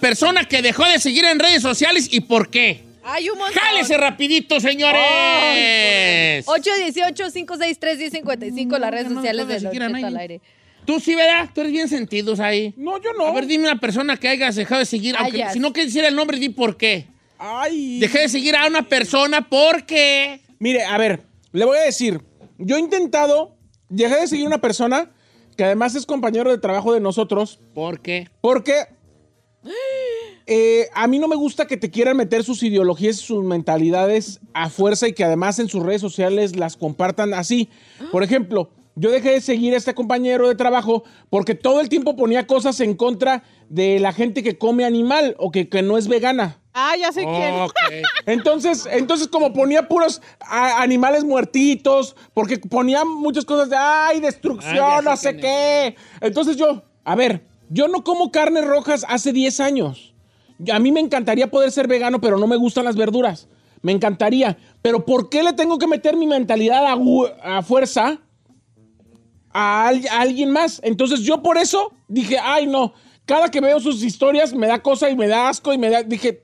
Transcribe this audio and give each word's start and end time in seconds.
Persona 0.00 0.44
que 0.44 0.62
dejó 0.62 0.84
de 0.86 0.98
seguir 0.98 1.24
en 1.24 1.38
redes 1.38 1.62
sociales 1.62 2.08
y 2.10 2.22
por 2.22 2.50
qué? 2.50 2.80
Hay 3.04 3.30
un 3.30 3.38
montón. 3.38 3.62
¡Jálese 3.62 3.96
rapidito, 3.96 4.58
señores! 4.60 6.44
818-563-1055, 6.46 8.78
las 8.78 8.90
redes 8.90 9.12
sociales 9.12 9.46
de 9.46 9.60
nadie. 9.60 10.04
al 10.04 10.16
aire. 10.16 10.40
Tú 10.84 11.00
sí, 11.00 11.14
¿verdad? 11.14 11.50
Tú 11.54 11.60
eres 11.60 11.72
bien 11.72 11.88
sentidos 11.88 12.40
ahí. 12.40 12.74
No, 12.76 13.00
yo 13.00 13.12
no. 13.12 13.26
A 13.26 13.32
ver, 13.32 13.46
dime 13.46 13.64
una 13.64 13.78
persona 13.78 14.16
que 14.16 14.28
hayas 14.28 14.56
dejado 14.56 14.80
de 14.80 14.86
seguir. 14.86 15.14
Ah, 15.16 15.22
aunque, 15.24 15.44
si 15.52 15.58
no 15.58 15.72
quieres 15.72 15.92
decir 15.92 16.06
el 16.06 16.16
nombre, 16.16 16.38
di 16.38 16.48
por 16.48 16.76
qué. 16.76 17.06
Ay. 17.38 18.00
Dejé 18.00 18.20
de 18.20 18.28
seguir 18.28 18.56
a 18.56 18.66
una 18.66 18.82
persona 18.82 19.48
porque... 19.48 20.40
Mire, 20.58 20.84
a 20.84 20.98
ver, 20.98 21.22
le 21.52 21.64
voy 21.64 21.78
a 21.78 21.82
decir. 21.82 22.20
Yo 22.58 22.76
he 22.76 22.80
intentado, 22.80 23.56
dejé 23.88 24.20
de 24.20 24.26
seguir 24.26 24.46
una 24.46 24.60
persona 24.60 25.10
que 25.56 25.64
además 25.64 25.94
es 25.94 26.06
compañero 26.06 26.50
de 26.50 26.58
trabajo 26.58 26.92
de 26.92 27.00
nosotros, 27.00 27.60
¿Por 27.74 28.00
qué? 28.00 28.28
porque 28.40 28.86
eh, 30.46 30.88
a 30.94 31.06
mí 31.06 31.18
no 31.18 31.28
me 31.28 31.36
gusta 31.36 31.66
que 31.66 31.76
te 31.76 31.90
quieran 31.90 32.16
meter 32.16 32.44
sus 32.44 32.62
ideologías 32.62 33.16
y 33.16 33.26
sus 33.26 33.44
mentalidades 33.44 34.40
a 34.52 34.68
fuerza 34.68 35.06
y 35.06 35.12
que 35.12 35.24
además 35.24 35.58
en 35.58 35.68
sus 35.68 35.82
redes 35.82 36.00
sociales 36.00 36.56
las 36.56 36.76
compartan 36.76 37.34
así. 37.34 37.68
Por 38.10 38.22
ejemplo, 38.22 38.70
yo 38.96 39.10
dejé 39.10 39.30
de 39.32 39.40
seguir 39.40 39.74
a 39.74 39.76
este 39.76 39.94
compañero 39.94 40.48
de 40.48 40.54
trabajo 40.54 41.04
porque 41.30 41.54
todo 41.54 41.80
el 41.80 41.88
tiempo 41.88 42.16
ponía 42.16 42.46
cosas 42.46 42.80
en 42.80 42.94
contra 42.94 43.42
de 43.68 43.98
la 44.00 44.12
gente 44.12 44.42
que 44.42 44.58
come 44.58 44.84
animal 44.84 45.34
o 45.38 45.50
que, 45.50 45.68
que 45.68 45.82
no 45.82 45.96
es 45.96 46.08
vegana. 46.08 46.58
Ah, 46.74 46.94
ya 46.98 47.10
sé 47.12 47.24
quién. 47.24 47.54
Entonces, 48.26 48.86
entonces 48.92 49.26
como 49.28 49.52
ponía 49.52 49.88
puros 49.88 50.20
a- 50.40 50.82
animales 50.82 51.24
muertitos, 51.24 52.14
porque 52.34 52.58
ponía 52.58 53.04
muchas 53.04 53.44
cosas 53.44 53.70
de, 53.70 53.76
ay, 53.76 54.20
destrucción, 54.20 55.04
no 55.04 55.16
sé 55.16 55.36
qué. 55.36 55.96
Entonces 56.20 56.56
yo, 56.56 56.82
a 57.04 57.14
ver, 57.16 57.44
yo 57.70 57.88
no 57.88 58.04
como 58.04 58.30
carnes 58.30 58.64
rojas 58.64 59.04
hace 59.08 59.32
10 59.32 59.60
años. 59.60 60.14
A 60.72 60.78
mí 60.78 60.92
me 60.92 61.00
encantaría 61.00 61.50
poder 61.50 61.72
ser 61.72 61.88
vegano, 61.88 62.20
pero 62.20 62.38
no 62.38 62.46
me 62.46 62.56
gustan 62.56 62.84
las 62.84 62.96
verduras. 62.96 63.48
Me 63.82 63.92
encantaría. 63.92 64.58
Pero 64.82 65.04
¿por 65.06 65.28
qué 65.30 65.42
le 65.42 65.54
tengo 65.54 65.78
que 65.78 65.86
meter 65.86 66.16
mi 66.16 66.26
mentalidad 66.26 66.84
a 67.42 67.62
fuerza 67.62 68.20
a, 69.52 69.88
al- 69.88 70.06
a 70.08 70.20
alguien 70.20 70.50
más? 70.50 70.80
Entonces 70.84 71.20
yo 71.20 71.42
por 71.42 71.58
eso 71.58 71.92
dije, 72.08 72.38
ay, 72.40 72.66
no. 72.66 72.92
Cada 73.26 73.48
que 73.50 73.60
veo 73.60 73.78
sus 73.80 74.02
historias 74.02 74.52
me 74.52 74.66
da 74.66 74.80
cosa 74.82 75.08
y 75.10 75.16
me 75.16 75.28
da 75.28 75.48
asco 75.48 75.72
y 75.72 75.78
me 75.78 75.88
da, 75.90 76.02
dije, 76.02 76.42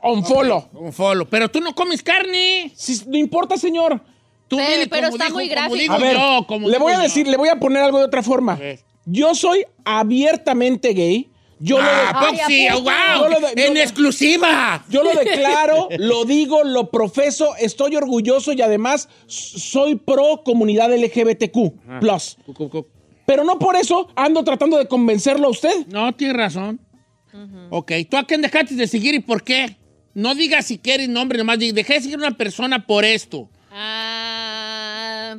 on 0.00 0.24
follow. 0.24 0.68
Un 0.72 0.92
follow. 0.92 1.26
Pero 1.28 1.50
tú 1.50 1.60
no 1.60 1.74
comes 1.74 2.02
carne. 2.02 2.72
Si- 2.74 3.04
no 3.06 3.18
importa, 3.18 3.56
señor. 3.58 4.00
Tú 4.48 4.56
Pero- 4.56 4.70
dile 4.70 4.86
pero 4.86 5.02
como 5.08 5.16
está 5.16 5.24
dijo- 5.26 5.36
muy 5.36 5.48
gráfico. 5.48 5.92
A 5.92 5.98
ver, 5.98 6.16
yo, 6.16 6.44
como 6.46 6.68
le 6.68 6.78
voy 6.78 6.92
a 6.92 6.96
yo. 6.96 7.02
decir, 7.02 7.26
le 7.26 7.36
voy 7.36 7.48
a 7.48 7.58
poner 7.58 7.82
algo 7.82 7.98
de 7.98 8.04
otra 8.04 8.22
forma. 8.22 8.58
Yo 9.04 9.34
soy 9.34 9.64
abiertamente 9.84 10.92
gay. 10.92 11.28
Yo 11.64 11.78
lo, 11.78 11.84
Ah. 11.84 12.10
¿a 12.10 12.20
poco? 12.20 12.82
¡Wow! 12.82 12.90
Yo 13.20 13.28
lo 13.28 13.40
de- 13.54 13.66
¡En 13.66 13.74
yo- 13.74 13.80
exclusiva! 13.82 14.84
yo 14.88 15.04
lo 15.04 15.12
declaro, 15.14 15.88
lo 15.98 16.24
digo, 16.24 16.64
lo 16.64 16.90
profeso, 16.90 17.54
estoy 17.56 17.94
orgulloso 17.94 18.52
y 18.52 18.60
además 18.62 19.08
soy 19.26 19.94
pro 19.94 20.42
comunidad 20.44 20.92
LGBTQ+. 20.92 21.72
Plus. 22.00 22.36
Cu, 22.46 22.52
cu, 22.54 22.68
cu. 22.68 22.86
Pero 23.26 23.44
no 23.44 23.58
por 23.60 23.76
eso 23.76 24.08
ando 24.16 24.42
tratando 24.42 24.76
de 24.76 24.88
convencerlo 24.88 25.46
a 25.46 25.50
usted. 25.50 25.86
No, 25.86 26.12
tienes 26.14 26.36
razón. 26.36 26.80
Ok, 27.70 27.92
¿tú 28.10 28.16
a 28.16 28.24
quién 28.24 28.42
dejaste 28.42 28.74
de 28.74 28.86
seguir 28.88 29.14
y 29.14 29.20
por 29.20 29.42
qué? 29.44 29.76
No 30.14 30.34
digas 30.34 30.66
si 30.66 30.78
quieres 30.78 31.08
nombre, 31.08 31.38
nomás 31.38 31.58
dejé 31.58 31.94
de 31.94 32.00
seguir 32.00 32.16
a 32.16 32.26
una 32.26 32.36
persona 32.36 32.84
por 32.86 33.04
esto. 33.04 33.48
Ah, 33.70 35.36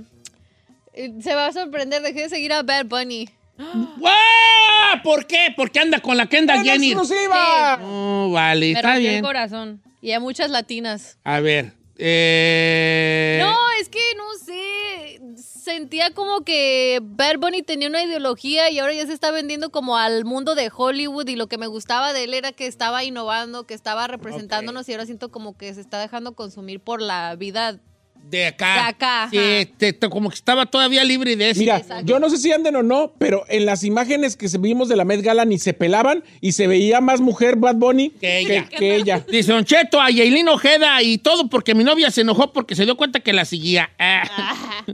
eh, 0.93 1.13
se 1.21 1.35
va 1.35 1.47
a 1.47 1.51
sorprender, 1.51 2.01
dejé 2.01 2.21
de 2.23 2.29
seguir 2.29 2.53
a 2.53 2.63
Bad 2.63 2.85
Bunny. 2.85 3.29
¡Wow! 3.57 4.09
¿Por 5.03 5.25
qué? 5.27 5.53
Porque 5.55 5.79
anda 5.79 5.99
con 5.99 6.17
la 6.17 6.27
Kendall 6.27 6.59
¡En 6.59 6.65
Jenner. 6.65 6.91
exclusiva! 6.91 7.79
Oh, 7.83 8.29
vale, 8.31 8.67
Me 8.67 8.71
está 8.79 8.93
rompió 8.93 9.07
el 9.09 9.13
bien. 9.15 9.23
corazón. 9.23 9.81
Y 10.01 10.11
a 10.11 10.19
muchas 10.19 10.49
latinas. 10.49 11.17
A 11.23 11.39
ver. 11.39 11.73
Eh... 11.97 13.39
No, 13.41 13.55
es 13.79 13.89
que 13.89 13.99
no 14.17 14.23
sé. 14.43 15.21
Sentía 15.37 16.11
como 16.13 16.41
que 16.43 16.99
Bad 17.01 17.37
Bunny 17.39 17.63
tenía 17.63 17.87
una 17.87 18.03
ideología 18.03 18.69
y 18.69 18.79
ahora 18.79 18.93
ya 18.93 19.05
se 19.05 19.13
está 19.13 19.31
vendiendo 19.31 19.71
como 19.71 19.95
al 19.97 20.25
mundo 20.25 20.55
de 20.55 20.69
Hollywood. 20.75 21.27
Y 21.27 21.35
lo 21.35 21.47
que 21.47 21.57
me 21.57 21.67
gustaba 21.67 22.11
de 22.13 22.25
él 22.25 22.33
era 22.33 22.51
que 22.51 22.67
estaba 22.67 23.03
innovando, 23.03 23.65
que 23.65 23.73
estaba 23.73 24.07
representándonos. 24.07 24.89
Y 24.89 24.93
ahora 24.93 25.05
siento 25.05 25.31
como 25.31 25.55
que 25.57 25.73
se 25.73 25.81
está 25.81 25.99
dejando 25.99 26.33
consumir 26.35 26.79
por 26.81 27.01
la 27.01 27.35
vida. 27.35 27.79
De 28.29 28.47
acá. 28.47 28.73
De 28.73 28.79
acá, 28.81 29.27
Sí, 29.29 29.37
ajá. 29.37 29.69
te- 29.77 29.93
te- 29.93 30.09
como 30.09 30.29
que 30.29 30.35
estaba 30.35 30.65
todavía 30.65 31.03
libre 31.03 31.35
de 31.35 31.51
eso. 31.51 31.59
Mira, 31.59 31.77
Exacto. 31.77 32.05
yo 32.05 32.19
no 32.19 32.29
sé 32.29 32.37
si 32.37 32.51
anden 32.51 32.75
o 32.75 32.81
no, 32.81 33.13
pero 33.19 33.43
en 33.47 33.65
las 33.67 33.83
imágenes 33.83 34.35
que 34.35 34.47
vimos 34.59 34.89
de 34.89 34.95
la 34.95 35.05
Met 35.05 35.21
Gala 35.21 35.45
ni 35.45 35.59
se 35.59 35.73
pelaban 35.73 36.23
y 36.41 36.53
se 36.53 36.65
veía 36.67 36.99
más 37.01 37.21
mujer 37.21 37.57
Bad 37.57 37.75
Bunny 37.75 38.09
Que 38.09 38.39
ella. 38.39 38.65
que 38.69 38.95
ella. 38.95 39.23
Dice 39.31 39.51
Don 39.53 39.65
Cheto 39.65 40.01
a 40.01 40.09
Yailin 40.09 40.47
Ojeda 40.47 41.01
y 41.03 41.19
todo 41.19 41.47
porque 41.49 41.75
mi 41.75 41.83
novia 41.83 42.09
se 42.09 42.21
enojó 42.21 42.51
porque 42.53 42.75
se 42.75 42.85
dio 42.85 42.97
cuenta 42.97 43.19
que 43.19 43.33
la 43.33 43.45
seguía. 43.45 43.89
Ah. 43.99 44.85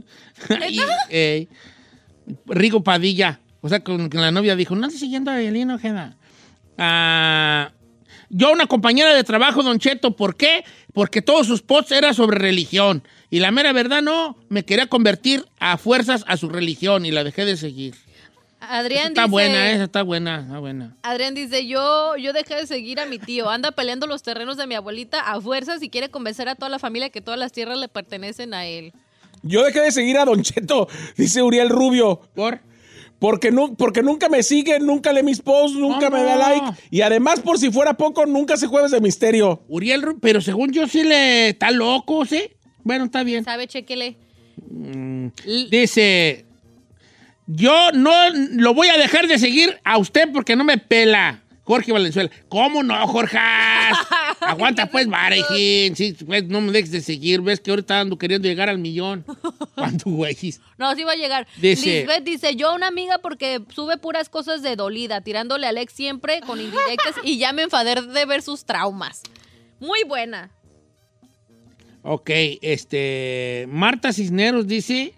Y, 0.70 0.80
eh, 1.10 1.48
Rigo 2.46 2.82
Padilla. 2.82 3.40
O 3.60 3.68
sea, 3.68 3.80
con, 3.84 4.08
con 4.08 4.20
la 4.22 4.30
novia 4.30 4.56
dijo, 4.56 4.74
no 4.74 4.86
estoy 4.86 5.00
siguiendo 5.00 5.30
a 5.30 5.40
Yailin 5.40 5.70
Ojeda. 5.70 6.16
Ah, 6.78 7.72
yo 8.30 8.52
una 8.52 8.66
compañera 8.66 9.12
de 9.14 9.24
trabajo, 9.24 9.62
Don 9.62 9.78
Cheto, 9.78 10.16
¿por 10.16 10.36
qué? 10.36 10.64
Porque 10.94 11.20
todos 11.20 11.46
sus 11.46 11.62
posts 11.62 11.92
eran 11.92 12.14
sobre 12.14 12.38
religión. 12.38 13.02
Y 13.30 13.38
la 13.40 13.50
mera 13.52 13.72
verdad 13.72 14.02
no, 14.02 14.36
me 14.48 14.64
quería 14.64 14.86
convertir 14.88 15.46
a 15.60 15.78
fuerzas 15.78 16.24
a 16.26 16.36
su 16.36 16.48
religión 16.48 17.06
y 17.06 17.10
la 17.12 17.22
dejé 17.24 17.44
de 17.44 17.56
seguir. 17.56 17.94
Adrián 18.60 19.08
está 19.08 19.22
dice. 19.22 19.30
buena, 19.30 19.70
esa 19.72 19.84
está 19.84 20.02
buena, 20.02 20.40
está 20.40 20.58
buena. 20.58 20.96
Adrián 21.02 21.34
dice, 21.34 21.66
yo, 21.66 22.16
yo 22.16 22.32
dejé 22.32 22.56
de 22.56 22.66
seguir 22.66 23.00
a 23.00 23.06
mi 23.06 23.18
tío, 23.18 23.48
anda 23.48 23.70
peleando 23.72 24.06
los 24.06 24.22
terrenos 24.22 24.56
de 24.58 24.66
mi 24.66 24.74
abuelita 24.74 25.20
a 25.20 25.40
fuerzas 25.40 25.82
y 25.82 25.88
quiere 25.88 26.10
convencer 26.10 26.48
a 26.48 26.56
toda 26.56 26.68
la 26.68 26.78
familia 26.78 27.08
que 27.10 27.20
todas 27.22 27.40
las 27.40 27.52
tierras 27.52 27.78
le 27.78 27.88
pertenecen 27.88 28.52
a 28.52 28.66
él. 28.66 28.92
Yo 29.42 29.64
dejé 29.64 29.80
de 29.80 29.92
seguir 29.92 30.18
a 30.18 30.26
Don 30.26 30.42
Cheto, 30.42 30.88
dice 31.16 31.42
Uriel 31.42 31.70
Rubio. 31.70 32.20
¿Por? 32.34 32.60
Porque, 33.18 33.50
nu- 33.50 33.74
porque 33.76 34.02
nunca 34.02 34.28
me 34.28 34.42
sigue, 34.42 34.78
nunca 34.80 35.12
lee 35.12 35.22
mis 35.22 35.40
posts, 35.40 35.78
nunca 35.78 36.10
No, 36.10 36.16
me 36.16 36.24
da 36.24 36.34
no. 36.34 36.40
like. 36.40 36.66
Y 36.90 37.00
además, 37.02 37.40
por 37.40 37.58
si 37.58 37.70
fuera 37.70 37.94
poco, 37.94 38.26
nunca 38.26 38.56
se 38.56 38.66
jueves 38.66 38.90
de 38.90 39.00
misterio. 39.00 39.62
Uriel, 39.68 40.04
pero 40.20 40.40
según 40.40 40.72
yo 40.72 40.86
sí 40.86 41.02
le 41.04 41.50
está 41.50 41.70
loco, 41.70 42.24
¿sí? 42.26 42.42
Bueno, 42.84 43.04
está 43.04 43.22
bien. 43.22 43.44
¿Sabe? 43.44 43.66
Chequele. 43.66 44.16
Dice, 45.70 46.44
yo 47.46 47.92
no 47.92 48.12
lo 48.30 48.74
voy 48.74 48.88
a 48.88 48.98
dejar 48.98 49.26
de 49.26 49.38
seguir 49.38 49.78
a 49.84 49.98
usted 49.98 50.28
porque 50.32 50.56
no 50.56 50.64
me 50.64 50.78
pela. 50.78 51.42
Jorge 51.70 51.92
Valenzuela. 51.92 52.30
¿Cómo 52.48 52.82
no, 52.82 53.06
Jorge? 53.06 53.38
Aguanta 54.40 54.86
pues, 54.86 55.06
Varejín. 55.06 55.94
Sí, 55.94 56.16
pues, 56.26 56.44
no 56.46 56.60
me 56.60 56.72
dejes 56.72 56.90
de 56.90 57.00
seguir. 57.00 57.42
Ves 57.42 57.60
que 57.60 57.70
ahorita 57.70 58.00
ando 58.00 58.18
queriendo 58.18 58.48
llegar 58.48 58.68
al 58.68 58.78
millón. 58.78 59.24
¿Cuánto, 59.76 60.10
güey? 60.10 60.36
No, 60.78 60.92
sí 60.96 61.04
va 61.04 61.12
a 61.12 61.16
llegar. 61.16 61.46
Dice- 61.58 62.00
Lisbeth 62.00 62.24
dice, 62.24 62.56
yo 62.56 62.70
a 62.70 62.74
una 62.74 62.88
amiga 62.88 63.18
porque 63.18 63.60
sube 63.72 63.98
puras 63.98 64.28
cosas 64.28 64.62
de 64.62 64.74
dolida, 64.74 65.20
tirándole 65.20 65.66
a 65.66 65.68
Alex 65.68 65.92
siempre 65.92 66.40
con 66.40 66.60
indirectas 66.60 67.14
y 67.22 67.38
ya 67.38 67.52
me 67.52 67.62
enfadé 67.62 68.02
de 68.02 68.24
ver 68.26 68.42
sus 68.42 68.64
traumas. 68.64 69.22
Muy 69.78 70.02
buena. 70.02 70.50
Ok, 72.02 72.30
este. 72.62 73.66
Marta 73.68 74.12
Cisneros 74.12 74.66
dice 74.66 75.14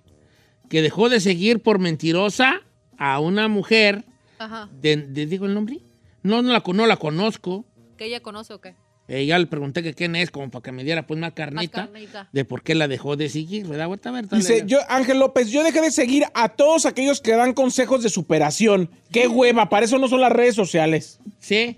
que 0.68 0.82
dejó 0.82 1.08
de 1.08 1.20
seguir 1.20 1.60
por 1.60 1.78
mentirosa 1.78 2.62
a 2.98 3.20
una 3.20 3.48
mujer. 3.48 4.04
Ajá. 4.38 4.68
De, 4.80 4.96
de- 4.96 5.26
¿Digo 5.26 5.46
el 5.46 5.54
nombre? 5.54 5.78
No, 6.22 6.42
no 6.42 6.52
la, 6.52 6.62
no 6.66 6.86
la 6.86 6.96
conozco. 6.96 7.64
¿Que 7.96 8.06
ella 8.06 8.20
conoce 8.20 8.52
o 8.54 8.60
qué? 8.60 8.74
Eh, 9.08 9.26
ya 9.26 9.38
le 9.38 9.46
pregunté 9.46 9.82
que 9.82 9.94
quién 9.94 10.16
es, 10.16 10.30
como 10.30 10.50
para 10.50 10.62
que 10.62 10.72
me 10.72 10.84
diera 10.84 11.06
pues 11.06 11.18
más 11.20 11.32
carnita, 11.32 11.86
carnita. 11.86 12.28
de 12.32 12.44
por 12.44 12.62
qué 12.62 12.74
la 12.74 12.88
dejó 12.88 13.16
de 13.16 13.28
seguir, 13.28 13.66
¿verdad? 13.66 13.86
Ahorita, 13.86 14.08
a 14.08 14.12
ver, 14.12 14.28
Dice, 14.28 14.62
yo, 14.64 14.78
Ángel 14.88 15.18
López, 15.18 15.50
yo 15.50 15.62
dejé 15.64 15.80
de 15.82 15.90
seguir 15.90 16.24
a 16.34 16.48
todos 16.50 16.86
aquellos 16.86 17.20
que 17.20 17.32
dan 17.32 17.52
consejos 17.52 18.02
de 18.02 18.08
superación. 18.08 18.88
Qué 19.10 19.26
hueva, 19.28 19.68
para 19.68 19.84
eso 19.84 19.98
no 19.98 20.08
son 20.08 20.20
las 20.20 20.32
redes 20.32 20.54
sociales. 20.54 21.18
Sí. 21.40 21.76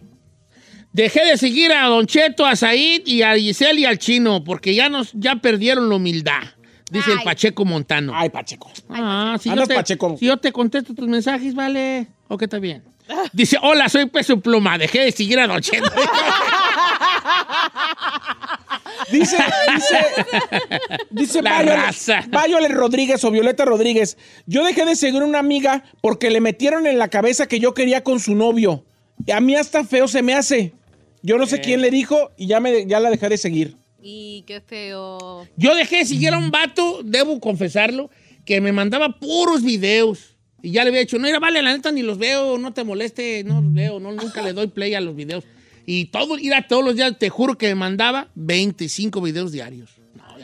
Dejé 0.94 1.25
de 1.25 1.37
seguir 1.37 1.73
a 1.73 1.88
Don 1.88 2.06
Cheto, 2.06 2.46
a 2.46 2.55
Said 2.55 3.02
y 3.05 3.23
a 3.23 3.35
Giselle 3.35 3.81
y 3.81 3.85
al 3.85 3.99
Chino, 3.99 4.44
porque 4.44 4.76
ya 4.76 4.88
nos, 4.88 5.11
ya 5.12 5.35
perdieron 5.35 5.88
la 5.88 5.96
humildad, 5.96 6.43
dice 6.88 7.11
el. 7.11 7.23
Pacheco 7.25 7.64
Montano. 7.64 8.12
Ay, 8.14 8.31
Pacheco. 8.31 8.70
Ah, 8.88 9.37
si 9.41 9.49
yo, 9.49 9.55
Andas 9.55 9.67
te, 9.67 9.75
pacheco. 9.75 10.17
si 10.17 10.26
yo 10.26 10.37
te 10.37 10.52
contesto 10.52 10.94
tus 10.94 11.08
mensajes, 11.08 11.52
vale. 11.52 12.06
Ok, 12.29 12.43
está 12.43 12.61
bien. 12.61 12.85
Dice, 13.32 13.58
hola, 13.61 13.88
soy 13.88 14.06
Peso 14.06 14.38
Pluma, 14.38 14.79
dejé 14.79 15.00
de 15.00 15.11
seguir 15.11 15.41
a 15.41 15.49
Don 15.49 15.61
Cheto. 15.61 15.91
Dice, 19.11 19.37
dice, 19.75 19.99
dice 21.11 21.43
Violet. 21.43 21.94
Violet 22.29 22.73
Rodríguez 22.73 23.23
o 23.25 23.31
Violeta 23.31 23.64
Rodríguez. 23.64 24.17
Yo 24.47 24.64
dejé 24.64 24.87
de 24.87 24.97
seguir 24.97 25.20
a 25.20 25.26
una 25.26 25.40
amiga 25.40 25.85
porque 26.00 26.31
le 26.31 26.40
metieron 26.40 26.87
en 26.87 26.99
la 26.99 27.08
cabeza 27.08 27.47
que 27.47 27.61
yo 27.61 27.75
quería 27.75 28.02
con 28.02 28.19
su 28.19 28.35
novio. 28.35 28.85
Y 29.26 29.32
a 29.32 29.40
mí 29.40 29.55
hasta 29.56 29.85
feo 29.85 30.08
se 30.08 30.23
me 30.23 30.35
hace. 30.35 30.73
Yo 31.26 31.38
no 31.38 31.47
sé 31.47 31.62
quién 31.62 31.81
le 31.81 31.91
dijo 31.91 32.32
y 32.37 32.49
ya, 32.49 32.61
me, 32.61 32.85
ya 32.87 33.00
la 33.00 33.09
dejé 33.09 33.31
de 33.31 33.38
seguir. 33.38 33.76
Y 34.03 34.44
qué 34.47 34.61
feo. 34.61 35.49
Yo 35.56 35.75
dejé 35.75 35.97
de 35.97 36.05
seguir 36.05 36.35
a 36.35 36.38
un 36.38 36.50
vato, 36.50 37.00
debo 37.03 37.41
confesarlo, 37.41 38.11
que 38.44 38.61
me 38.61 38.73
mandaba 38.73 39.19
puros 39.19 39.62
videos. 39.62 40.37
Y 40.62 40.73
ya 40.73 40.85
le 40.85 40.91
había 40.91 41.00
dicho, 41.00 41.19
no, 41.19 41.26
era 41.26 41.41
vale, 41.41 41.62
la 41.62 41.73
neta 41.73 41.91
ni 41.93 42.03
los 42.03 42.19
veo, 42.19 42.59
no 42.59 42.75
te 42.75 42.85
moleste, 42.85 43.43
no 43.43 43.62
los 43.62 43.73
veo, 43.73 44.00
no, 44.00 44.12
nunca 44.12 44.43
le 44.43 44.53
doy 44.53 44.67
play 44.67 44.93
a 44.93 45.00
los 45.00 45.17
videos. 45.17 45.44
Y 45.87 46.06
todo, 46.06 46.38
ir 46.38 46.53
a 46.53 46.69
todos 46.69 46.85
los 46.85 46.94
días, 46.94 47.19
te 47.19 47.31
juro 47.31 47.56
que 47.56 47.69
me 47.69 47.75
mandaba 47.75 48.29
25 48.35 49.23
videos 49.23 49.50
diarios. 49.50 49.93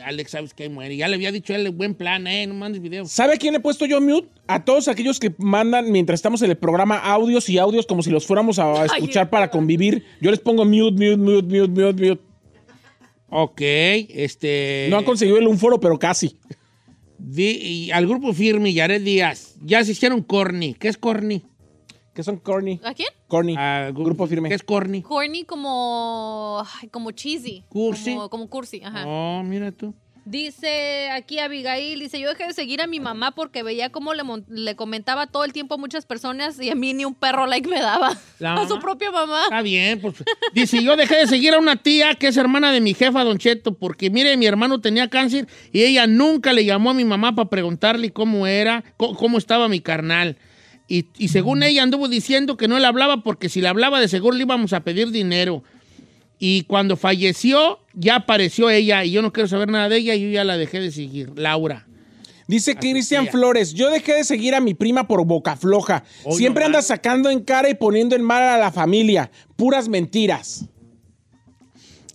Alex, 0.01 0.31
sabes 0.31 0.53
que 0.53 0.63
ahí 0.63 0.69
muere. 0.69 0.95
Ya 0.97 1.07
le 1.07 1.15
había 1.15 1.31
dicho 1.31 1.53
a 1.53 1.55
él, 1.55 1.69
buen 1.71 1.95
plan, 1.95 2.27
eh, 2.27 2.45
no 2.47 2.53
mandes 2.53 2.81
videos. 2.81 3.11
¿Sabe 3.11 3.33
a 3.35 3.37
quién 3.37 3.55
he 3.55 3.59
puesto 3.59 3.85
yo 3.85 4.01
mute? 4.01 4.27
A 4.47 4.65
todos 4.65 4.87
aquellos 4.87 5.19
que 5.19 5.33
mandan 5.37 5.91
mientras 5.91 6.17
estamos 6.19 6.41
en 6.41 6.49
el 6.51 6.57
programa 6.57 6.97
audios 6.97 7.47
y 7.49 7.57
audios 7.57 7.85
como 7.85 8.01
si 8.03 8.09
los 8.09 8.25
fuéramos 8.25 8.59
a 8.59 8.85
escuchar 8.85 9.29
para 9.29 9.49
convivir. 9.49 10.03
Yo 10.19 10.31
les 10.31 10.39
pongo 10.39 10.65
mute, 10.65 10.91
mute, 10.91 11.17
mute, 11.17 11.47
mute, 11.67 11.67
mute, 11.83 12.09
mute. 12.09 12.21
Ok, 13.29 13.61
este... 13.61 14.87
No 14.89 14.97
han 14.97 15.05
conseguido 15.05 15.37
el 15.37 15.47
un 15.47 15.57
foro, 15.57 15.79
pero 15.79 15.97
casi. 15.97 16.35
di- 17.17 17.85
y 17.87 17.91
al 17.91 18.05
grupo 18.07 18.33
Firme, 18.33 18.73
Yared 18.73 19.01
Díaz, 19.03 19.55
ya 19.63 19.83
se 19.85 19.93
hicieron 19.93 20.21
corny. 20.21 20.73
¿Qué 20.73 20.89
es 20.89 20.97
corny? 20.97 21.43
Que 22.13 22.23
son 22.23 22.37
corny. 22.37 22.79
¿A 22.83 22.93
quién? 22.93 23.07
Corny. 23.27 23.55
Ah, 23.57 23.89
grupo 23.93 24.27
firme. 24.27 24.49
¿Qué 24.49 24.55
es 24.55 24.63
corny? 24.63 25.01
Corny 25.01 25.43
como. 25.45 26.63
ay, 26.81 26.89
como 26.89 27.11
cheesy. 27.11 27.63
Cursi. 27.69 28.13
Como, 28.13 28.29
como 28.29 28.49
cursi, 28.49 28.81
ajá. 28.83 29.05
Oh, 29.07 29.43
mira 29.43 29.71
tú. 29.71 29.93
Dice 30.23 31.09
aquí 31.09 31.39
Abigail, 31.39 31.99
dice, 31.99 32.19
yo 32.19 32.29
dejé 32.29 32.45
de 32.45 32.53
seguir 32.53 32.79
a 32.81 32.85
mi 32.87 32.99
mamá 32.99 33.31
porque 33.31 33.63
veía 33.63 33.89
cómo 33.91 34.13
le, 34.13 34.21
mon- 34.21 34.45
le 34.49 34.75
comentaba 34.75 35.25
todo 35.25 35.43
el 35.45 35.51
tiempo 35.51 35.73
a 35.73 35.77
muchas 35.79 36.05
personas 36.05 36.59
y 36.61 36.69
a 36.69 36.75
mí 36.75 36.93
ni 36.93 37.05
un 37.05 37.15
perro 37.15 37.47
like 37.47 37.67
me 37.67 37.79
daba. 37.79 38.15
¿La 38.37 38.51
a 38.53 38.55
mamá? 38.55 38.67
su 38.67 38.79
propia 38.79 39.09
mamá. 39.09 39.41
Está 39.45 39.63
bien, 39.63 39.99
pues. 39.99 40.23
Dice, 40.53 40.83
yo 40.83 40.95
dejé 40.95 41.15
de 41.17 41.27
seguir 41.27 41.55
a 41.55 41.59
una 41.59 41.75
tía 41.77 42.13
que 42.15 42.27
es 42.27 42.37
hermana 42.37 42.71
de 42.71 42.81
mi 42.81 42.93
jefa, 42.93 43.23
Don 43.23 43.39
Cheto, 43.39 43.73
porque 43.73 44.11
mire, 44.11 44.37
mi 44.37 44.45
hermano 44.45 44.79
tenía 44.79 45.09
cáncer 45.09 45.47
y 45.71 45.81
ella 45.83 46.05
nunca 46.05 46.53
le 46.53 46.65
llamó 46.65 46.91
a 46.91 46.93
mi 46.93 47.03
mamá 47.03 47.33
para 47.33 47.49
preguntarle 47.49 48.11
cómo 48.13 48.45
era, 48.45 48.83
co- 48.97 49.15
cómo, 49.15 49.39
estaba 49.39 49.69
mi 49.69 49.79
carnal. 49.79 50.37
Y, 50.87 51.05
y 51.17 51.29
según 51.29 51.63
ella 51.63 51.83
anduvo 51.83 52.07
diciendo 52.09 52.57
que 52.57 52.67
no 52.67 52.77
le 52.79 52.85
hablaba 52.85 53.23
porque 53.23 53.47
si 53.49 53.61
le 53.61 53.67
hablaba 53.69 53.99
de 54.01 54.07
seguro 54.09 54.35
le 54.35 54.43
íbamos 54.43 54.73
a 54.73 54.81
pedir 54.81 55.09
dinero. 55.11 55.63
Y 56.37 56.63
cuando 56.63 56.97
falleció, 56.97 57.79
ya 57.93 58.15
apareció 58.15 58.69
ella 58.69 59.03
y 59.05 59.11
yo 59.11 59.21
no 59.21 59.31
quiero 59.31 59.47
saber 59.47 59.69
nada 59.69 59.87
de 59.89 59.97
ella 59.97 60.15
y 60.15 60.21
yo 60.23 60.29
ya 60.29 60.43
la 60.43 60.57
dejé 60.57 60.79
de 60.79 60.91
seguir. 60.91 61.31
Laura. 61.35 61.87
Dice 62.47 62.75
Cristian. 62.75 63.27
Flores, 63.27 63.73
yo 63.73 63.89
dejé 63.89 64.13
de 64.15 64.23
seguir 64.25 64.55
a 64.55 64.59
mi 64.59 64.73
prima 64.73 65.07
por 65.07 65.23
boca 65.25 65.55
floja. 65.55 66.03
Hoy 66.25 66.37
Siempre 66.37 66.63
no 66.63 66.67
anda 66.67 66.81
sacando 66.81 67.29
en 67.29 67.41
cara 67.41 67.69
y 67.69 67.75
poniendo 67.75 68.15
en 68.15 68.23
mal 68.23 68.41
a 68.43 68.57
la 68.57 68.71
familia. 68.71 69.31
Puras 69.55 69.87
mentiras. 69.87 70.65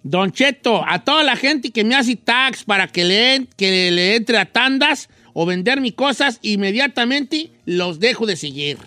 Don 0.03 0.31
Cheto, 0.31 0.85
a 0.87 1.03
toda 1.03 1.25
la 1.25 1.37
gente 1.37 1.71
que 1.73 1.83
me 1.85 1.95
hace 1.97 2.17
tags 2.17 2.65
para 2.65 2.87
que 2.87 3.05
le, 3.05 3.35
en- 3.35 3.49
que 3.57 3.91
le 3.91 4.15
entre 4.17 4.39
a 4.39 4.45
tandas 4.45 5.09
o 5.39 5.45
vender 5.45 5.83
mis 5.83 5.93
cosas, 5.93 6.39
inmediatamente 6.41 7.51
los 7.67 8.01
dejo 8.01 8.25
de 8.25 8.37
seguir. 8.37 8.79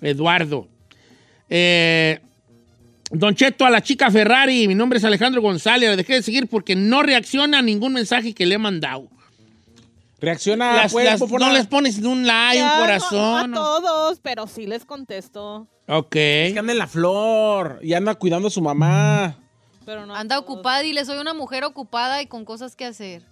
Eduardo. 0.00 0.66
Eh, 1.50 2.20
Don 3.10 3.34
Cheto, 3.34 3.66
a 3.66 3.70
la 3.70 3.82
chica 3.82 4.10
Ferrari, 4.10 4.66
mi 4.66 4.74
nombre 4.74 4.98
es 4.98 5.04
Alejandro 5.04 5.42
González, 5.42 5.90
la 5.90 5.96
dejé 5.96 6.14
de 6.14 6.22
seguir 6.22 6.48
porque 6.48 6.74
no 6.74 7.02
reacciona 7.02 7.58
a 7.58 7.62
ningún 7.62 7.92
mensaje 7.92 8.32
que 8.32 8.46
le 8.46 8.54
he 8.54 8.58
mandado. 8.58 9.08
Reacciona, 10.20 10.74
Las- 10.74 10.92
pues, 10.92 11.04
las- 11.04 11.20
Popona. 11.20 11.48
no 11.48 11.52
les 11.52 11.66
pones 11.66 11.98
un 11.98 12.26
like, 12.26 12.56
Ya, 12.58 12.64
un 12.64 12.70
no- 12.70 12.80
corazón. 12.80 13.50
No, 13.50 13.76
a 13.76 13.80
todos, 13.80 14.20
pero 14.22 14.46
sí 14.46 14.66
les 14.66 14.86
contesto. 14.86 15.68
Ok. 15.86 16.16
Es 16.16 16.52
que 16.54 16.58
anda 16.58 16.72
en 16.72 16.78
la 16.78 16.86
flor 16.86 17.78
y 17.82 17.92
anda 17.92 18.14
cuidando 18.14 18.48
a 18.48 18.50
su 18.50 18.62
mamá. 18.62 19.36
Pero 19.84 20.06
no 20.06 20.14
Anda 20.16 20.38
ocupada 20.38 20.82
y 20.82 20.94
le 20.94 21.04
soy 21.04 21.18
una 21.18 21.34
mujer 21.34 21.62
ocupada 21.64 22.22
y 22.22 22.26
con 22.26 22.46
cosas 22.46 22.74
que 22.74 22.86
hacer. 22.86 23.22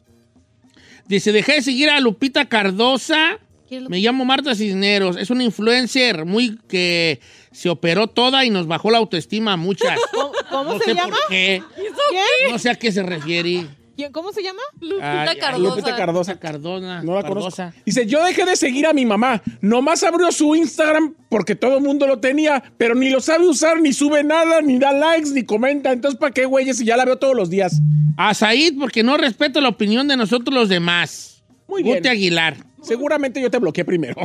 Dice, 1.12 1.30
dejé 1.30 1.56
de 1.56 1.62
seguir 1.62 1.90
a 1.90 2.00
Lupita 2.00 2.46
Cardosa. 2.46 3.38
¿Quién 3.68 3.82
es 3.84 3.90
Me 3.90 3.98
llamo 3.98 4.24
Marta 4.24 4.54
Cisneros. 4.54 5.18
Es 5.18 5.28
una 5.28 5.44
influencer 5.44 6.24
muy 6.24 6.58
que 6.68 7.20
se 7.50 7.68
operó 7.68 8.06
toda 8.06 8.46
y 8.46 8.50
nos 8.50 8.66
bajó 8.66 8.90
la 8.90 8.96
autoestima 8.96 9.52
a 9.52 9.56
muchas. 9.58 10.00
¿Cómo, 10.10 10.32
cómo 10.48 10.72
no 10.72 10.78
se 10.78 10.86
sé 10.86 10.94
llama? 10.94 11.10
por 11.10 11.28
qué. 11.28 11.62
¿Quién? 11.76 12.50
No 12.50 12.58
sé 12.58 12.70
a 12.70 12.76
qué 12.76 12.90
se 12.90 13.02
refiere. 13.02 13.66
¿Quién? 13.96 14.12
¿Cómo 14.12 14.32
se 14.32 14.42
llama? 14.42 14.60
Lupita 14.80 15.22
Ay, 15.22 15.28
ay, 15.30 15.38
Cardosa. 15.38 15.76
Lupita 15.76 15.96
Cardosa. 15.96 16.38
Cardona. 16.38 17.02
No 17.02 17.14
la 17.14 17.22
Cardosa. 17.22 17.64
conozco. 17.64 17.82
Dice, 17.84 18.06
yo 18.06 18.24
dejé 18.24 18.44
de 18.44 18.56
seguir 18.56 18.86
a 18.86 18.92
mi 18.92 19.04
mamá. 19.04 19.42
Nomás 19.60 20.02
abrió 20.02 20.32
su 20.32 20.54
Instagram 20.54 21.14
porque 21.28 21.54
todo 21.54 21.76
el 21.76 21.82
mundo 21.82 22.06
lo 22.06 22.18
tenía, 22.18 22.62
pero 22.78 22.94
ni 22.94 23.10
lo 23.10 23.20
sabe 23.20 23.46
usar, 23.46 23.80
ni 23.80 23.92
sube 23.92 24.24
nada, 24.24 24.60
ni 24.62 24.78
da 24.78 24.92
likes, 24.92 25.30
ni 25.30 25.44
comenta. 25.44 25.92
Entonces, 25.92 26.18
¿para 26.18 26.32
qué, 26.32 26.44
güeyes? 26.46 26.78
Si 26.78 26.84
ya 26.84 26.96
la 26.96 27.04
veo 27.04 27.18
todos 27.18 27.36
los 27.36 27.50
días. 27.50 27.80
A 28.16 28.34
Said, 28.34 28.78
porque 28.78 29.02
no 29.02 29.16
respeto 29.16 29.60
la 29.60 29.68
opinión 29.68 30.08
de 30.08 30.16
nosotros 30.16 30.54
los 30.54 30.68
demás. 30.68 31.42
Muy 31.68 31.82
bien. 31.82 31.96
Guti 31.96 32.08
Aguilar. 32.08 32.56
Seguramente 32.82 33.40
yo 33.40 33.50
te 33.50 33.58
bloqueé 33.58 33.84
primero. 33.84 34.16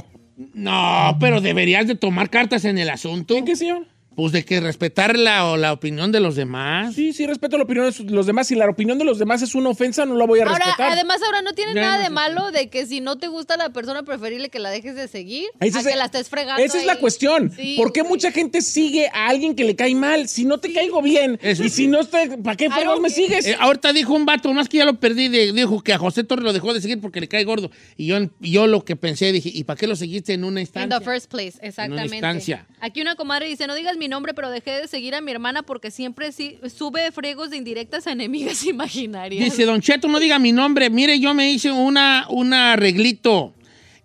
No, 0.54 1.18
pero 1.20 1.42
deberías 1.42 1.88
de 1.88 1.96
tomar 1.96 2.30
cartas 2.30 2.66
en 2.66 2.78
el 2.78 2.90
asunto. 2.90 3.36
¿En 3.36 3.46
qué, 3.46 3.56
señor? 3.56 3.88
Pues 4.18 4.32
de 4.34 4.44
que 4.44 4.60
respetar 4.60 5.16
la, 5.16 5.46
o 5.46 5.58
la 5.58 5.72
opinión 5.72 6.12
de 6.12 6.20
los 6.20 6.36
demás. 6.36 6.96
Sí, 6.96 7.14
sí, 7.14 7.28
respeto 7.28 7.56
la 7.56 7.66
opinión 7.66 7.92
de 7.92 8.04
los 8.12 8.26
demás. 8.26 8.48
Si 8.48 8.56
la 8.56 8.68
opinión 8.68 8.98
de 8.98 9.06
los 9.06 9.20
demás 9.20 9.44
es 9.44 9.54
una 9.54 9.70
ofensa, 9.70 10.08
no 10.08 10.16
la 10.16 10.26
voy 10.26 10.40
a 10.40 10.46
Ahora, 10.46 10.58
respetar. 10.66 10.92
además, 10.94 11.22
ahora 11.24 11.44
no 11.44 11.54
tiene 11.54 11.76
Ya 11.76 11.82
nada 11.82 11.98
no 11.98 12.04
de 12.04 12.10
malo 12.10 12.52
de 12.52 12.68
que 12.72 12.88
si 12.88 13.00
no 13.00 13.18
te 13.20 13.28
gusta 13.28 13.58
la 13.58 13.70
persona, 13.70 14.02
preferible 14.02 14.50
que 14.50 14.58
la 14.58 14.72
dejes 14.72 14.96
de 14.96 15.08
seguir 15.08 15.46
Esa 15.60 15.78
a 15.78 15.82
es- 15.82 15.88
que 15.88 15.96
la 15.96 16.06
estés 16.06 16.30
fregando. 16.30 16.64
Esa 16.64 16.80
es 16.80 16.86
la 16.88 16.96
cuestión. 16.96 17.52
Sí, 17.56 17.76
¿Por 17.78 17.94
qué 17.94 18.02
mucha 18.02 18.32
gente 18.32 18.64
sigue 18.64 19.08
a 19.14 19.28
alguien 19.30 19.56
que 19.56 19.64
le 19.66 19.76
cae 19.76 19.94
mal? 19.94 20.28
Si 20.28 20.46
no 20.46 20.58
te 20.58 20.74
caigo 20.74 21.04
bien. 21.04 21.38
Eso 21.44 21.64
y 21.64 21.70
sí. 21.70 21.76
si 21.84 21.88
no 21.88 22.04
te. 22.04 22.40
¿Para 22.40 22.56
qué 22.58 22.72
fregados 22.72 23.00
me 23.00 23.12
sigues? 23.12 23.46
Eh, 23.46 23.56
ahorita 23.60 23.94
dijo 23.94 24.14
un 24.16 24.26
vato, 24.26 24.52
más 24.52 24.68
que 24.68 24.78
ya 24.80 24.86
lo 24.86 25.00
perdí, 25.00 25.28
de- 25.28 25.54
dijo 25.54 25.84
que 25.84 25.94
a 25.94 26.00
José 26.00 26.24
Torres 26.24 26.44
lo 26.44 26.54
dejó 26.54 26.74
de 26.74 26.82
seguir 26.82 27.00
porque 27.00 27.20
le 27.22 27.28
cae 27.28 27.44
gordo. 27.44 27.70
Y 27.98 28.08
yo, 28.08 28.18
yo 28.40 28.66
lo 28.66 28.84
que 28.84 28.96
pensé, 28.96 29.32
dije, 29.32 29.52
¿y 29.54 29.64
para 29.64 29.78
qué 29.78 29.86
lo 29.86 29.96
seguiste 29.96 30.34
en 30.34 30.44
una 30.44 30.60
In 30.60 30.66
instancia? 30.66 30.98
the 30.98 31.06
first 31.06 31.30
place, 31.30 31.60
exactamente. 31.62 32.16
instancia. 32.16 32.66
Aquí 32.80 33.00
una 33.02 33.14
comadre 33.16 33.46
dice, 33.48 33.68
no 33.68 33.76
digas 33.76 33.96
mi 33.96 34.07
nombre, 34.08 34.34
pero 34.34 34.50
dejé 34.50 34.72
de 34.72 34.88
seguir 34.88 35.16
a 35.16 35.22
mi 35.22 35.32
hermana 35.32 35.64
porque 35.64 35.92
siempre 35.92 36.32
sí, 36.32 36.60
sube 36.74 37.12
fregos 37.12 37.50
de 37.50 37.58
indirectas 37.58 38.08
a 38.08 38.12
enemigas 38.12 38.64
imaginarias. 38.66 39.44
Dice, 39.44 39.66
Don 39.66 39.82
Cheto, 39.82 40.08
no 40.08 40.20
diga 40.20 40.40
mi 40.40 40.52
nombre. 40.52 40.90
Mire, 40.90 41.20
yo 41.20 41.34
me 41.34 41.52
hice 41.52 41.72
una, 41.72 42.26
un 42.30 42.54
arreglito. 42.54 43.54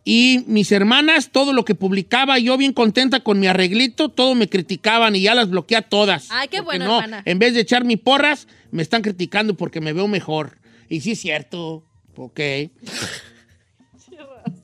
Y 0.04 0.42
mis 0.46 0.72
hermanas, 0.72 1.30
todo 1.30 1.52
lo 1.52 1.64
que 1.64 1.76
publicaba, 1.76 2.38
yo 2.38 2.56
bien 2.56 2.72
contenta 2.72 3.20
con 3.20 3.38
mi 3.38 3.46
arreglito, 3.46 4.08
todo 4.08 4.34
me 4.34 4.48
criticaban 4.48 5.14
y 5.14 5.22
ya 5.22 5.34
las 5.34 5.48
bloqueé 5.48 5.76
a 5.76 5.82
todas. 5.82 6.26
Ay, 6.30 6.48
qué 6.48 6.60
bueno, 6.60 6.86
no, 6.86 6.96
hermana. 6.96 7.22
En 7.24 7.38
vez 7.38 7.54
de 7.54 7.60
echar 7.60 7.84
mi 7.84 7.96
porras, 7.96 8.48
me 8.72 8.82
están 8.82 9.02
criticando 9.02 9.56
porque 9.56 9.80
me 9.80 9.92
veo 9.92 10.08
mejor. 10.08 10.58
Y 10.88 11.02
sí 11.02 11.12
es 11.12 11.20
cierto. 11.20 11.86
Ok. 12.16 12.40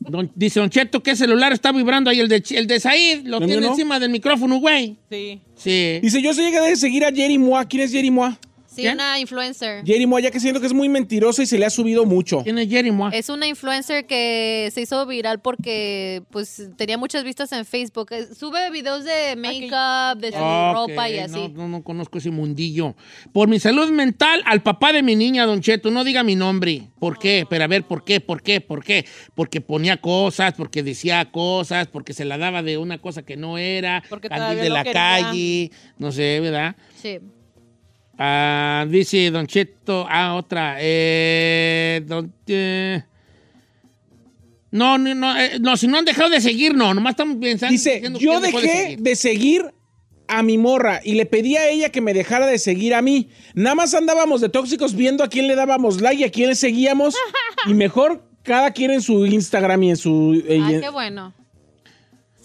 Don- 0.00 0.30
dice 0.34 0.60
Don 0.60 0.70
Cheto, 0.70 1.02
¿qué 1.02 1.14
celular 1.16 1.52
está 1.52 1.70
vibrando 1.72 2.10
ahí? 2.10 2.20
El 2.20 2.28
de, 2.28 2.42
el 2.50 2.66
de 2.66 2.80
Said, 2.80 3.24
lo 3.26 3.38
¿El 3.38 3.46
tiene 3.46 3.60
no? 3.62 3.68
encima 3.68 3.98
del 4.00 4.10
micrófono, 4.10 4.58
güey. 4.58 4.96
Sí. 5.10 5.40
Sí. 5.54 5.98
Dice, 6.02 6.22
yo 6.22 6.32
se 6.34 6.42
llegué 6.42 6.60
de 6.60 6.76
seguir 6.76 7.04
a 7.04 7.12
Jerry 7.12 7.38
Moa. 7.38 7.66
¿Quién 7.66 7.82
es 7.82 7.92
Jerry 7.92 8.10
Moa? 8.10 8.38
Sí, 8.78 8.82
¿Quién? 8.82 8.94
una 8.94 9.18
influencer. 9.18 9.84
Jerry 9.84 10.06
Moya 10.06 10.30
que 10.30 10.38
siento 10.38 10.60
que 10.60 10.68
es 10.68 10.72
muy 10.72 10.88
mentirosa 10.88 11.42
y 11.42 11.46
se 11.46 11.58
le 11.58 11.66
ha 11.66 11.70
subido 11.70 12.04
mucho. 12.04 12.44
¿Quién 12.44 12.58
es 12.58 12.68
Jerry 12.70 12.92
Moa? 12.92 13.10
Es 13.10 13.28
una 13.28 13.48
influencer 13.48 14.06
que 14.06 14.70
se 14.72 14.82
hizo 14.82 15.04
viral 15.04 15.40
porque 15.40 16.22
pues 16.30 16.70
tenía 16.76 16.96
muchas 16.96 17.24
vistas 17.24 17.50
en 17.50 17.64
Facebook. 17.64 18.12
Eh, 18.12 18.28
Sube 18.38 18.70
videos 18.70 19.02
de 19.04 19.34
make-up, 19.36 20.20
de 20.20 20.30
su 20.30 20.38
Ah, 20.40 20.72
ropa 20.74 21.10
y 21.10 21.18
así. 21.18 21.32
No, 21.32 21.48
no, 21.48 21.68
no 21.68 21.82
conozco 21.82 22.18
ese 22.18 22.30
mundillo. 22.30 22.94
Por 23.32 23.48
mi 23.48 23.58
salud 23.58 23.90
mental, 23.90 24.42
al 24.46 24.62
papá 24.62 24.92
de 24.92 25.02
mi 25.02 25.16
niña, 25.16 25.44
Don 25.44 25.60
Cheto, 25.60 25.90
no 25.90 26.04
diga 26.04 26.22
mi 26.22 26.36
nombre. 26.36 26.82
¿Por 27.00 27.18
qué? 27.18 27.46
Pero 27.50 27.64
a 27.64 27.66
ver, 27.66 27.82
¿por 27.82 28.04
qué? 28.04 28.20
¿Por 28.20 28.42
qué? 28.42 28.60
¿Por 28.60 28.84
qué? 28.84 29.04
Porque 29.34 29.60
ponía 29.60 29.96
cosas, 29.96 30.54
porque 30.56 30.84
decía 30.84 31.30
cosas, 31.32 31.88
porque 31.88 32.12
se 32.12 32.24
la 32.24 32.38
daba 32.38 32.62
de 32.62 32.78
una 32.78 32.98
cosa 32.98 33.22
que 33.24 33.36
no 33.36 33.58
era, 33.58 34.04
Porque 34.08 34.28
de 34.28 34.70
la 34.70 34.84
quería. 34.84 34.92
calle, 34.92 35.70
no 35.98 36.12
sé, 36.12 36.38
¿verdad? 36.38 36.76
Sí. 37.02 37.18
Ah, 38.18 38.84
dice 38.88 39.30
Don 39.30 39.46
Cheto, 39.46 40.06
ah, 40.08 40.34
otra. 40.34 40.76
Eh, 40.80 42.02
don, 42.04 42.32
eh, 42.48 43.02
no, 44.70 44.98
no, 44.98 45.14
no, 45.14 45.38
eh, 45.38 45.58
no, 45.60 45.76
si 45.76 45.86
no 45.86 45.98
han 45.98 46.04
dejado 46.04 46.28
de 46.28 46.40
seguir, 46.40 46.74
no, 46.74 46.92
nomás 46.92 47.12
estamos 47.12 47.36
pensando. 47.40 47.72
Dice, 47.72 48.02
yo 48.18 48.40
dejé 48.40 48.60
seguir". 48.60 48.98
de 49.00 49.16
seguir 49.16 49.74
a 50.26 50.42
mi 50.42 50.58
morra 50.58 51.00
y 51.02 51.14
le 51.14 51.24
pedí 51.24 51.56
a 51.56 51.68
ella 51.68 51.88
que 51.90 52.00
me 52.02 52.12
dejara 52.12 52.46
de 52.46 52.58
seguir 52.58 52.92
a 52.94 53.00
mí. 53.00 53.28
Nada 53.54 53.74
más 53.76 53.94
andábamos 53.94 54.40
de 54.42 54.48
tóxicos 54.50 54.94
viendo 54.94 55.24
a 55.24 55.28
quién 55.28 55.46
le 55.46 55.54
dábamos 55.54 56.00
like 56.02 56.20
y 56.20 56.24
a 56.24 56.30
quién 56.30 56.48
le 56.50 56.54
seguíamos. 56.54 57.14
y 57.66 57.72
mejor 57.72 58.24
cada 58.42 58.72
quien 58.72 58.90
en 58.90 59.00
su 59.00 59.24
Instagram 59.26 59.82
y 59.84 59.90
en 59.90 59.96
su... 59.96 60.42
en- 60.46 60.80
qué 60.80 60.90
bueno. 60.90 61.32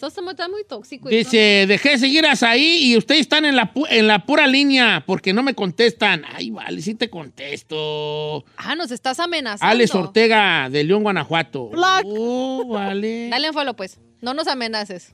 Eso 0.04 0.08
está 0.10 0.22
muy- 0.22 0.32
está 0.32 0.48
muy 0.50 0.64
tóxico. 0.66 1.10
Dice, 1.10 1.66
dejé 1.68 1.92
de 1.92 1.98
seguir 2.00 2.26
a 2.26 2.36
Saí 2.36 2.84
y 2.92 2.98
ustedes 2.98 3.22
están 3.22 3.46
en 3.46 3.56
la, 3.56 3.74
pu- 3.74 3.88
en 3.90 4.08
la 4.08 4.26
pura 4.26 4.48
línea 4.48 5.04
porque 5.06 5.34
no 5.34 5.44
me 5.44 5.54
contestan. 5.56 6.24
Ay, 6.36 6.50
vale, 6.50 6.82
sí 6.82 6.94
te 6.96 7.10
contesto. 7.10 8.44
Ah, 8.58 8.76
nos 8.76 8.92
estás 8.92 9.20
amenazando. 9.20 9.72
Alex 9.72 9.96
Ortega 9.96 10.70
de 10.70 10.84
León, 10.84 11.04
Guanajuato. 11.04 11.70
Block. 11.70 12.04
Oh, 12.06 12.66
vale. 12.68 13.28
Dale 13.32 13.48
en 13.48 13.54
follow, 13.54 13.76
pues. 13.76 14.00
No 14.22 14.34
nos 14.34 14.48
amenaces. 14.48 15.14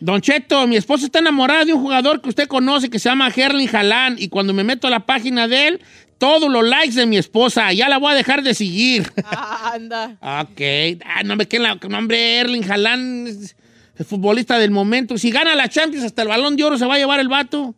Don 0.00 0.20
Cheto, 0.20 0.66
mi 0.66 0.76
esposa 0.76 1.04
está 1.06 1.18
enamorada 1.18 1.64
de 1.64 1.72
un 1.72 1.80
jugador 1.80 2.20
que 2.20 2.28
usted 2.28 2.46
conoce 2.48 2.88
que 2.90 2.98
se 2.98 3.08
llama 3.08 3.30
Herling 3.34 3.68
Jalán 3.68 4.16
y 4.18 4.28
cuando 4.28 4.52
me 4.52 4.64
meto 4.64 4.86
a 4.86 4.90
la 4.90 5.00
página 5.06 5.48
de 5.48 5.68
él, 5.68 5.80
todos 6.18 6.50
los 6.50 6.62
likes 6.66 6.94
de 6.94 7.06
mi 7.06 7.16
esposa. 7.16 7.72
Ya 7.72 7.88
la 7.88 7.98
voy 7.98 8.12
a 8.12 8.14
dejar 8.14 8.42
de 8.42 8.54
seguir. 8.54 9.10
Ah, 9.24 9.72
anda. 9.74 10.16
ok. 10.20 11.00
Ah, 11.04 11.22
no 11.24 11.36
me 11.36 11.46
queda 11.46 11.62
la 11.80 11.88
nombre 11.88 12.38
Erling 12.38 12.70
Haaland 12.70 13.28
es 13.28 13.56
el 14.00 14.06
futbolista 14.06 14.58
del 14.58 14.70
momento. 14.70 15.18
Si 15.18 15.30
gana 15.30 15.54
la 15.54 15.68
Champions, 15.68 16.06
hasta 16.06 16.22
el 16.22 16.28
balón 16.28 16.56
de 16.56 16.64
oro 16.64 16.78
se 16.78 16.86
va 16.86 16.94
a 16.94 16.98
llevar 16.98 17.20
el 17.20 17.28
vato. 17.28 17.74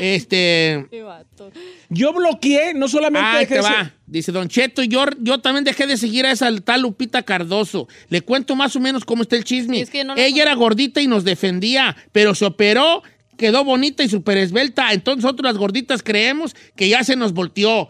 Este. 0.00 0.86
Qué 0.90 1.02
vato. 1.02 1.50
Yo 1.88 2.12
bloqueé, 2.12 2.72
no 2.74 2.86
solamente 2.88 3.38
dejé 3.38 3.56
te 3.56 3.62
se- 3.62 3.68
va. 3.68 3.92
Dice 4.06 4.30
Don 4.30 4.48
Cheto, 4.48 4.82
yo, 4.84 5.04
yo 5.20 5.40
también 5.40 5.64
dejé 5.64 5.86
de 5.88 5.96
seguir 5.96 6.24
a 6.24 6.30
esa 6.30 6.54
tal 6.60 6.82
Lupita 6.82 7.22
Cardoso. 7.24 7.88
Le 8.08 8.20
cuento 8.20 8.54
más 8.54 8.76
o 8.76 8.80
menos 8.80 9.04
cómo 9.04 9.22
está 9.22 9.34
el 9.36 9.42
chisme. 9.44 9.76
Sí, 9.76 9.82
es 9.82 9.90
que 9.90 10.04
no 10.04 10.14
la 10.14 10.22
Ella 10.24 10.42
era 10.42 10.54
gordita 10.54 11.00
y 11.00 11.08
nos 11.08 11.24
defendía, 11.24 11.96
pero 12.12 12.34
se 12.36 12.44
operó, 12.44 13.02
quedó 13.36 13.64
bonita 13.64 14.04
y 14.04 14.08
súper 14.08 14.38
esbelta. 14.38 14.92
Entonces 14.92 15.24
nosotros 15.24 15.44
las 15.50 15.58
gorditas 15.58 16.02
creemos 16.04 16.54
que 16.76 16.88
ya 16.88 17.02
se 17.02 17.16
nos 17.16 17.32
volteó. 17.32 17.88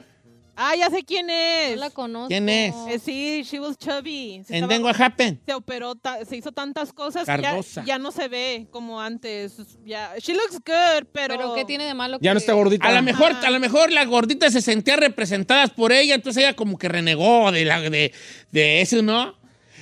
Ah, 0.57 0.75
ya 0.75 0.89
sé 0.91 1.05
quién 1.05 1.29
es. 1.31 1.75
No 1.75 1.81
la 1.81 1.91
conozco. 1.91 2.29
¿Quién 2.29 2.49
es? 2.49 2.75
Eh, 2.89 2.99
sí, 2.99 3.43
she 3.45 3.61
was 3.61 3.77
chubby. 3.77 4.43
Se 4.47 4.57
En 4.57 4.65
What 4.83 5.01
Happened. 5.01 5.39
se 5.45 5.53
operó, 5.55 5.95
ta- 5.95 6.25
se 6.25 6.37
hizo 6.37 6.51
tantas 6.53 6.93
cosas 6.93 7.27
que 7.27 7.43
Cardosa. 7.43 7.83
ya, 7.83 7.87
ya 7.87 7.99
no 7.99 8.11
se 8.11 8.29
ve 8.29 8.67
como 8.71 9.01
antes. 9.01 9.55
Ya, 9.85 10.15
she 10.19 10.33
looks 10.33 10.59
good, 10.65 11.07
pero... 11.13 11.37
Pero 11.37 11.55
¿qué 11.55 11.65
tiene 11.65 11.85
de 11.85 11.95
malo? 11.95 12.19
Ya 12.21 12.31
que- 12.31 12.35
no 12.35 12.39
está 12.39 12.55
gordita. 12.55 12.87
A 12.89 12.93
lo 12.93 13.03
mejor, 13.03 13.33
a 13.33 13.51
lo 13.51 13.61
mejor 13.61 13.93
las 13.93 14.07
gorditas 14.07 14.53
se 14.53 14.63
sentían 14.63 14.99
representadas 14.99 15.71
por 15.71 15.93
ella, 15.93 16.15
entonces 16.15 16.43
ella 16.43 16.57
como 16.57 16.79
que 16.79 16.89
renegó 16.89 17.53
de, 17.53 17.65
la, 17.65 17.81
de, 17.81 18.13
de 18.51 18.81
eso, 18.81 19.03
¿no? 19.03 19.35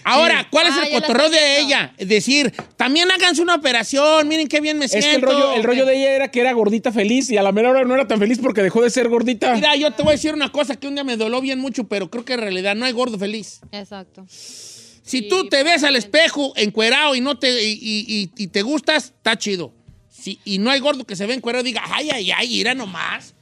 Ahora, 0.04 0.46
¿cuál 0.50 0.66
es 0.66 0.74
Ah, 0.76 0.84
el 0.86 0.92
cotorreo 1.00 1.30
de 1.30 1.60
ella? 1.60 1.94
Decir, 1.98 2.52
también 2.76 3.10
háganse 3.10 3.40
una 3.42 3.54
operación, 3.54 4.28
miren 4.28 4.46
qué 4.48 4.60
bien 4.60 4.78
me 4.78 4.84
Es 4.84 4.90
siento. 4.92 5.08
que 5.10 5.14
el 5.16 5.22
rollo, 5.22 5.52
el 5.54 5.62
rollo 5.62 5.86
de 5.86 5.96
ella 5.96 6.12
era 6.14 6.30
que 6.30 6.40
era 6.40 6.52
gordita 6.52 6.92
feliz 6.92 7.30
y 7.30 7.36
a 7.36 7.42
la 7.42 7.52
mera 7.52 7.70
hora 7.70 7.84
no 7.84 7.94
era 7.94 8.06
tan 8.06 8.18
feliz 8.18 8.38
porque 8.42 8.62
dejó 8.62 8.82
de 8.82 8.90
ser 8.90 9.08
gordita. 9.08 9.54
Mira, 9.54 9.74
yo 9.76 9.90
te 9.92 10.02
voy 10.02 10.10
a 10.10 10.16
decir 10.16 10.34
una 10.34 10.52
cosa 10.52 10.76
que 10.76 10.86
un 10.86 10.94
día 10.94 11.04
me 11.04 11.16
doló 11.16 11.40
bien 11.40 11.58
mucho, 11.58 11.84
pero 11.84 12.10
creo 12.10 12.24
que 12.24 12.34
en 12.34 12.40
realidad 12.40 12.74
no 12.76 12.84
hay 12.84 12.92
gordo 12.92 13.18
feliz. 13.18 13.60
Exacto. 13.72 14.26
Si 14.28 15.28
tú 15.28 15.48
te 15.48 15.62
ves 15.64 15.84
al 15.84 15.96
espejo 15.96 16.52
encuerado 16.56 17.14
y 17.14 17.20
no 17.20 17.38
te 17.38 17.62
y, 17.62 17.72
y- 17.72 18.06
y- 18.08 18.30
y 18.44 18.46
te 18.48 18.62
gustas, 18.62 19.04
está 19.16 19.36
chido. 19.36 19.72
Si, 20.10 20.38
y 20.44 20.58
no 20.58 20.70
hay 20.70 20.80
gordo 20.80 21.04
que 21.04 21.16
se 21.16 21.26
ve 21.26 21.34
encuerado 21.34 21.62
y 21.62 21.68
diga, 21.68 21.82
ay, 21.86 22.08
ay, 22.10 22.30
ay, 22.30 22.54
irá 22.54 22.74
nomás. 22.74 23.33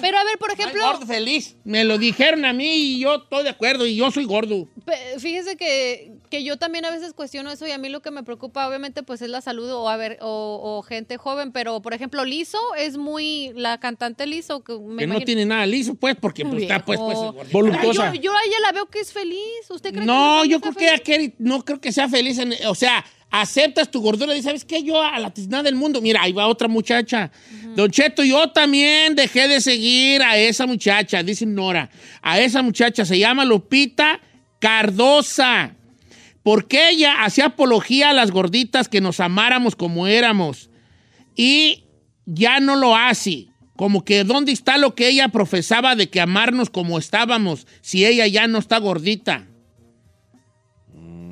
Pero 0.00 0.18
a 0.18 0.24
ver, 0.24 0.38
por 0.38 0.50
ejemplo, 0.52 0.82
gordo 0.84 1.06
feliz. 1.06 1.56
Me 1.64 1.84
lo 1.84 1.98
dijeron 1.98 2.44
a 2.44 2.52
mí 2.52 2.68
y 2.74 3.00
yo 3.00 3.16
estoy 3.16 3.42
de 3.44 3.50
acuerdo 3.50 3.86
y 3.86 3.96
yo 3.96 4.10
soy 4.10 4.24
gordo. 4.24 4.68
fíjese 5.18 5.56
que, 5.56 6.12
que 6.30 6.44
yo 6.44 6.56
también 6.56 6.84
a 6.84 6.90
veces 6.90 7.12
cuestiono 7.14 7.50
eso 7.50 7.66
y 7.66 7.72
a 7.72 7.78
mí 7.78 7.88
lo 7.88 8.00
que 8.00 8.10
me 8.10 8.22
preocupa 8.22 8.66
obviamente 8.68 9.02
pues 9.02 9.22
es 9.22 9.28
la 9.28 9.40
salud 9.40 9.70
o 9.72 9.88
a 9.88 9.96
ver 9.96 10.18
o, 10.20 10.60
o 10.62 10.82
gente 10.82 11.16
joven, 11.16 11.52
pero 11.52 11.82
por 11.82 11.94
ejemplo 11.94 12.24
Lizo 12.24 12.58
es 12.78 12.96
muy 12.96 13.52
la 13.54 13.78
cantante 13.80 14.26
Lizo 14.26 14.62
que, 14.62 14.78
me 14.78 15.02
que 15.02 15.06
no 15.06 15.20
tiene 15.20 15.44
nada 15.46 15.66
liso, 15.66 15.94
pues, 15.94 16.16
porque 16.20 16.44
pues, 16.44 16.62
está 16.62 16.84
pues, 16.84 16.98
pues. 17.00 17.52
Voluptuosa. 17.52 18.14
Yo, 18.14 18.20
yo 18.20 18.32
a 18.32 18.42
ella 18.46 18.56
la 18.62 18.72
veo 18.72 18.86
que 18.86 19.00
es 19.00 19.12
feliz. 19.12 19.38
¿Usted 19.70 19.92
cree 19.92 20.04
No, 20.04 20.40
que 20.42 20.48
yo 20.48 20.60
creo 20.60 20.74
que 20.74 20.84
ella 20.88 21.02
feliz? 21.04 21.32
no 21.38 21.64
creo 21.64 21.80
que 21.80 21.92
sea 21.92 22.08
feliz. 22.08 22.38
en- 22.38 22.54
o 22.66 22.74
sea, 22.74 23.04
aceptas 23.32 23.90
tu 23.90 24.00
gordura 24.00 24.32
y 24.32 24.36
dices, 24.36 24.44
¿sabes 24.44 24.64
qué? 24.64 24.82
Yo 24.84 25.02
a 25.02 25.18
la 25.18 25.30
tiznada 25.30 25.64
del 25.64 25.74
mundo. 25.74 26.00
Mira, 26.00 26.22
ahí 26.22 26.32
va 26.32 26.46
otra 26.46 26.68
muchacha. 26.68 27.32
Don 27.74 27.90
Cheto, 27.90 28.22
yo 28.22 28.50
también 28.50 29.16
dejé 29.16 29.48
de 29.48 29.60
seguir 29.60 30.22
a 30.22 30.36
esa 30.36 30.66
muchacha, 30.66 31.22
dice 31.22 31.46
Nora. 31.46 31.90
A 32.20 32.38
esa 32.38 32.62
muchacha 32.62 33.04
se 33.06 33.18
llama 33.18 33.46
Lupita 33.46 34.20
Cardosa. 34.60 35.74
Porque 36.42 36.90
ella 36.90 37.24
hacía 37.24 37.46
apología 37.46 38.10
a 38.10 38.12
las 38.12 38.30
gorditas 38.30 38.88
que 38.88 39.00
nos 39.00 39.18
amáramos 39.18 39.76
como 39.76 40.06
éramos. 40.06 40.68
Y 41.34 41.84
ya 42.26 42.60
no 42.60 42.76
lo 42.76 42.94
hace. 42.94 43.46
Como 43.76 44.04
que 44.04 44.24
dónde 44.24 44.52
está 44.52 44.76
lo 44.76 44.94
que 44.94 45.08
ella 45.08 45.28
profesaba 45.28 45.96
de 45.96 46.10
que 46.10 46.20
amarnos 46.20 46.68
como 46.68 46.98
estábamos 46.98 47.66
si 47.80 48.04
ella 48.04 48.26
ya 48.26 48.46
no 48.46 48.58
está 48.58 48.76
gordita. 48.76 49.46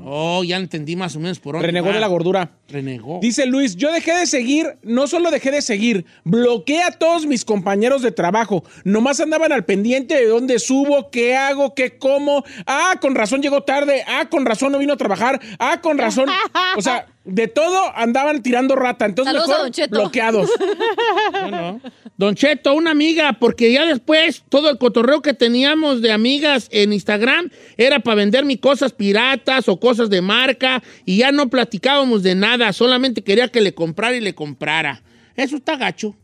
Oh, 0.04 0.42
ya 0.44 0.56
entendí 0.56 0.96
más 0.96 1.16
o 1.16 1.20
menos 1.20 1.38
por 1.38 1.54
dónde 1.54 1.66
Renegó 1.66 1.88
va. 1.88 1.94
de 1.94 2.00
la 2.00 2.06
gordura. 2.06 2.50
Renegó. 2.68 3.18
Dice 3.20 3.46
Luis, 3.46 3.76
yo 3.76 3.92
dejé 3.92 4.14
de 4.14 4.26
seguir, 4.26 4.76
no 4.82 5.06
solo 5.06 5.30
dejé 5.30 5.50
de 5.50 5.62
seguir, 5.62 6.04
bloqueé 6.24 6.82
a 6.82 6.92
todos 6.92 7.26
mis 7.26 7.44
compañeros 7.44 8.02
de 8.02 8.12
trabajo. 8.12 8.64
Nomás 8.84 9.20
andaban 9.20 9.52
al 9.52 9.64
pendiente 9.64 10.14
de 10.14 10.26
dónde 10.26 10.58
subo, 10.58 11.10
qué 11.10 11.36
hago, 11.36 11.74
qué 11.74 11.98
como. 11.98 12.44
Ah, 12.66 12.94
con 13.00 13.14
razón 13.14 13.42
llegó 13.42 13.62
tarde. 13.62 14.04
Ah, 14.06 14.28
con 14.30 14.46
razón 14.46 14.72
no 14.72 14.78
vino 14.78 14.92
a 14.94 14.96
trabajar. 14.96 15.40
Ah, 15.58 15.80
con 15.80 15.98
razón. 15.98 16.28
O 16.76 16.82
sea, 16.82 17.06
de 17.24 17.48
todo 17.48 17.96
andaban 17.96 18.42
tirando 18.42 18.74
rata. 18.76 19.04
Entonces 19.06 19.32
Saludos 19.32 19.48
a 19.48 19.52
mejor 19.52 19.64
Don 19.66 19.72
Cheto. 19.72 20.00
bloqueados. 20.00 20.50
Don 22.16 22.34
Cheto, 22.34 22.74
una 22.74 22.90
amiga, 22.90 23.34
porque 23.34 23.72
ya 23.72 23.84
después 23.86 24.42
todo 24.48 24.70
el 24.70 24.78
cotorreo 24.78 25.22
que 25.22 25.32
teníamos 25.34 26.02
de 26.02 26.12
amigas 26.12 26.68
en 26.70 26.92
Instagram 26.92 27.50
era 27.76 28.00
para 28.00 28.16
vender 28.16 28.44
mis 28.44 28.58
cosas 28.60 28.92
piratas 28.92 29.68
o 29.68 29.78
cosas 29.80 30.10
de 30.10 30.20
marca 30.20 30.82
y 31.04 31.18
ya 31.18 31.32
no 31.32 31.48
platicábamos 31.48 32.22
de 32.22 32.34
nada, 32.34 32.72
solamente 32.72 33.22
quería 33.22 33.48
que 33.48 33.60
le 33.60 33.74
comprara 33.74 34.16
y 34.16 34.20
le 34.20 34.34
comprara. 34.34 35.02
Eso 35.36 35.56
está 35.56 35.76
gacho. 35.76 36.14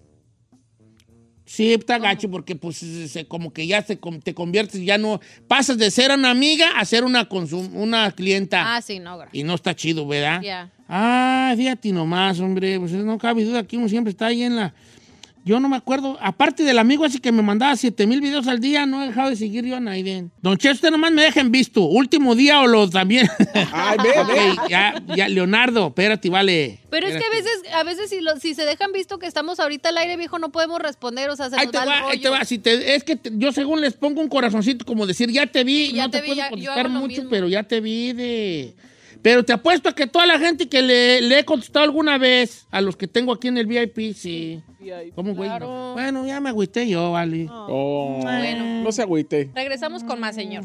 Sí, 1.44 1.72
está 1.74 1.98
gacho 1.98 2.28
porque 2.28 2.56
pues 2.56 2.78
se- 2.78 3.26
como 3.28 3.52
que 3.52 3.66
ya 3.68 3.80
se, 3.82 3.96
te 4.24 4.34
conviertes, 4.34 4.82
ya 4.84 4.98
no, 4.98 5.20
pasas 5.46 5.78
de 5.78 5.90
ser 5.92 6.10
una 6.10 6.30
amiga 6.30 6.70
a 6.76 6.84
ser 6.84 7.04
una, 7.04 7.28
consum- 7.28 7.70
una 7.72 8.10
clienta. 8.10 8.74
Ah, 8.76 8.82
sí, 8.82 8.98
no, 8.98 9.16
gracias. 9.16 9.34
Y 9.34 9.44
no 9.44 9.54
está 9.54 9.74
chido, 9.76 10.06
¿verdad? 10.08 10.42
Ya. 10.42 10.72
Ah, 10.88 11.52
fíjate 11.56 11.92
nomás, 11.92 12.38
hombre. 12.40 12.78
Pues 12.78 12.92
no 12.92 13.18
cabe 13.18 13.44
duda 13.44 13.62
que 13.64 13.76
uno 13.76 13.88
siempre 13.88 14.10
está 14.10 14.26
ahí 14.26 14.42
en 14.42 14.56
la. 14.56 14.74
Yo 15.44 15.60
no 15.60 15.68
me 15.68 15.76
acuerdo. 15.76 16.18
Aparte 16.20 16.64
del 16.64 16.76
amigo 16.76 17.04
así 17.04 17.20
que 17.20 17.30
me 17.30 17.40
mandaba 17.40 17.76
7 17.76 18.04
mil 18.08 18.20
videos 18.20 18.48
al 18.48 18.58
día, 18.58 18.84
no 18.84 19.00
he 19.00 19.06
dejado 19.06 19.30
de 19.30 19.36
seguir 19.36 19.64
yo 19.64 19.76
a 19.76 19.80
Naiden. 19.80 20.32
Don 20.42 20.56
Che, 20.58 20.72
usted 20.72 20.90
nomás 20.90 21.12
me 21.12 21.22
deja 21.22 21.40
en 21.40 21.52
visto. 21.52 21.82
Último 21.84 22.34
día 22.34 22.60
o 22.62 22.66
lo 22.66 22.90
también. 22.90 23.28
Ay, 23.72 23.96
ve, 24.02 24.08
ve. 24.10 24.50
Ok, 24.50 24.68
ya, 24.68 25.00
ya, 25.14 25.28
Leonardo, 25.28 25.86
espérate, 25.86 26.30
vale. 26.30 26.80
Pero 26.90 27.06
es 27.06 27.16
que 27.16 27.24
a 27.24 27.30
veces, 27.30 27.62
a 27.74 27.84
veces 27.84 28.10
si, 28.10 28.20
lo- 28.22 28.36
si 28.40 28.54
se 28.54 28.64
dejan 28.64 28.90
visto 28.90 29.20
que 29.20 29.26
estamos 29.28 29.60
ahorita 29.60 29.90
al 29.90 29.98
aire, 29.98 30.16
viejo, 30.16 30.40
no 30.40 30.50
podemos 30.50 30.80
responder, 30.80 31.30
o 31.30 31.36
sea, 31.36 31.48
se 31.48 31.54
Ahí 31.56 31.66
nos 31.66 31.72
te 31.72 31.78
va 31.78 31.84
el 31.84 31.88
va, 31.90 31.94
ahí 32.10 32.18
te 32.18 32.26
rollo. 32.28 32.38
va. 32.40 32.44
Si 32.44 32.58
te- 32.58 32.96
es 32.96 33.04
que 33.04 33.14
te- 33.14 33.30
yo 33.34 33.52
según 33.52 33.80
les 33.80 33.94
pongo 33.94 34.20
un 34.20 34.28
corazoncito 34.28 34.84
como 34.84 35.06
decir, 35.06 35.30
ya 35.30 35.46
te 35.46 35.62
vi, 35.62 35.92
Ya 35.92 36.06
no 36.06 36.10
te 36.10 36.18
te, 36.18 36.22
vi, 36.22 36.28
puedo 36.30 36.38
ya- 36.40 36.50
contestar 36.50 36.88
mucho, 36.88 37.06
mismo. 37.06 37.30
pero 37.30 37.46
ya 37.48 37.62
te 37.62 37.80
vi 37.80 38.12
de... 38.14 38.74
Pero 39.22 39.44
te 39.44 39.52
apuesto 39.52 39.88
a 39.88 39.94
que 39.94 40.06
toda 40.06 40.26
la 40.26 40.38
gente 40.38 40.68
que 40.68 40.82
le, 40.82 41.20
le 41.20 41.40
he 41.40 41.44
contestado 41.44 41.84
alguna 41.84 42.18
vez, 42.18 42.66
a 42.70 42.80
los 42.80 42.96
que 42.96 43.06
tengo 43.08 43.32
aquí 43.32 43.48
en 43.48 43.58
el 43.58 43.66
VIP, 43.66 44.14
sí. 44.14 44.62
¿Cómo, 45.14 45.34
güey? 45.34 45.48
Claro. 45.48 45.92
Bueno, 45.94 46.26
ya 46.26 46.40
me 46.40 46.50
agüité 46.50 46.88
yo, 46.88 47.12
vale. 47.12 47.46
Oh, 47.50 48.20
Bueno. 48.22 48.82
No 48.82 48.92
se 48.92 49.02
agüite. 49.02 49.50
Regresamos 49.54 50.04
con 50.04 50.20
más, 50.20 50.34
señor. 50.34 50.64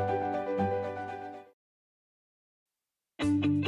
Thank 3.21 3.45
you. 3.45 3.50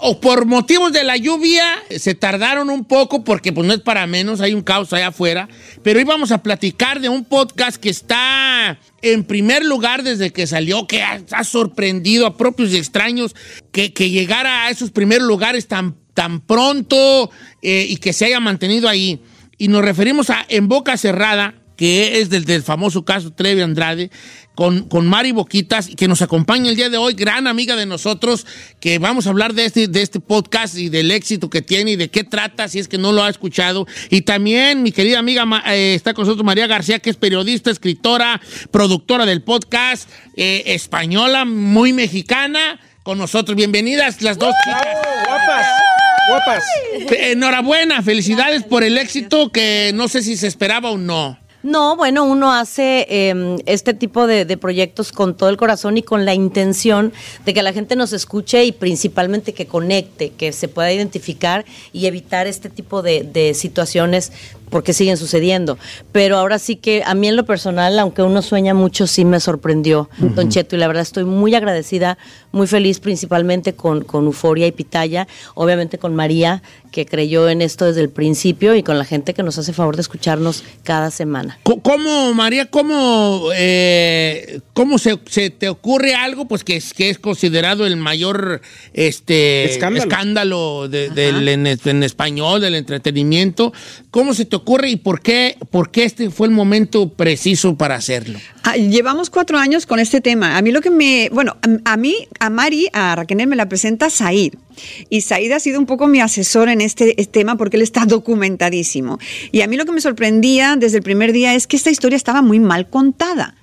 o 0.00 0.20
por 0.20 0.46
motivos 0.46 0.92
de 0.92 1.04
la 1.04 1.16
lluvia 1.16 1.64
se 1.96 2.14
tardaron 2.14 2.70
un 2.70 2.84
poco 2.84 3.24
porque 3.24 3.52
pues 3.52 3.66
no 3.66 3.72
es 3.72 3.80
para 3.80 4.06
menos, 4.06 4.40
hay 4.40 4.54
un 4.54 4.62
caos 4.62 4.92
allá 4.92 5.08
afuera, 5.08 5.48
pero 5.82 5.98
hoy 5.98 6.04
vamos 6.04 6.30
a 6.32 6.42
platicar 6.42 7.00
de 7.00 7.08
un 7.08 7.24
podcast 7.24 7.76
que 7.76 7.90
está 7.90 8.78
en 9.02 9.24
primer 9.24 9.64
lugar 9.64 10.02
desde 10.02 10.32
que 10.32 10.46
salió, 10.46 10.86
que 10.86 11.02
ha, 11.02 11.20
ha 11.32 11.44
sorprendido 11.44 12.26
a 12.26 12.36
propios 12.36 12.72
y 12.72 12.76
extraños 12.76 13.34
que, 13.72 13.92
que 13.92 14.10
llegara 14.10 14.64
a 14.64 14.70
esos 14.70 14.90
primeros 14.90 15.26
lugares 15.26 15.68
tan, 15.68 15.96
tan 16.14 16.40
pronto 16.40 17.30
eh, 17.62 17.86
y 17.88 17.96
que 17.96 18.12
se 18.12 18.26
haya 18.26 18.40
mantenido 18.40 18.88
ahí. 18.88 19.22
Y 19.58 19.68
nos 19.68 19.84
referimos 19.84 20.30
a 20.30 20.44
En 20.48 20.68
Boca 20.68 20.96
Cerrada, 20.96 21.54
que 21.82 22.20
es 22.20 22.30
del, 22.30 22.44
del 22.44 22.62
famoso 22.62 23.04
caso 23.04 23.32
Trevi 23.32 23.60
Andrade, 23.60 24.12
con, 24.54 24.88
con 24.88 25.04
Mari 25.04 25.32
Boquitas, 25.32 25.88
que 25.88 26.06
nos 26.06 26.22
acompaña 26.22 26.70
el 26.70 26.76
día 26.76 26.88
de 26.88 26.96
hoy, 26.96 27.14
gran 27.14 27.48
amiga 27.48 27.74
de 27.74 27.86
nosotros, 27.86 28.46
que 28.78 29.00
vamos 29.00 29.26
a 29.26 29.30
hablar 29.30 29.52
de 29.52 29.64
este, 29.64 29.88
de 29.88 30.00
este 30.00 30.20
podcast 30.20 30.78
y 30.78 30.90
del 30.90 31.10
éxito 31.10 31.50
que 31.50 31.60
tiene 31.60 31.90
y 31.90 31.96
de 31.96 32.08
qué 32.08 32.22
trata, 32.22 32.68
si 32.68 32.78
es 32.78 32.86
que 32.86 32.98
no 32.98 33.10
lo 33.10 33.24
ha 33.24 33.28
escuchado. 33.28 33.88
Y 34.10 34.20
también 34.20 34.84
mi 34.84 34.92
querida 34.92 35.18
amiga 35.18 35.44
eh, 35.72 35.94
está 35.96 36.14
con 36.14 36.24
nosotros 36.24 36.46
María 36.46 36.68
García, 36.68 37.00
que 37.00 37.10
es 37.10 37.16
periodista, 37.16 37.72
escritora, 37.72 38.40
productora 38.70 39.26
del 39.26 39.42
podcast, 39.42 40.08
eh, 40.36 40.62
española, 40.66 41.44
muy 41.44 41.92
mexicana, 41.92 42.78
con 43.02 43.18
nosotros. 43.18 43.56
Bienvenidas 43.56 44.22
las 44.22 44.38
dos 44.38 44.54
chicas. 44.64 44.86
Guapas, 45.26 45.66
guapas. 46.28 46.64
Enhorabuena, 47.10 48.02
felicidades 48.02 48.62
por 48.62 48.84
el 48.84 48.98
éxito 48.98 49.50
que 49.50 49.90
no 49.96 50.06
sé 50.06 50.22
si 50.22 50.36
se 50.36 50.46
esperaba 50.46 50.92
o 50.92 50.96
no. 50.96 51.41
No, 51.62 51.96
bueno, 51.96 52.24
uno 52.24 52.52
hace 52.52 53.06
eh, 53.08 53.56
este 53.66 53.94
tipo 53.94 54.26
de, 54.26 54.56
proyectos 54.56 55.12
con 55.12 55.36
todo 55.36 55.48
el 55.48 55.56
corazón 55.56 55.96
y 55.96 56.02
con 56.02 56.24
la 56.24 56.34
intención 56.34 57.12
de 57.44 57.54
que 57.54 57.62
la 57.62 57.72
gente 57.72 57.94
nos 57.96 58.12
escuche 58.12 58.64
y 58.64 58.72
principalmente 58.72 59.52
que 59.54 59.66
conecte, 59.66 60.30
que 60.30 60.52
se 60.52 60.68
pueda 60.68 60.92
identificar 60.92 61.64
y 61.92 62.06
evitar 62.06 62.46
este 62.46 62.68
tipo 62.68 63.02
de 63.02 63.52
situaciones 63.54 64.32
porque 64.72 64.92
siguen 64.92 65.16
sucediendo. 65.16 65.78
Pero 66.10 66.36
ahora 66.38 66.58
sí 66.58 66.74
que 66.74 67.04
a 67.06 67.14
mí 67.14 67.28
en 67.28 67.36
lo 67.36 67.44
personal, 67.46 67.96
aunque 68.00 68.22
uno 68.22 68.42
sueña 68.42 68.74
mucho, 68.74 69.06
sí 69.06 69.24
me 69.24 69.38
sorprendió, 69.38 70.08
Don 70.18 70.48
Cheto, 70.48 70.74
y 70.74 70.80
la 70.80 70.88
verdad 70.88 71.02
estoy 71.02 71.24
muy 71.24 71.54
agradecida, 71.54 72.18
muy 72.50 72.66
feliz 72.66 72.98
principalmente 72.98 73.74
con, 73.74 74.02
con 74.02 74.24
Euforia 74.24 74.66
y 74.66 74.72
Pitaya, 74.72 75.28
obviamente 75.54 75.98
con 75.98 76.16
María, 76.16 76.62
que 76.90 77.06
creyó 77.06 77.48
en 77.48 77.62
esto 77.62 77.84
desde 77.86 78.00
el 78.00 78.10
principio, 78.10 78.74
y 78.74 78.82
con 78.82 78.98
la 78.98 79.04
gente 79.04 79.32
que 79.34 79.42
nos 79.42 79.56
hace 79.58 79.72
favor 79.72 79.94
de 79.96 80.02
escucharnos 80.02 80.64
cada 80.82 81.10
semana. 81.10 81.58
¿Cómo, 81.62 82.34
María, 82.34 82.66
cómo, 82.70 83.48
eh, 83.54 84.60
cómo 84.72 84.98
se, 84.98 85.18
se 85.26 85.50
te 85.50 85.68
ocurre 85.68 86.14
algo 86.14 86.46
pues 86.46 86.64
que 86.64 86.76
es, 86.76 86.92
que 86.94 87.10
es 87.10 87.18
considerado 87.18 87.86
el 87.86 87.96
mayor 87.96 88.60
este, 88.94 89.64
Escándalo. 89.64 90.02
escándalo 90.10 90.88
de- 90.88 91.10
del, 91.10 91.48
en, 91.48 91.66
en 91.66 92.02
español, 92.02 92.60
del 92.60 92.74
entretenimiento? 92.74 93.72
¿Cómo 94.10 94.34
se 94.34 94.44
te 94.44 94.56
ocurre 94.56 94.61
y 94.84 94.96
por 94.96 95.20
qué, 95.20 95.56
por 95.70 95.90
qué 95.90 96.04
este 96.04 96.30
fue 96.30 96.46
el 96.46 96.52
momento 96.52 97.08
preciso 97.08 97.76
para 97.76 97.96
hacerlo? 97.96 98.38
Ah, 98.62 98.76
llevamos 98.76 99.30
cuatro 99.30 99.58
años 99.58 99.86
con 99.86 99.98
este 99.98 100.20
tema. 100.20 100.56
A 100.56 100.62
mí 100.62 100.70
lo 100.70 100.80
que 100.80 100.90
me. 100.90 101.28
Bueno, 101.32 101.56
a, 101.84 101.96
mí, 101.96 102.28
a 102.40 102.50
Mari, 102.50 102.88
a 102.92 103.14
Raquel 103.16 103.46
me 103.46 103.56
la 103.56 103.68
presenta 103.68 104.10
Said. 104.10 104.54
Y 105.10 105.20
Said 105.20 105.52
ha 105.52 105.60
sido 105.60 105.78
un 105.78 105.86
poco 105.86 106.06
mi 106.06 106.20
asesor 106.20 106.68
en 106.68 106.80
este 106.80 107.14
tema 107.30 107.56
porque 107.56 107.76
él 107.76 107.82
está 107.82 108.04
documentadísimo. 108.06 109.18
Y 109.50 109.62
a 109.62 109.66
mí 109.66 109.76
lo 109.76 109.84
que 109.84 109.92
me 109.92 110.00
sorprendía 110.00 110.76
desde 110.76 110.98
el 110.98 111.02
primer 111.02 111.32
día 111.32 111.54
es 111.54 111.66
que 111.66 111.76
esta 111.76 111.90
historia 111.90 112.16
estaba 112.16 112.42
muy 112.42 112.60
mal 112.60 112.88
contada. 112.88 113.54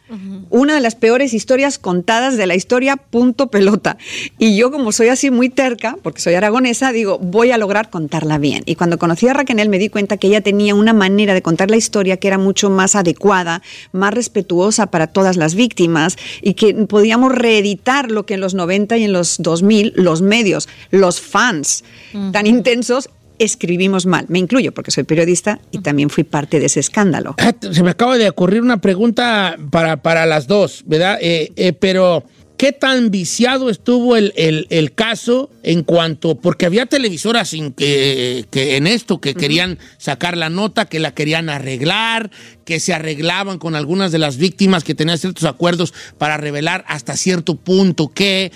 Una 0.49 0.75
de 0.75 0.81
las 0.81 0.95
peores 0.95 1.33
historias 1.33 1.77
contadas 1.77 2.37
de 2.37 2.47
la 2.47 2.55
historia, 2.55 2.97
punto 2.97 3.47
pelota. 3.47 3.97
Y 4.37 4.57
yo, 4.57 4.71
como 4.71 4.91
soy 4.91 5.09
así 5.09 5.29
muy 5.29 5.49
terca, 5.49 5.97
porque 6.01 6.21
soy 6.21 6.33
aragonesa, 6.33 6.91
digo, 6.91 7.19
voy 7.19 7.51
a 7.51 7.57
lograr 7.57 7.89
contarla 7.89 8.37
bien. 8.37 8.63
Y 8.65 8.75
cuando 8.75 8.97
conocí 8.97 9.27
a 9.27 9.33
Raquel 9.33 9.69
me 9.69 9.77
di 9.77 9.89
cuenta 9.89 10.17
que 10.17 10.27
ella 10.27 10.41
tenía 10.41 10.73
una 10.75 10.93
manera 10.93 11.33
de 11.33 11.41
contar 11.41 11.69
la 11.69 11.77
historia 11.77 12.17
que 12.17 12.27
era 12.27 12.37
mucho 12.37 12.69
más 12.69 12.95
adecuada, 12.95 13.61
más 13.91 14.13
respetuosa 14.13 14.87
para 14.87 15.07
todas 15.07 15.37
las 15.37 15.55
víctimas 15.55 16.17
y 16.41 16.53
que 16.53 16.73
podíamos 16.73 17.33
reeditar 17.33 18.09
lo 18.09 18.25
que 18.25 18.35
en 18.35 18.41
los 18.41 18.53
90 18.53 18.97
y 18.97 19.03
en 19.03 19.13
los 19.13 19.37
2000 19.39 19.93
los 19.95 20.21
medios, 20.21 20.69
los 20.91 21.21
fans 21.21 21.83
tan 22.31 22.47
intensos 22.47 23.09
escribimos 23.39 24.05
mal. 24.05 24.25
Me 24.29 24.39
incluyo 24.39 24.73
porque 24.73 24.91
soy 24.91 25.03
periodista 25.05 25.59
y 25.71 25.79
también 25.79 26.09
fui 26.09 26.23
parte 26.23 26.59
de 26.59 26.65
ese 26.67 26.79
escándalo. 26.79 27.35
Ah, 27.39 27.53
Se 27.71 27.81
me 27.83 27.89
acaba 27.91 28.17
de 28.17 28.29
ocurrir 28.29 28.61
una 28.61 28.81
pregunta 28.81 29.57
para, 29.71 30.01
para 30.01 30.25
las 30.25 30.47
dos, 30.47 30.83
¿verdad? 30.85 31.17
Eh, 31.21 31.51
eh, 31.55 31.73
pero, 31.73 32.23
¿qué 32.57 32.73
tan 32.73 33.09
viciado 33.11 33.69
estuvo 33.69 34.17
el, 34.17 34.33
el- 34.35 34.67
el 34.69 34.93
caso 34.93 35.49
en 35.63 35.83
cuanto, 35.83 36.35
porque 36.35 36.65
había 36.65 36.85
televisoras 36.85 37.49
sin 37.49 37.71
que, 37.71 38.45
que 38.51 38.75
en 38.75 38.85
esto 38.87 39.21
que 39.21 39.33
querían 39.33 39.77
sacar 39.97 40.35
la 40.35 40.49
nota, 40.49 40.85
que 40.85 40.99
la 40.99 41.13
querían 41.13 41.49
arreglar, 41.49 42.29
que 42.65 42.79
se 42.81 42.93
arreglaban 42.93 43.57
con 43.59 43.75
algunas 43.75 44.11
de 44.11 44.19
las 44.19 44.35
víctimas 44.37 44.83
que 44.83 44.93
tenían 44.95 45.17
ciertos 45.17 45.45
acuerdos 45.45 45.93
para 46.17 46.35
revelar 46.37 46.83
hasta 46.87 47.15
cierto 47.15 47.55
punto 47.55 48.09
qué, 48.13 48.51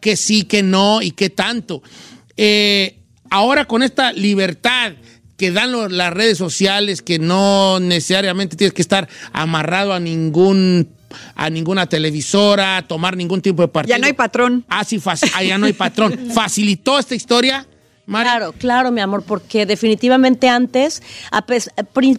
qué 0.00 0.16
sí, 0.16 0.42
qué 0.42 0.62
no 0.64 1.00
y 1.02 1.12
qué 1.12 1.30
tanto. 1.30 1.82
Eh, 2.36 2.96
ahora 3.36 3.64
con 3.66 3.82
esta 3.82 4.12
libertad 4.12 4.92
que 5.36 5.50
dan 5.52 5.70
lo- 5.72 5.88
las 5.88 6.12
redes 6.12 6.38
sociales, 6.38 7.02
que 7.02 7.18
no 7.18 7.78
necesariamente 7.80 8.56
tienes 8.56 8.72
que 8.72 8.82
estar 8.82 9.08
amarrado 9.32 9.92
a 9.92 10.00
ningún 10.00 10.88
a 11.34 11.48
ninguna 11.50 11.86
televisora, 11.86 12.84
tomar 12.88 13.16
ningún 13.16 13.40
tipo 13.40 13.62
de 13.62 13.68
partido. 13.68 13.94
Ya 13.96 13.98
no 14.00 14.06
hay 14.06 14.12
patrón. 14.12 14.64
Ah, 14.68 14.84
sí, 14.84 15.00
ah, 15.34 15.42
ya 15.42 15.56
no 15.56 15.66
hay 15.66 15.72
patrón. 15.72 16.18
¿Facilitó 16.34 16.98
esta 16.98 17.14
historia? 17.14 17.66
Mari. 18.06 18.28
Claro, 18.28 18.52
claro, 18.52 18.90
mi 18.92 19.00
amor, 19.00 19.22
porque 19.22 19.66
definitivamente 19.66 20.48
antes, 20.48 21.02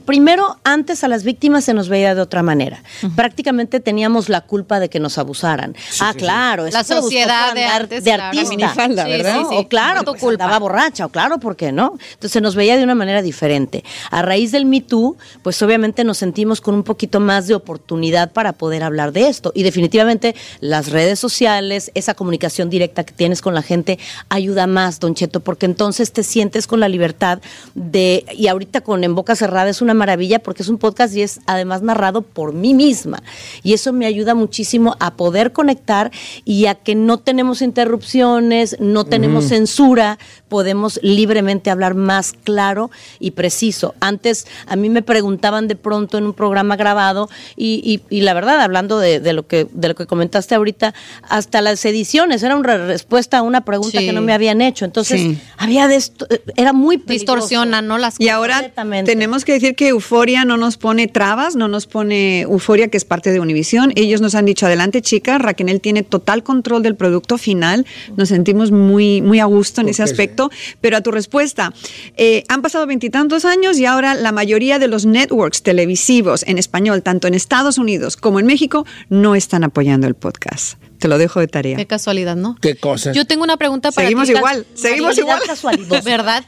primero, 0.05 0.57
antes 0.63 1.03
a 1.03 1.07
las 1.07 1.23
víctimas 1.23 1.63
se 1.63 1.73
nos 1.73 1.89
veía 1.89 2.13
de 2.15 2.21
otra 2.21 2.43
manera. 2.43 2.83
Prácticamente 3.15 3.79
teníamos 3.79 4.29
la 4.29 4.41
culpa 4.41 4.79
de 4.79 4.89
que 4.89 4.99
nos 4.99 5.17
abusaran. 5.17 5.75
ah, 6.01 6.13
claro. 6.15 6.63
La 6.63 6.69
eso 6.81 6.83
se 6.83 6.93
buscó 6.95 7.03
sociedad 7.07 7.53
de 7.53 7.63
andar 7.63 7.81
antes, 7.83 8.03
de 8.03 8.09
claro. 8.11 8.23
artista. 8.23 8.49
Minifalda, 8.49 9.05
Sí, 9.05 9.11
¿verdad? 9.11 9.39
sí, 9.39 9.45
sí. 9.49 9.55
O 9.57 9.67
claro, 9.67 9.99
Tu 10.03 10.11
pues 10.11 10.21
culpa. 10.21 10.43
andaba 10.43 10.59
borracha, 10.59 11.05
o 11.05 11.09
claro, 11.09 11.39
¿por 11.39 11.55
qué 11.55 11.71
no? 11.71 11.93
Entonces 12.13 12.31
se 12.31 12.41
nos 12.41 12.55
veía 12.55 12.75
de 12.77 12.83
una 12.83 12.95
manera 12.95 13.21
diferente. 13.21 13.83
A 14.11 14.21
raíz 14.21 14.51
del 14.51 14.65
Me 14.65 14.81
Too, 14.81 15.15
pues 15.41 15.61
obviamente 15.61 16.03
nos 16.03 16.17
sentimos 16.17 16.59
con 16.61 16.75
un 16.75 16.83
poquito 16.83 17.19
más 17.19 17.47
de 17.47 17.55
oportunidad 17.55 18.31
para 18.31 18.53
poder 18.53 18.83
hablar 18.83 19.11
de 19.13 19.27
esto. 19.29 19.51
Y 19.55 19.63
definitivamente 19.63 20.35
las 20.59 20.89
redes 20.89 21.19
sociales, 21.19 21.91
esa 21.93 22.13
comunicación 22.13 22.69
directa 22.69 23.05
que 23.05 23.13
tienes 23.13 23.41
con 23.41 23.53
la 23.53 23.61
gente, 23.61 23.99
ayuda 24.29 24.67
más, 24.67 24.99
Don 24.99 25.15
Cheto, 25.15 25.39
porque 25.39 25.65
entonces 25.77 26.11
te 26.11 26.23
sientes 26.23 26.65
con 26.65 26.79
la 26.79 26.89
libertad 26.89 27.39
de, 27.75 28.25
y 28.35 28.47
ahorita 28.47 28.81
con 28.81 29.03
En 29.03 29.13
Boca 29.13 29.35
Cerrada 29.35 29.69
es 29.69 29.79
una 29.83 29.93
maravilla 29.93 30.39
porque 30.39 30.63
es 30.63 30.69
un 30.69 30.79
podcast 30.79 31.15
y 31.15 31.21
es 31.21 31.39
además 31.45 31.83
narrado 31.83 32.23
por 32.23 32.51
mí 32.51 32.73
misma. 32.73 33.21
Y 33.61 33.73
eso 33.73 33.93
me 33.93 34.07
ayuda 34.07 34.33
muchísimo 34.33 34.95
a 34.99 35.13
poder 35.13 35.51
conectar 35.53 36.09
y 36.45 36.65
a 36.65 36.73
que 36.73 36.95
no 36.95 37.19
tenemos 37.19 37.61
interrupciones, 37.61 38.77
no 38.79 39.03
tenemos 39.05 39.45
censura, 39.45 40.17
podemos 40.49 40.99
libremente 41.03 41.69
hablar 41.69 41.93
más 41.93 42.33
claro 42.43 42.89
y 43.19 43.31
preciso. 43.31 43.93
Antes 43.99 44.47
a 44.65 44.75
mí 44.75 44.89
me 44.89 45.03
preguntaban 45.03 45.67
de 45.67 45.75
pronto 45.75 46.17
en 46.17 46.25
un 46.25 46.33
programa 46.33 46.75
grabado 46.75 47.29
y, 47.55 47.81
y- 48.09 48.17
y 48.17 48.21
la 48.21 48.33
verdad, 48.33 48.59
hablando 48.61 48.97
de, 48.97 49.19
de 49.19 49.33
lo 49.33 49.45
que, 49.45 49.67
de 49.71 49.89
lo 49.89 49.93
que 49.95 50.07
comentaste 50.07 50.55
ahorita, 50.55 50.95
hasta 51.29 51.61
las 51.61 51.85
ediciones 51.85 52.41
era 52.41 52.55
una 52.55 52.77
respuesta 52.77 53.37
a 53.37 53.41
una 53.43 53.61
pregunta 53.61 53.99
Sí. 53.99 54.05
que 54.07 54.13
no 54.13 54.21
me 54.21 54.33
habían 54.33 54.61
hecho. 54.61 54.85
Entonces, 54.85 55.21
Sí. 55.21 55.37
Había 55.67 55.87
de 55.87 55.95
esto, 55.95 56.27
eh, 56.29 56.41
era 56.55 56.73
muy 56.73 56.97
peligroso. 56.97 57.35
Distorsionan, 57.35 57.87
¿no? 57.87 57.97
Las 57.97 58.19
Y 58.19 58.29
ahora 58.29 58.71
tenemos 59.05 59.45
que 59.45 59.53
decir 59.53 59.75
que 59.75 59.89
Euforia 59.89 60.45
no 60.45 60.57
nos 60.57 60.77
pone 60.77 61.07
trabas, 61.07 61.55
no 61.55 61.67
nos 61.67 61.85
pone 61.85 62.41
Euforia, 62.41 62.87
que 62.87 62.97
es 62.97 63.05
parte 63.05 63.31
de 63.31 63.39
Univisión. 63.39 63.91
Ellos 63.95 64.21
nos 64.21 64.35
han 64.35 64.45
dicho, 64.45 64.65
adelante 64.65 65.01
chicas, 65.01 65.41
Raquel 65.41 65.81
tiene 65.81 66.03
total 66.03 66.43
control 66.43 66.83
del 66.83 66.95
producto 66.95 67.37
final. 67.37 67.85
Nos 68.15 68.29
sentimos 68.29 68.71
muy, 68.71 69.21
muy 69.21 69.39
a 69.39 69.45
gusto 69.45 69.81
en 69.81 69.89
ese 69.89 70.03
aspecto. 70.03 70.49
Pero 70.81 70.97
a 70.97 71.01
tu 71.01 71.11
respuesta, 71.11 71.73
eh, 72.15 72.43
han 72.47 72.61
pasado 72.61 72.85
veintitantos 72.87 73.45
años 73.45 73.77
y 73.77 73.85
ahora 73.85 74.15
la 74.15 74.31
mayoría 74.31 74.79
de 74.79 74.87
los 74.87 75.05
networks 75.05 75.61
televisivos 75.63 76.43
en 76.47 76.57
español, 76.57 77.03
tanto 77.03 77.27
en 77.27 77.33
Estados 77.33 77.77
Unidos 77.77 78.17
como 78.17 78.39
en 78.39 78.45
México, 78.45 78.85
no 79.09 79.35
están 79.35 79.63
apoyando 79.63 80.07
el 80.07 80.15
podcast. 80.15 80.77
Te 80.99 81.07
lo 81.07 81.17
dejo 81.17 81.39
de 81.39 81.47
tarea. 81.47 81.77
Qué 81.77 81.85
casualidad, 81.85 82.35
¿no? 82.35 82.55
Qué 82.61 82.75
cosas. 82.75 83.15
Yo 83.15 83.25
tengo 83.25 83.43
una 83.43 83.57
pregunta 83.57 83.91
para 83.91 84.07
Seguimos 84.07 84.27
ti, 84.27 84.33
Cas- 84.33 84.39
igual, 84.39 84.65
seguimos 84.73 85.17
igual. 85.17 85.41
casualidad. 85.45 86.03
¿Verdad? 86.05 86.43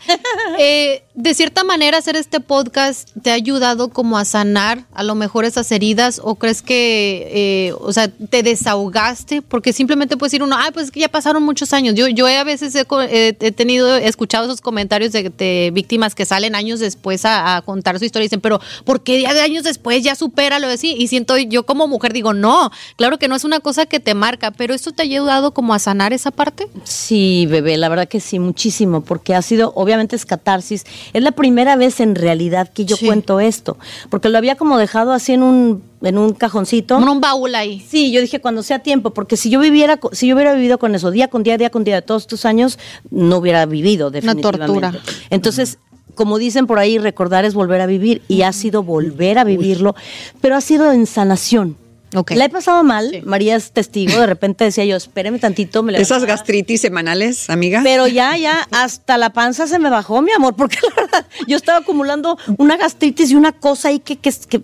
Eh, 0.58 1.04
de 1.16 1.34
cierta 1.34 1.64
manera, 1.64 1.98
hacer 1.98 2.16
este 2.16 2.40
podcast 2.40 3.10
te 3.22 3.32
ha 3.32 3.34
ayudado 3.34 3.90
como 3.90 4.18
a 4.18 4.26
sanar 4.26 4.86
a 4.94 5.04
lo 5.04 5.16
mejor 5.16 5.46
esas 5.46 5.72
heridas 5.72 6.22
o 6.24 6.36
crees 6.36 6.62
que, 6.62 7.28
eh, 7.70 7.74
o 7.80 7.92
sea, 7.92 8.08
te 8.08 8.42
desahogaste 8.42 9.42
porque 9.42 9.74
simplemente 9.74 10.16
puedes 10.18 10.32
decir 10.32 10.44
uno, 10.44 10.56
ay, 10.58 10.72
pues 10.72 10.86
es 10.86 10.92
que 10.92 11.02
ya 11.02 11.10
pasaron 11.10 11.44
muchos 11.44 11.74
años. 11.74 11.96
Yo, 11.96 12.08
yo 12.08 12.28
he 12.28 12.38
a 12.38 12.44
veces 12.44 12.74
he, 12.76 13.52
tenido, 13.52 13.98
he 13.98 14.08
escuchado 14.08 14.46
esos 14.46 14.62
comentarios 14.62 15.12
de, 15.12 15.30
de 15.30 15.72
víctimas 15.74 16.16
que 16.16 16.26
salen 16.26 16.56
años 16.56 16.80
después 16.80 17.26
a, 17.26 17.58
a 17.58 17.62
contar 17.64 18.00
su 18.00 18.06
historia 18.06 18.24
y 18.26 18.28
dicen, 18.28 18.42
pero 18.42 18.62
¿por 18.86 19.04
qué 19.04 19.18
de 19.20 19.28
años 19.42 19.64
después 19.64 20.02
ya 20.04 20.16
supéralo 20.16 20.68
así? 20.68 20.96
Y 20.98 21.08
siento 21.08 21.38
yo 21.38 21.66
como 21.66 21.88
mujer 21.88 22.14
digo, 22.14 22.34
no, 22.34 22.72
claro 22.96 23.20
que 23.20 23.28
no 23.28 23.36
es 23.36 23.44
una 23.44 23.60
cosa 23.60 23.86
que 23.86 24.00
te 24.00 24.14
marca, 24.14 24.39
pero 24.56 24.74
esto 24.74 24.92
te 24.92 25.02
ha 25.02 25.06
ayudado 25.06 25.54
como 25.54 25.74
a 25.74 25.80
sanar 25.80 26.14
esa 26.14 26.32
parte. 26.32 26.68
Sí, 26.84 27.46
bebé, 27.50 27.78
la 27.78 27.90
verdad 27.90 28.08
que 28.08 28.20
sí, 28.20 28.40
muchísimo, 28.40 29.02
porque 29.02 29.36
ha 29.36 29.42
sido, 29.42 29.72
obviamente 29.76 30.16
es 30.16 30.26
catarsis. 30.26 30.86
Es 31.14 31.22
la 31.24 31.32
primera 31.32 31.76
vez 31.76 32.00
en 32.00 32.16
realidad 32.16 32.70
que 32.74 32.86
yo 32.86 32.96
Sí. 32.96 33.06
cuento 33.06 33.40
esto, 33.40 33.78
porque 34.10 34.30
lo 34.30 34.38
había 34.38 34.56
como 34.56 34.78
dejado 34.78 35.12
así 35.12 35.34
en 35.34 35.44
un, 35.44 35.84
en 36.02 36.18
un 36.18 36.34
cajoncito. 36.34 36.96
Como 36.96 37.12
un 37.12 37.22
baúl 37.22 37.54
ahí. 37.56 37.86
Sí, 37.88 38.12
yo 38.12 38.22
dije 38.22 38.40
cuando 38.42 38.64
sea 38.64 38.80
tiempo, 38.80 39.12
porque 39.12 39.38
si 39.38 39.50
yo 39.50 39.60
viviera, 39.60 40.00
si 40.14 40.28
yo 40.28 40.36
hubiera 40.36 40.54
vivido 40.54 40.80
con 40.80 40.96
eso 40.96 41.12
día 41.12 41.28
con 41.28 41.44
día, 41.44 41.58
día 41.58 41.70
con 41.70 41.84
día 41.84 41.96
de 41.96 42.02
todos 42.02 42.24
estos 42.24 42.46
años, 42.46 42.80
no 43.12 43.38
hubiera 43.38 43.66
vivido 43.66 44.10
definitivamente. 44.10 44.58
tortura. 44.90 44.94
Entonces, 45.30 45.78
como 46.16 46.38
dicen 46.38 46.68
por 46.68 46.80
ahí, 46.80 46.98
recordar 46.98 47.46
es 47.46 47.54
volver 47.54 47.80
a 47.82 47.86
vivir 47.86 48.22
y 48.28 48.42
ha 48.42 48.52
sido 48.52 48.84
volver 48.84 49.38
a 49.40 49.44
vivirlo, 49.46 49.96
pero 50.42 50.56
ha 50.58 50.62
sido 50.62 50.92
en 50.92 51.06
sanación. 51.06 51.78
Ok. 52.16 52.32
La 52.32 52.46
he 52.46 52.50
pasado 52.50 52.84
mal, 52.84 53.22
María 53.24 53.56
es 53.56 53.72
testigo, 53.72 54.20
de 54.20 54.26
repente 54.26 54.64
decía 54.64 54.86
yo, 54.86 54.96
espéreme 54.96 55.38
tantito, 55.40 55.84
me 55.84 55.96
Esas 56.00 56.26
gastritis 56.26 56.82
semanales, 56.82 57.50
amiga. 57.50 57.82
Pero 57.84 58.08
ya, 58.08 58.36
ya, 58.38 58.68
hasta 58.72 59.18
la 59.18 59.32
panza 59.32 59.68
se 59.68 59.78
me 59.80 59.90
bajó, 59.90 60.22
mi 60.22 60.32
amor, 60.32 60.56
porque 60.56 60.78
la 60.90 61.02
verdad, 61.02 61.28
yo 61.48 61.56
estaba 61.56 61.80
acumulando 61.80 62.38
una 62.58 62.78
gastritis 62.78 63.32
y 63.32 63.36
una 63.36 63.52
cosa 63.52 63.90
ahí 63.90 64.00
que, 64.00 64.18
que, 64.18 64.32
que 64.50 64.62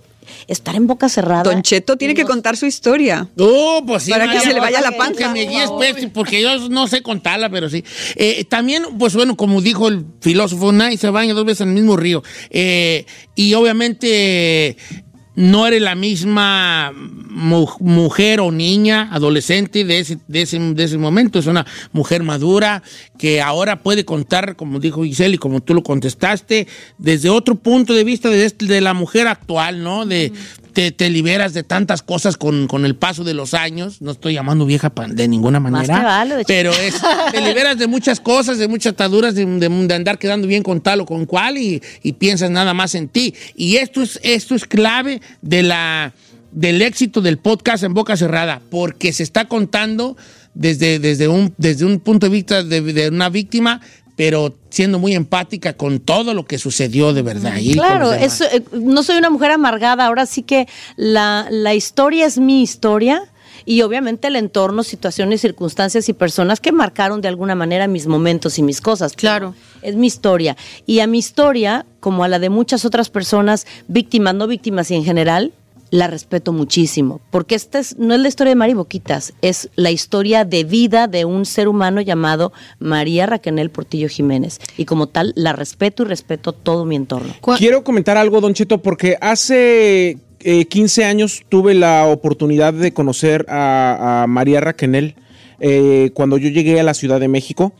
estar 0.47 0.75
en 0.75 0.87
boca 0.87 1.09
cerrada. 1.09 1.43
Don 1.43 1.61
Cheto 1.61 1.97
tiene 1.97 2.13
que 2.13 2.25
contar 2.25 2.57
su 2.57 2.65
historia. 2.65 3.27
No, 3.35 3.83
pues 3.85 4.03
sí. 4.03 4.11
Para 4.11 4.31
que 4.31 4.39
se 4.39 4.53
le 4.53 4.59
vaya 4.59 4.81
la 4.81 4.91
que 4.91 4.97
panza. 4.97 5.31
me 5.31 5.45
guíes, 5.45 5.69
pues, 5.69 6.07
porque 6.13 6.41
yo 6.41 6.69
no 6.69 6.87
sé 6.87 7.01
contarla, 7.01 7.49
pero 7.49 7.69
sí. 7.69 7.83
Eh, 8.15 8.45
también, 8.45 8.83
pues 8.97 9.15
bueno, 9.15 9.35
como 9.35 9.61
dijo 9.61 9.87
el 9.87 10.05
filósofo, 10.21 10.71
nadie 10.71 10.97
se 10.97 11.09
baña 11.09 11.33
dos 11.33 11.45
veces 11.45 11.61
en 11.61 11.69
el 11.69 11.75
mismo 11.75 11.97
río. 11.97 12.23
Eh, 12.49 13.05
y 13.35 13.53
obviamente 13.53 14.77
no 15.35 15.67
eres 15.67 15.81
la 15.81 15.95
misma 15.95 16.91
mu- 17.29 17.67
mujer 17.79 18.39
o 18.39 18.51
niña, 18.51 19.09
adolescente 19.11 19.83
de 19.83 19.99
ese, 19.99 20.17
de, 20.27 20.41
ese, 20.43 20.59
de 20.59 20.83
ese 20.83 20.97
momento. 20.97 21.39
Es 21.39 21.47
una 21.47 21.65
mujer 21.91 22.23
madura 22.23 22.81
que 23.17 23.41
ahora 23.41 23.81
puede 23.83 24.05
contar, 24.05 24.55
como 24.55 24.79
dijo 24.79 25.03
Giselle 25.03 25.35
y 25.35 25.39
como 25.39 25.61
tú 25.61 25.73
lo 25.73 25.83
contestaste, 25.83 26.67
desde 26.97 27.29
otro 27.29 27.55
punto 27.55 27.93
de 27.93 28.03
vista 28.03 28.29
de, 28.29 28.45
este- 28.45 28.65
de 28.65 28.81
la 28.81 28.93
mujer 28.93 29.27
actual, 29.27 29.83
¿no? 29.83 30.05
De, 30.05 30.31
te, 30.75 30.91
te 30.91 31.09
liberas 31.09 31.53
de 31.53 31.63
tantas 31.63 32.03
cosas 32.03 32.37
con, 32.37 32.67
con 32.67 32.85
el 32.85 32.95
paso 32.95 33.23
de 33.23 33.33
los 33.33 33.55
años. 33.55 34.01
No 34.01 34.11
estoy 34.11 34.33
llamando 34.35 34.65
vieja 34.67 34.91
de 35.09 35.27
ninguna 35.27 35.59
Más 35.59 35.71
manera. 35.71 35.97
te 35.97 36.03
vale, 36.05 36.43
pero 36.45 36.71
es, 36.73 36.95
te 37.31 37.41
liberas 37.41 37.79
de 37.79 37.87
muchas 37.87 38.19
cosas, 38.19 38.59
de 38.59 38.67
muchas 38.67 38.93
ataduras, 38.93 39.33
de, 39.33 39.45
de- 39.45 39.69
de 39.87 39.93
andar 39.95 40.19
quedando 40.19 40.47
bien 40.47 40.61
con 40.61 40.81
tal 40.81 41.01
o 41.01 41.05
con 41.05 41.25
cual 41.25 41.57
y, 41.57 41.81
y 42.03 42.13
piensas 42.13 42.51
nada 42.51 42.73
más 42.75 42.93
en 42.93 43.07
ti. 43.07 43.33
Y 43.55 43.77
esto 43.77 44.03
es, 44.03 44.19
esto 44.21 44.53
es 44.53 44.65
clave 44.65 45.21
de 45.41 45.63
la, 45.63 46.13
del 46.51 46.81
éxito 46.81 47.21
del 47.21 47.37
podcast 47.37 47.83
en 47.83 47.93
boca 47.93 48.15
cerrada, 48.17 48.61
porque 48.69 49.13
se 49.13 49.23
está 49.23 49.45
contando 49.47 50.17
desde, 50.53 50.99
desde, 50.99 51.27
un, 51.27 51.53
desde 51.57 51.85
un 51.85 51.99
punto 51.99 52.27
de 52.27 52.31
vista 52.31 52.63
de, 52.63 52.81
de 52.81 53.09
una 53.09 53.29
víctima, 53.29 53.81
pero 54.15 54.53
siendo 54.69 54.99
muy 54.99 55.13
empática 55.13 55.73
con 55.73 55.99
todo 55.99 56.33
lo 56.33 56.45
que 56.45 56.57
sucedió 56.57 57.13
de 57.13 57.21
verdad. 57.21 57.53
con 57.53 57.73
Claro, 57.73 58.13
eso, 58.13 58.45
eh, 58.45 58.63
no 58.71 59.03
soy 59.03 59.17
una 59.17 59.29
mujer 59.29 59.51
amargada, 59.51 60.05
ahora 60.05 60.25
sí 60.25 60.43
que 60.43 60.67
la, 60.95 61.47
la 61.49 61.73
historia 61.73 62.25
es 62.25 62.37
mi 62.37 62.61
historia 62.61 63.23
y 63.65 63.81
obviamente 63.81 64.27
el 64.27 64.35
entorno, 64.35 64.83
situaciones, 64.83 65.41
circunstancias 65.41 66.07
y 66.07 66.13
personas 66.13 66.59
que 66.59 66.71
marcaron 66.71 67.21
de 67.21 67.27
alguna 67.27 67.55
manera 67.55 67.87
mis 67.87 68.05
momentos 68.05 68.59
y 68.59 68.63
mis 68.63 68.79
cosas. 68.79 69.13
Claro. 69.13 69.55
Es 69.81 69.95
mi 69.95 70.07
historia. 70.07 70.55
Y 70.85 70.99
a 70.99 71.07
mi 71.07 71.17
historia, 71.17 71.85
como 71.99 72.23
a 72.23 72.27
la 72.27 72.39
de 72.39 72.49
muchas 72.49 72.85
otras 72.85 73.09
personas, 73.09 73.65
víctimas, 73.87 74.35
no 74.35 74.47
víctimas 74.47 74.91
y 74.91 74.95
en 74.95 75.03
general, 75.03 75.51
la 75.91 76.07
respeto 76.07 76.53
muchísimo, 76.53 77.21
porque 77.31 77.55
esta 77.55 77.79
es, 77.79 77.97
no 77.97 78.13
es 78.13 78.19
la 78.19 78.27
historia 78.27 78.51
de 78.51 78.55
Mari 78.55 78.73
Boquitas, 78.73 79.33
es 79.41 79.69
la 79.75 79.91
historia 79.91 80.45
de 80.45 80.63
vida 80.63 81.07
de 81.07 81.25
un 81.25 81.45
ser 81.45 81.67
humano 81.67 82.01
llamado 82.01 82.53
María 82.79 83.25
Raquel 83.25 83.69
Portillo 83.69 84.09
Jiménez. 84.09 84.59
Y 84.77 84.85
como 84.85 85.07
tal, 85.07 85.33
la 85.35 85.53
respeto 85.53 86.03
y 86.03 86.07
respeto 86.07 86.51
todo 86.51 86.85
mi 86.85 86.95
entorno. 86.95 87.33
Quiero 87.57 87.83
comentar 87.83 88.17
algo, 88.17 88.41
Don 88.41 88.53
Cheto, 88.53 88.81
porque 88.81 89.17
hace 89.21 90.17
eh, 90.41 90.65
15 90.65 91.05
años 91.05 91.43
tuve 91.49 91.73
la 91.73 92.05
oportunidad 92.05 92.73
de 92.73 92.93
conocer 92.93 93.45
a, 93.49 94.23
a 94.23 94.27
María 94.27 94.59
Raquenel 94.61 95.15
eh, 95.59 96.11
cuando 96.13 96.37
yo 96.37 96.49
llegué 96.49 96.79
a 96.79 96.83
la 96.83 96.93
Ciudad 96.93 97.19
de 97.19 97.27
México. 97.27 97.73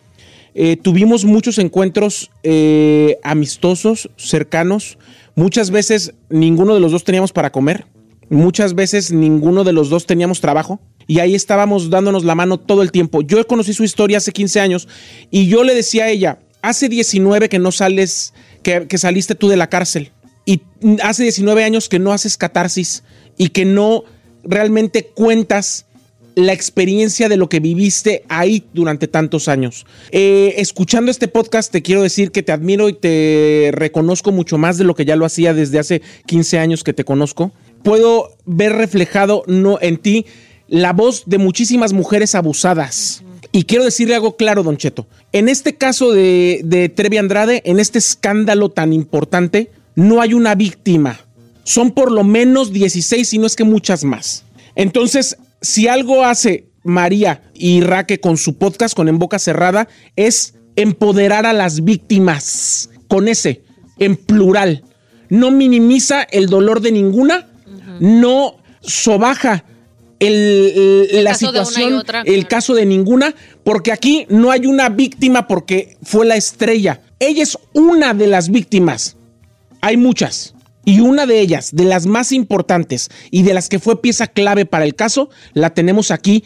Eh, 0.54 0.78
tuvimos 0.78 1.26
muchos 1.26 1.58
encuentros 1.58 2.32
eh, 2.44 3.18
amistosos, 3.24 4.10
cercanos. 4.16 4.98
Muchas 5.36 5.70
veces 5.70 6.14
ninguno 6.30 6.74
de 6.74 6.80
los 6.80 6.94
dos 6.94 7.04
teníamos 7.04 7.34
para 7.34 7.52
comer. 7.52 7.86
Muchas 8.30 8.74
veces 8.74 9.12
ninguno 9.12 9.64
de 9.64 9.74
los 9.74 9.90
dos 9.90 10.06
teníamos 10.06 10.42
trabajo. 10.42 10.80
Y 11.08 11.20
ahí 11.20 11.36
estábamos 11.36 11.90
dándonos 11.90 12.24
la 12.24 12.36
mano 12.36 12.58
todo 12.60 12.82
el 12.82 12.92
tiempo. 12.92 13.22
Yo 13.22 13.46
conocí 13.46 13.74
su 13.74 13.84
historia 13.84 14.18
hace 14.18 14.32
15 14.32 14.60
años 14.60 14.88
y 15.30 15.48
yo 15.48 15.64
le 15.64 15.76
decía 15.76 16.06
a 16.06 16.10
ella, 16.10 16.40
hace 16.62 16.90
19 16.90 17.48
que 17.48 17.60
no 17.60 17.72
sales, 17.72 18.34
que, 18.64 18.88
saliste 18.98 19.36
tú 19.36 19.48
de 19.48 19.58
la 19.58 19.70
cárcel. 19.70 20.12
Y 20.46 20.62
hace 21.04 21.24
19 21.24 21.64
años 21.64 21.90
que 21.90 22.00
no 22.00 22.12
haces 22.12 22.38
catarsis 22.38 23.04
y 23.38 23.50
que 23.50 23.66
no 23.66 24.04
realmente 24.44 25.06
cuentas 25.06 25.86
la 26.36 26.54
experiencia 26.54 27.30
de 27.30 27.38
lo 27.38 27.50
que 27.50 27.60
viviste 27.60 28.24
ahí 28.28 28.66
durante 28.74 29.08
tantos 29.08 29.48
años. 29.48 29.86
Eh, 30.12 30.56
escuchando 30.58 31.10
este 31.10 31.28
podcast 31.28 31.72
te 31.72 31.82
quiero 31.82 32.02
decir 32.02 32.32
que 32.32 32.44
te 32.44 32.52
admiro 32.52 32.90
y 32.90 32.94
te 32.94 33.70
reconozco 33.74 34.32
mucho 34.32 34.58
más 34.58 34.78
de 34.78 34.84
lo 34.84 34.96
que 34.96 35.06
ya 35.06 35.16
lo 35.16 35.26
hacía 35.26 35.54
desde 35.54 35.80
hace 35.80 36.02
15 36.26 36.60
años 36.60 36.84
que 36.84 36.94
te 36.94 37.06
conozco. 37.06 37.54
Puedo 37.86 38.36
ver 38.46 38.74
reflejado 38.74 39.44
no, 39.46 39.78
en 39.80 39.98
ti 39.98 40.26
la 40.68 40.92
voz 40.92 41.24
de 41.28 41.38
muchísimas 41.38 41.94
mujeres 41.94 42.34
abusadas. 42.34 43.24
Y 43.52 43.66
quiero 43.66 43.84
decirle 43.86 44.16
algo 44.16 44.38
claro, 44.38 44.64
Don 44.64 44.76
Cheto. 44.76 45.06
En 45.32 45.50
este 45.50 45.76
caso 45.76 46.12
de, 46.12 46.62
de 46.64 46.90
Trevi 46.90 47.18
Andrade, 47.18 47.62
en 47.64 47.80
este 47.80 48.00
escándalo 48.00 48.70
tan 48.70 48.92
importante, 48.92 49.70
no 49.94 50.20
hay 50.20 50.34
una 50.34 50.56
víctima. 50.56 51.20
Son 51.64 51.92
por 51.92 52.12
lo 52.12 52.24
menos 52.24 52.74
16, 52.74 53.30
si 53.30 53.38
no 53.38 53.46
es 53.46 53.56
que 53.56 53.64
muchas 53.64 54.04
más. 54.04 54.46
Entonces, 54.74 55.38
si 55.62 55.88
algo 55.88 56.26
hace 56.26 56.66
María 56.84 57.44
y 57.54 57.82
Raque 57.82 58.20
con 58.20 58.38
su 58.38 58.58
podcast, 58.58 58.96
con 58.96 59.10
En 59.10 59.20
Boca 59.20 59.38
Cerrada, 59.38 59.88
es 60.16 60.56
empoderar 60.76 61.46
a 61.46 61.54
las 61.54 61.84
víctimas. 61.84 62.90
Con 63.08 63.28
ese, 63.28 63.62
en 64.00 64.16
plural. 64.16 64.84
No 65.30 65.52
minimiza 65.52 66.24
el 66.24 66.48
dolor 66.48 66.82
de 66.82 66.92
ninguna, 66.92 67.48
no 68.00 68.56
sobaja 68.82 69.64
el, 70.20 71.08
El 71.12 71.24
la 71.24 71.34
situación, 71.34 71.94
otra, 71.94 72.22
el 72.22 72.34
claro. 72.34 72.48
caso 72.50 72.74
de 72.74 72.86
ninguna, 72.86 73.36
porque 73.64 73.92
aquí 73.92 74.26
no 74.30 74.52
hay 74.52 74.66
una 74.66 74.90
víctima 74.90 75.48
porque 75.48 75.98
fue 76.04 76.26
la 76.26 76.36
estrella. 76.36 77.02
Ella 77.20 77.44
es 77.44 77.58
una 77.74 78.14
de 78.14 78.28
las 78.28 78.50
víctimas. 78.50 79.18
Hay 79.82 79.98
muchas. 79.98 80.54
Y 80.86 81.00
una 81.00 81.26
de 81.26 81.40
ellas, 81.40 81.70
de 81.76 81.84
las 81.86 82.06
más 82.06 82.32
importantes 82.32 83.10
y 83.32 83.42
de 83.44 83.54
las 83.56 83.70
que 83.70 83.80
fue 83.80 84.02
pieza 84.02 84.28
clave 84.28 84.66
para 84.66 84.86
el 84.86 84.96
caso, 84.96 85.30
la 85.54 85.72
tenemos 85.74 86.12
aquí 86.12 86.44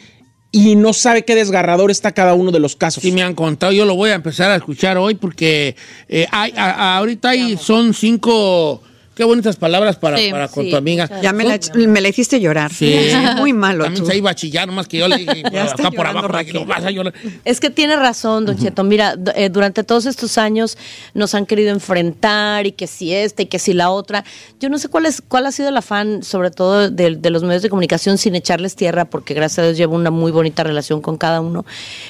y 0.50 0.74
no 0.76 0.92
sabe 0.94 1.24
qué 1.24 1.34
desgarrador 1.34 1.90
está 1.90 2.12
cada 2.12 2.34
uno 2.34 2.50
de 2.50 2.58
los 2.58 2.74
casos. 2.74 3.02
Sí, 3.02 3.12
me 3.12 3.22
han 3.22 3.34
contado. 3.34 3.70
Yo 3.72 3.84
lo 3.84 3.94
voy 3.94 4.10
a 4.10 4.14
empezar 4.14 4.50
a 4.50 4.56
escuchar 4.56 4.96
hoy 4.98 5.14
porque 5.14 5.76
eh, 6.08 6.26
hay, 6.32 6.52
a- 6.56 6.70
a- 6.70 6.96
ahorita 6.96 7.28
hay, 7.30 7.56
son 7.56 7.92
cinco. 7.94 8.82
Qué 9.14 9.24
bonitas 9.24 9.56
palabras 9.56 9.96
para, 9.96 10.16
Sí, 10.16 10.30
para 10.30 10.48
con 10.48 10.64
sí, 10.64 10.70
tu 10.70 10.76
amiga. 10.76 11.20
Ya 11.20 11.32
me 11.34 11.44
la, 11.44 11.58
me 11.74 12.00
la 12.00 12.08
hiciste 12.08 12.40
llorar. 12.40 12.72
Sí. 12.72 12.94
Muy 13.36 13.52
malo 13.52 13.84
También 13.84 14.04
tú. 14.04 14.10
se 14.10 14.16
iba 14.16 14.30
a 14.30 14.34
chillar, 14.34 14.66
nomás 14.66 14.88
que 14.88 14.96
yo 14.98 15.08
le 15.08 15.18
dije 15.18 15.42
Ya 15.52 15.64
está 15.64 15.88
acá 15.88 15.90
por 15.90 16.06
abajo, 16.06 16.28
no 16.54 16.64
vas 16.64 16.84
a 16.84 16.90
llorar. 16.90 17.12
Es 17.44 17.60
que 17.60 17.68
tiene 17.68 17.96
razón, 17.96 18.46
don 18.46 18.56
Cheto. 18.56 18.82
Mira, 18.82 19.16
eh, 19.34 19.50
durante 19.50 19.84
todos 19.84 20.06
estos 20.06 20.38
años 20.38 20.78
nos 21.12 21.34
han 21.34 21.44
querido 21.44 21.70
enfrentar 21.70 22.66
y 22.66 22.72
que 22.72 22.86
si 22.86 23.12
esta 23.12 23.42
y 23.42 23.46
que 23.46 23.58
si 23.58 23.74
la 23.74 23.90
otra. 23.90 24.24
Yo 24.58 24.68
no 24.70 24.78
sé 24.78 24.88
cuál 24.88 25.04
es 25.06 25.20
cuál 25.26 25.44
ha 25.46 25.52
sido 25.52 25.68
el 25.68 25.76
afán, 25.76 26.22
sobre 26.22 26.50
todo 26.50 26.88
de, 26.90 27.16
de 27.16 27.30
los 27.30 27.42
medios 27.42 27.62
de 27.62 27.68
comunicación, 27.68 28.16
sin 28.16 28.36
echarles 28.36 28.74
tierra, 28.76 29.04
porque 29.04 29.34
gracias 29.34 29.58
a 29.58 29.62
Dios 29.64 29.76
llevo 29.76 29.96
una 29.96 30.10
muy 30.10 30.30
bonita 30.32 30.62
relación 30.62 31.02
con 31.02 31.18
cada 31.18 31.40
uno. 31.42 31.66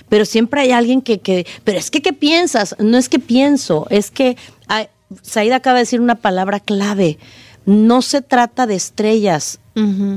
Pero 0.08 0.24
siempre 0.24 0.60
hay 0.60 0.70
alguien 0.72 1.00
que, 1.02 1.18
que 1.18 1.46
pero 1.64 1.78
es 1.78 1.90
que 1.90 2.02
¿qué 2.02 2.12
piensas? 2.12 2.76
No 2.78 2.98
es 2.98 3.08
que 3.08 3.18
pienso, 3.18 3.86
es 3.90 4.10
que 4.12 4.36
hay- 4.68 4.86
Said 5.22 5.52
acaba 5.52 5.76
de 5.76 5.82
decir 5.82 6.00
una 6.00 6.16
palabra 6.16 6.60
clave. 6.60 7.18
No 7.66 8.02
se 8.02 8.22
trata 8.22 8.66
de 8.66 8.74
estrellas 8.74 9.60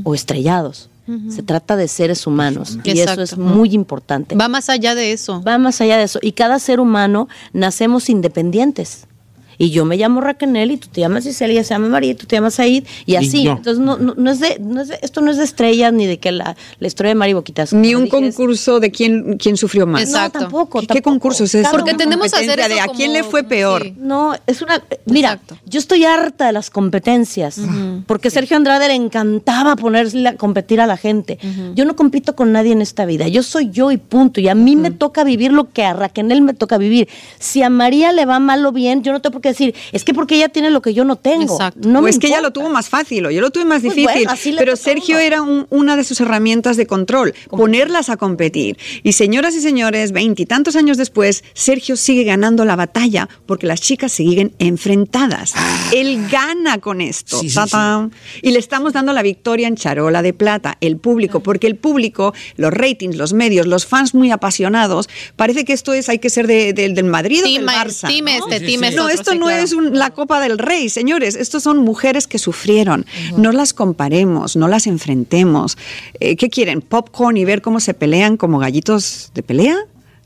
o 0.03 0.15
estrellados. 0.15 0.89
Se 1.29 1.43
trata 1.43 1.75
de 1.75 1.87
seres 1.89 2.25
humanos. 2.25 2.77
Y 2.83 2.99
eso 2.99 3.21
es 3.21 3.37
muy 3.37 3.73
importante 3.73 4.35
Va 4.35 4.47
más 4.47 4.69
allá 4.69 4.95
de 4.95 5.11
eso. 5.11 5.41
va 5.43 5.57
más 5.57 5.81
allá 5.81 5.97
de 5.97 6.03
eso. 6.03 6.19
Y 6.21 6.31
cada 6.31 6.59
ser 6.59 6.79
humano 6.79 7.27
nacemos 7.51 8.09
independientes. 8.09 9.05
Y 9.57 9.69
yo 9.71 9.85
me 9.85 9.97
llamo 9.97 10.21
Raquel 10.21 10.71
y 10.71 10.77
tú 10.77 10.87
te 10.91 11.01
llamas 11.01 11.23
Giselle, 11.23 11.53
ella 11.53 11.63
se 11.63 11.73
llama 11.73 11.87
María 11.89 12.11
y 12.11 12.15
tú 12.15 12.25
te 12.25 12.35
llamas 12.35 12.55
Said 12.55 12.83
y 13.05 13.15
así. 13.15 13.47
Entonces 13.47 13.79
no, 13.79 13.97
no, 13.97 14.13
no 14.17 14.31
es 14.31 14.39
de, 14.39 14.57
no 14.59 14.81
es 14.81 14.87
de- 14.89 14.99
esto 15.01 15.21
no 15.21 15.31
es 15.31 15.37
de 15.37 15.43
estrellas 15.43 15.93
ni 15.93 16.05
de 16.05 16.19
que 16.19 16.31
la, 16.31 16.55
la 16.79 16.87
historia 16.87 17.09
de 17.09 17.15
Mari 17.15 17.33
Boquitas. 17.33 17.73
Ni 17.73 17.95
un 17.95 18.03
es- 18.05 18.09
concurso 18.09 18.79
de 18.79 18.91
quién, 18.91 19.37
quién 19.37 19.55
sufrió 19.57 19.85
más. 19.87 20.01
Exacto. 20.03 20.39
No, 20.39 20.43
tampoco. 20.45 20.79
¿Qué, 20.81 20.87
qué 20.87 20.93
tampoco. 20.95 21.09
concurso 21.11 21.43
es 21.45 21.55
ese? 21.55 21.69
Porque 21.71 21.93
tendemos 21.93 22.33
a 22.33 22.37
hacer 22.37 22.57
de 22.59 22.73
eso 22.75 22.83
a 22.83 22.87
quién 22.93 23.11
como- 23.11 23.13
le 23.13 23.23
fue 23.23 23.43
peor. 23.43 23.83
sí. 23.83 23.93
No, 23.97 24.35
es 24.47 24.61
una. 24.61 24.83
Mira, 25.05 25.33
Exacto. 25.33 25.57
yo 25.65 25.79
estoy 25.79 26.03
harta 26.05 26.47
de 26.47 26.51
las 26.53 26.69
competencias. 26.69 27.59
Porque 28.07 28.29
Sergio 28.29 28.57
Andrade 28.57 28.87
le 28.87 28.95
encantaba 28.95 29.75
ponerse 29.75 30.27
a 30.27 30.35
competir 30.35 30.81
a 30.81 30.87
la 30.87 30.97
gente. 30.97 31.37
Yo 31.75 31.85
no 31.85 31.95
compito 31.95 32.35
con 32.35 32.51
nadie 32.51 32.71
en 32.73 32.81
esta 32.81 33.05
vida. 33.05 33.27
Yo 33.27 33.43
soy 33.43 33.69
yo 33.71 33.91
y 33.91 33.97
punto. 33.97 34.41
Y 34.41 34.47
a 34.49 34.55
mí 34.55 34.75
me 34.75 34.91
toca 34.91 35.23
vivir 35.23 35.51
lo 35.53 35.69
que 35.71 35.83
a 35.83 35.93
Raquel 35.93 36.41
me 36.41 36.53
toca 36.53 36.77
vivir. 36.77 37.07
Si 37.39 37.61
a 37.61 37.69
María 37.69 38.11
le 38.11 38.25
va 38.25 38.39
mal 38.39 38.65
o 38.65 38.71
bien, 38.71 39.03
yo 39.03 39.11
no 39.11 39.21
tengo 39.21 39.39
qué 39.43 39.49
decir, 39.49 39.75
es 39.91 40.03
que 40.03 40.15
porque 40.15 40.35
ella 40.37 40.49
tiene 40.49 40.71
lo 40.71 40.81
que 40.81 40.95
yo 40.95 41.03
no 41.05 41.17
tengo. 41.17 41.53
Exacto. 41.53 41.87
No 41.87 41.99
o 41.99 42.01
me 42.01 42.09
es 42.09 42.17
que 42.17 42.25
ella 42.27 42.37
lo 42.41 42.47
importa. 42.47 42.61
tuvo 42.61 42.69
más 42.73 42.89
fácil, 42.89 43.27
o 43.27 43.29
yo 43.29 43.41
lo 43.41 43.51
tuve 43.51 43.65
más 43.65 43.81
Pues 43.83 43.93
difícil. 43.95 44.23
bueno, 44.25 44.57
pero 44.57 44.75
Sergio 44.75 45.19
era 45.19 45.43
un- 45.43 45.67
una 45.69 45.95
de 45.95 46.03
sus 46.03 46.19
herramientas 46.21 46.77
de 46.77 46.87
control, 46.87 47.35
ponerlas 47.51 48.09
a 48.09 48.17
competir. 48.17 48.77
Y 49.03 49.13
señoras 49.13 49.53
y 49.53 49.61
señores, 49.61 50.11
veintitantos 50.13 50.75
años 50.75 50.97
después, 50.97 51.43
Sergio 51.53 51.95
sigue 51.97 52.23
ganando 52.23 52.65
la 52.65 52.75
batalla 52.75 53.29
porque 53.45 53.67
las 53.67 53.81
chicas 53.81 54.11
siguen 54.13 54.53
enfrentadas. 54.59 55.53
Él 55.91 56.27
gana 56.29 56.77
con 56.79 57.01
esto. 57.01 57.37
Ah. 57.37 57.41
Sí, 57.41 57.49
sí, 57.49 57.55
¡Tatán! 57.55 58.11
Y 58.41 58.51
le 58.51 58.59
estamos 58.59 58.93
dando 58.93 59.11
la 59.13 59.21
victoria 59.21 59.67
en 59.67 59.75
charola 59.75 60.21
de 60.21 60.33
plata, 60.33 60.77
el 60.81 60.97
público, 60.97 61.41
porque 61.41 61.67
el 61.67 61.75
público, 61.75 62.33
los 62.55 62.71
ratings, 62.73 63.15
los 63.17 63.33
medios, 63.33 63.67
los 63.67 63.85
fans 63.85 64.13
muy 64.13 64.31
apasionados, 64.31 65.09
parece 65.35 65.65
que 65.65 65.73
esto 65.73 65.93
es, 65.93 66.09
hay 66.09 66.19
que 66.19 66.29
ser 66.29 66.47
de- 66.47 66.73
de- 66.73 66.89
del 66.89 67.03
Madrid 67.05 67.41
o 67.43 67.47
del 67.47 67.65
Barça. 67.65 68.07
team 68.07 68.25
¿no? 68.25 68.31
este, 68.31 68.59
Sí, 68.59 68.65
team 68.65 68.79
sí. 68.81 68.85
este 68.87 68.95
No, 68.97 69.05
otro, 69.05 69.32
esto 69.33 69.39
no 69.45 69.47
claro. 69.47 69.63
es 69.63 69.73
un- 69.73 69.97
la 69.97 70.09
Copa 70.11 70.39
del 70.39 70.57
Rey, 70.57 70.89
señores. 70.89 71.35
Estos 71.35 71.63
son 71.63 71.77
mujeres 71.79 72.27
que 72.27 72.39
sufrieron. 72.39 73.05
No 73.37 73.51
las 73.51 73.73
comparemos, 73.73 74.55
no 74.55 74.67
las 74.67 74.87
enfrentemos. 74.87 75.77
Eh, 76.19 76.35
¿Qué 76.35 76.49
quieren? 76.49 76.81
¿Popcorn 76.81 77.37
y 77.37 77.45
ver 77.45 77.61
cómo 77.61 77.79
se 77.79 77.93
pelean 77.93 78.37
como 78.37 78.59
gallitos 78.59 79.31
de 79.33 79.43
pelea? 79.43 79.77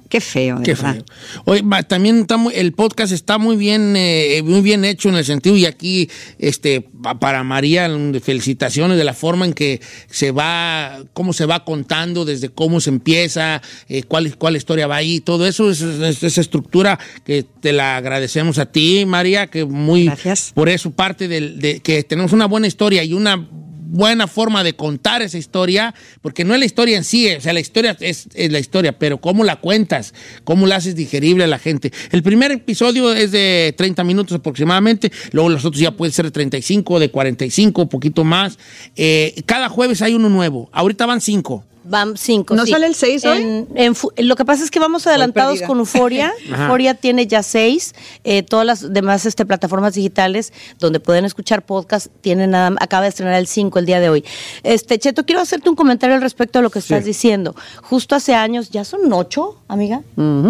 Qué 0.10 0.22
feo, 0.22 0.58
de 0.60 0.64
Qué 0.64 0.74
verdad. 0.74 0.94
feo. 0.96 1.42
Oye, 1.46 1.64
ma, 1.64 1.84
también 1.84 2.20
está 2.20 2.38
muy- 2.38 2.54
el 2.56 2.74
podcast 2.74 3.12
está 3.12 3.38
muy 3.38 3.56
bien, 3.58 3.96
eh, 3.98 4.42
muy 4.44 4.62
bien 4.62 4.86
hecho 4.86 5.10
en 5.10 5.16
el 5.16 5.26
sentido, 5.26 5.56
y 5.58 5.66
aquí, 5.66 6.10
este, 6.40 6.82
pa- 6.82 7.20
para 7.20 7.44
María, 7.44 7.90
felicitaciones 8.24 8.98
de 8.98 9.04
la 9.04 9.14
forma 9.14 9.46
en 9.46 9.54
que 9.54 9.82
se 10.10 10.32
va, 10.32 11.00
cómo 11.14 11.34
se 11.34 11.46
va 11.46 11.66
contando, 11.66 12.26
desde 12.26 12.50
cómo 12.50 12.80
se 12.80 12.90
empieza, 12.90 13.62
eh, 13.90 14.04
cuál, 14.04 14.38
cuál 14.38 14.56
historia 14.56 14.88
va 14.88 14.96
ahí, 14.98 15.20
todo 15.20 15.46
eso, 15.46 15.70
es, 15.70 15.82
es- 15.82 16.24
esa 16.24 16.42
estructura 16.42 16.98
que 17.26 17.44
te 17.44 17.74
la 17.74 17.98
agradecemos 17.98 18.60
a 18.60 18.66
ti, 18.68 19.06
María, 19.06 19.48
que 19.48 19.66
muy, 19.66 20.06
Gracias. 20.06 20.52
por 20.54 20.70
eso 20.70 20.92
parte 20.92 21.28
del, 21.28 21.60
de 21.60 21.80
que 21.82 22.04
tenemos 22.04 22.32
una 22.34 22.46
buena 22.46 22.68
historia 22.68 23.04
y 23.04 23.14
una 23.14 23.48
buena 23.90 24.28
forma 24.28 24.64
de 24.64 24.74
contar 24.74 25.22
esa 25.22 25.38
historia, 25.38 25.94
porque 26.22 26.44
no 26.44 26.54
es 26.54 26.60
la 26.60 26.66
historia 26.66 26.98
en 26.98 27.04
sí, 27.04 27.34
o 27.34 27.42
sea, 27.42 27.54
la 27.54 27.60
historia 27.60 27.96
es, 28.00 28.28
la 28.36 28.60
historia, 28.60 28.98
pero 28.98 29.20
cómo 29.20 29.44
la 29.44 29.58
cuentas, 29.58 30.14
cómo 30.44 30.68
la 30.68 30.76
haces 30.78 30.96
digerible 30.96 31.44
a 31.44 31.48
la 31.48 31.60
gente. 31.60 31.92
El 32.12 32.24
primer 32.24 32.52
episodio 32.52 33.14
es 33.14 33.32
de 33.32 33.74
30 33.78 34.04
minutos 34.04 34.38
aproximadamente, 34.38 35.12
luego 35.32 35.50
los 35.50 35.66
otros 35.66 35.82
ya 35.82 35.92
pueden 35.92 36.14
ser 36.14 36.26
de 36.26 36.32
35, 36.32 37.00
de 37.00 37.10
45, 37.10 37.82
un 37.82 37.90
poquito 37.90 38.24
más. 38.24 38.58
Eh, 38.96 39.42
cada 39.46 39.70
jueves 39.70 40.02
hay 40.02 40.14
uno 40.14 40.30
nuevo, 40.30 40.70
ahorita 40.72 41.06
van 41.06 41.22
cinco. 41.22 41.64
Van 41.90 42.18
cinco. 42.18 42.56
¿No 42.56 42.66
sí. 42.66 42.72
sale 42.72 42.86
el 42.88 42.96
seis 42.96 43.24
hoy? 43.26 43.42
En- 43.42 43.68
en 43.76 43.96
fu- 43.96 44.12
lo 44.18 44.36
que 44.36 44.44
pasa 44.46 44.64
es 44.64 44.72
que 44.72 44.80
vamos 44.80 45.08
adelantados 45.08 45.62
con 45.62 45.80
Euforia. 45.80 46.34
Euforia 46.50 46.94
tiene 46.96 47.28
ya 47.28 47.44
seis. 47.44 47.94
Eh, 48.24 48.44
todas 48.44 48.66
las 48.66 48.94
demás 48.94 49.26
este, 49.26 49.46
plataformas 49.46 49.94
digitales 49.94 50.52
donde 50.80 51.00
pueden 51.00 51.26
escuchar 51.26 51.66
podcast 51.66 52.08
tienen 52.22 52.52
nada 52.52 52.74
acaba 52.80 53.04
de 53.04 53.10
estrenar 53.10 53.36
el 53.36 53.48
5 53.48 53.80
el 53.80 53.86
día 53.86 54.00
de 54.00 54.10
hoy. 54.10 54.26
Este, 54.64 55.00
Cheto, 55.00 55.26
quiero 55.26 55.42
hacerte 55.42 55.70
un 55.70 55.76
comentario 55.76 56.16
al 56.16 56.22
respecto 56.22 56.60
de 56.60 56.64
lo 56.64 56.70
que 56.70 56.80
estás 56.80 57.06
diciendo. 57.06 57.56
Justo 57.84 58.16
hace 58.16 58.34
años, 58.36 58.70
ya 58.70 58.84
son 58.84 59.12
ocho, 59.14 59.58
amiga, 59.68 60.02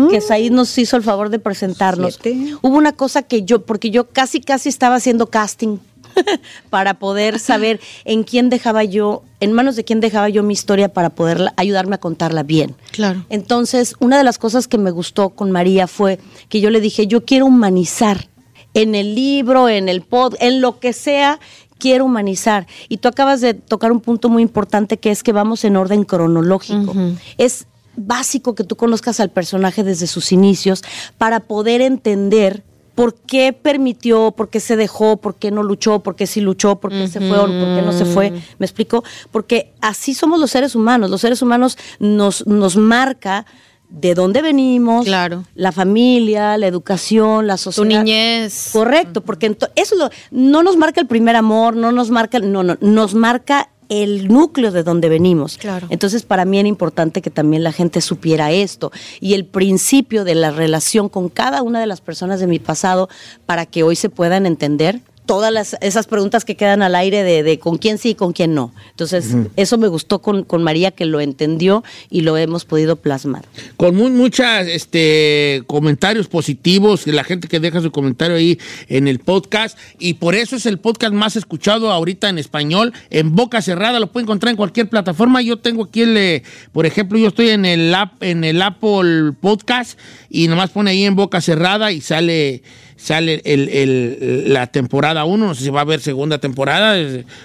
que 0.10 0.22
Said 0.22 0.52
nos 0.52 0.78
hizo 0.78 0.98
el 0.98 1.04
favor 1.04 1.30
de 1.30 1.40
presentarnos. 1.40 2.18
Siete. 2.22 2.56
Hubo 2.62 2.78
una 2.78 2.94
cosa 2.94 3.22
que 3.24 3.44
yo, 3.44 3.64
porque 3.66 3.92
yo 3.92 4.10
casi, 4.10 4.42
casi 4.42 4.70
estaba 4.70 4.96
haciendo 4.96 5.28
casting 5.28 5.78
para 6.70 6.96
poder 6.96 7.40
saber 7.40 7.80
en 8.06 8.24
quién 8.24 8.50
dejaba 8.50 8.84
yo, 8.84 9.24
en 9.40 9.54
manos 9.54 9.76
de 9.76 9.84
quién 9.84 10.00
dejaba 10.00 10.30
yo 10.30 10.44
mi 10.44 10.54
historia 10.54 10.90
para 10.90 11.10
poder 11.10 11.52
ayudarme 11.58 11.96
a 11.96 12.00
contarla 12.00 12.44
bien. 12.44 12.76
Claro. 12.92 13.26
Entonces, 13.30 13.96
una 14.00 14.18
de 14.18 14.24
las 14.24 14.38
cosas 14.38 14.68
que 14.68 14.78
me 14.78 14.92
gustó 14.92 15.30
con 15.30 15.52
María 15.52 15.88
fue 15.88 16.20
que 16.50 16.62
yo 16.62 16.70
le 16.70 16.82
dije, 16.82 17.08
yo 17.08 17.26
quiero 17.26 17.46
humanizar 17.46 18.28
en 18.74 18.96
el 18.96 19.16
libro, 19.16 19.70
en 19.70 19.90
el 19.90 20.02
pod, 20.02 20.36
en 20.40 20.62
lo 20.62 20.80
que 20.80 20.94
sea, 20.94 21.40
quiero 21.80 22.06
humanizar. 22.06 22.68
Y 22.90 22.98
tú 22.98 23.08
acabas 23.08 23.42
de 23.42 23.54
tocar 23.54 23.92
un 23.92 24.02
punto 24.02 24.30
muy 24.30 24.44
importante 24.44 24.98
que 24.98 25.12
es 25.12 25.24
que 25.24 25.32
vamos 25.32 25.64
en 25.64 25.78
orden 25.78 26.04
cronológico. 26.04 26.94
Es 27.38 27.68
básico 27.96 28.56
que 28.56 28.64
tú 28.64 28.76
conozcas 28.76 29.20
al 29.20 29.30
personaje 29.30 29.84
desde 29.84 30.08
sus 30.08 30.32
inicios 30.32 30.84
para 31.18 31.42
poder 31.42 31.82
entender 31.82 32.64
por 32.98 33.14
qué 33.14 33.54
permitió, 33.54 34.32
por 34.32 34.50
qué 34.50 34.60
se 34.60 34.76
dejó, 34.76 35.18
por 35.18 35.36
qué 35.36 35.52
no 35.52 35.62
luchó, 35.62 36.00
por 36.00 36.16
qué 36.16 36.26
sí 36.26 36.42
luchó, 36.42 36.78
por 36.80 36.90
qué 36.90 37.08
se 37.08 37.20
fue 37.20 37.38
o 37.38 37.46
por 37.46 37.76
qué 37.76 37.84
no 37.86 37.92
se 37.92 38.06
fue. 38.06 38.34
¿Me 38.58 38.66
explico? 38.66 39.04
Porque 39.30 39.72
así 39.82 40.16
somos 40.16 40.40
los 40.40 40.50
seres 40.50 40.74
humanos. 40.74 41.12
Los 41.12 41.22
seres 41.22 41.44
humanos 41.44 41.78
nos, 42.00 42.48
nos 42.48 42.76
marca 42.76 43.46
de 43.90 44.16
dónde 44.16 44.42
venimos, 44.42 45.06
Claro. 45.06 45.44
la 45.54 45.72
familia, 45.72 46.58
la 46.58 46.66
educación, 46.66 47.46
la 47.46 47.54
Tu 47.58 47.72
sociedad. 47.72 48.04
niñez. 48.04 48.72
Correcto, 48.74 49.22
porque 49.22 49.56
eso 49.76 49.96
lo- 49.96 50.10
no 50.32 50.64
nos 50.64 50.76
marca 50.76 51.00
el 51.00 51.06
primer 51.06 51.36
amor, 51.36 51.76
no 51.76 51.92
nos 51.92 52.10
marca, 52.10 52.40
no, 52.40 52.64
no, 52.64 52.78
nos 52.82 53.14
marca 53.14 53.70
el 53.90 54.28
núcleo 54.28 54.72
de 54.72 54.84
donde 54.84 55.10
venimos. 55.10 55.58
Claro. 55.58 55.88
Entonces, 55.90 56.24
para 56.24 56.46
mí 56.46 56.60
era 56.60 56.68
importante 56.68 57.22
que 57.22 57.30
también 57.30 57.64
la 57.64 57.72
gente 57.72 58.02
supiera 58.02 58.52
esto 58.52 58.92
y 59.20 59.34
el 59.34 59.46
principio 59.46 60.24
de 60.24 60.36
la 60.36 60.52
relación 60.52 61.10
con 61.10 61.30
cada 61.30 61.62
una 61.62 61.80
de 61.80 61.88
las 61.88 62.02
personas 62.02 62.40
de 62.40 62.48
mi 62.48 62.60
pasado 62.60 63.10
para 63.46 63.66
que 63.66 63.84
hoy 63.84 63.96
se 63.96 64.10
puedan 64.10 64.46
entender 64.46 65.02
todas 65.28 65.54
las, 65.54 65.78
esas 65.82 66.08
preguntas 66.08 66.44
que 66.46 66.56
quedan 66.56 66.82
al 66.82 66.96
aire 66.96 67.24
de, 67.24 67.44
de 67.44 67.60
con 67.60 67.78
quién 67.78 68.00
sí 68.00 68.10
y 68.10 68.16
con 68.16 68.34
quién 68.34 68.56
no. 68.56 68.74
Entonces, 68.90 69.36
eso 69.56 69.78
me 69.78 69.88
gustó 69.88 70.20
con, 70.20 70.44
con 70.44 70.64
María, 70.64 70.90
que 70.90 71.06
lo 71.06 71.20
entendió 71.20 71.84
y 72.10 72.22
lo 72.22 72.38
hemos 72.38 72.66
podido 72.66 72.96
plasmar. 72.96 73.46
Con 73.76 73.96
muy, 73.96 74.10
muchas 74.10 74.68
este, 74.68 75.64
comentarios 75.68 76.28
positivos, 76.28 77.06
la 77.06 77.24
gente 77.24 77.48
que 77.48 77.60
deja 77.60 77.82
su 77.82 77.92
comentario 77.92 78.38
ahí 78.38 78.58
en 78.88 79.08
el 79.08 79.20
podcast. 79.20 79.78
Y 80.00 80.16
por 80.16 80.34
eso 80.34 80.56
es 80.56 80.66
el 80.66 80.80
podcast 80.80 81.14
más 81.14 81.36
escuchado 81.36 81.92
ahorita 81.92 82.30
en 82.30 82.40
español, 82.40 82.94
en 83.10 83.36
boca 83.36 83.62
cerrada. 83.62 84.00
Lo 84.00 84.08
puede 84.08 84.24
encontrar 84.24 84.52
en 84.52 84.58
cualquier 84.58 84.90
plataforma. 84.90 85.42
Yo 85.42 85.58
tengo 85.58 85.84
aquí, 85.84 86.02
el, 86.02 86.18
eh, 86.18 86.44
por 86.72 86.86
ejemplo, 86.86 87.20
yo 87.20 87.28
estoy 87.28 87.50
en 87.50 87.66
el, 87.66 87.94
app, 87.94 88.24
en 88.24 88.44
el 88.44 88.62
Apple 88.62 89.34
Podcast 89.42 90.00
y 90.30 90.48
nomás 90.48 90.70
pone 90.70 90.92
ahí 90.92 91.04
en 91.04 91.16
boca 91.16 91.42
cerrada 91.42 91.92
y 91.92 92.02
sale 92.02 92.64
sale 92.98 93.42
el, 93.46 93.70
el- 93.70 94.54
la 94.54 94.68
temporada 94.68 95.24
1, 95.24 95.46
no 95.48 95.56
sé 95.56 95.64
si 95.64 95.70
va 95.70 95.80
a 95.80 95.84
haber 95.84 96.02
segunda 96.02 96.40
temporada, 96.40 96.98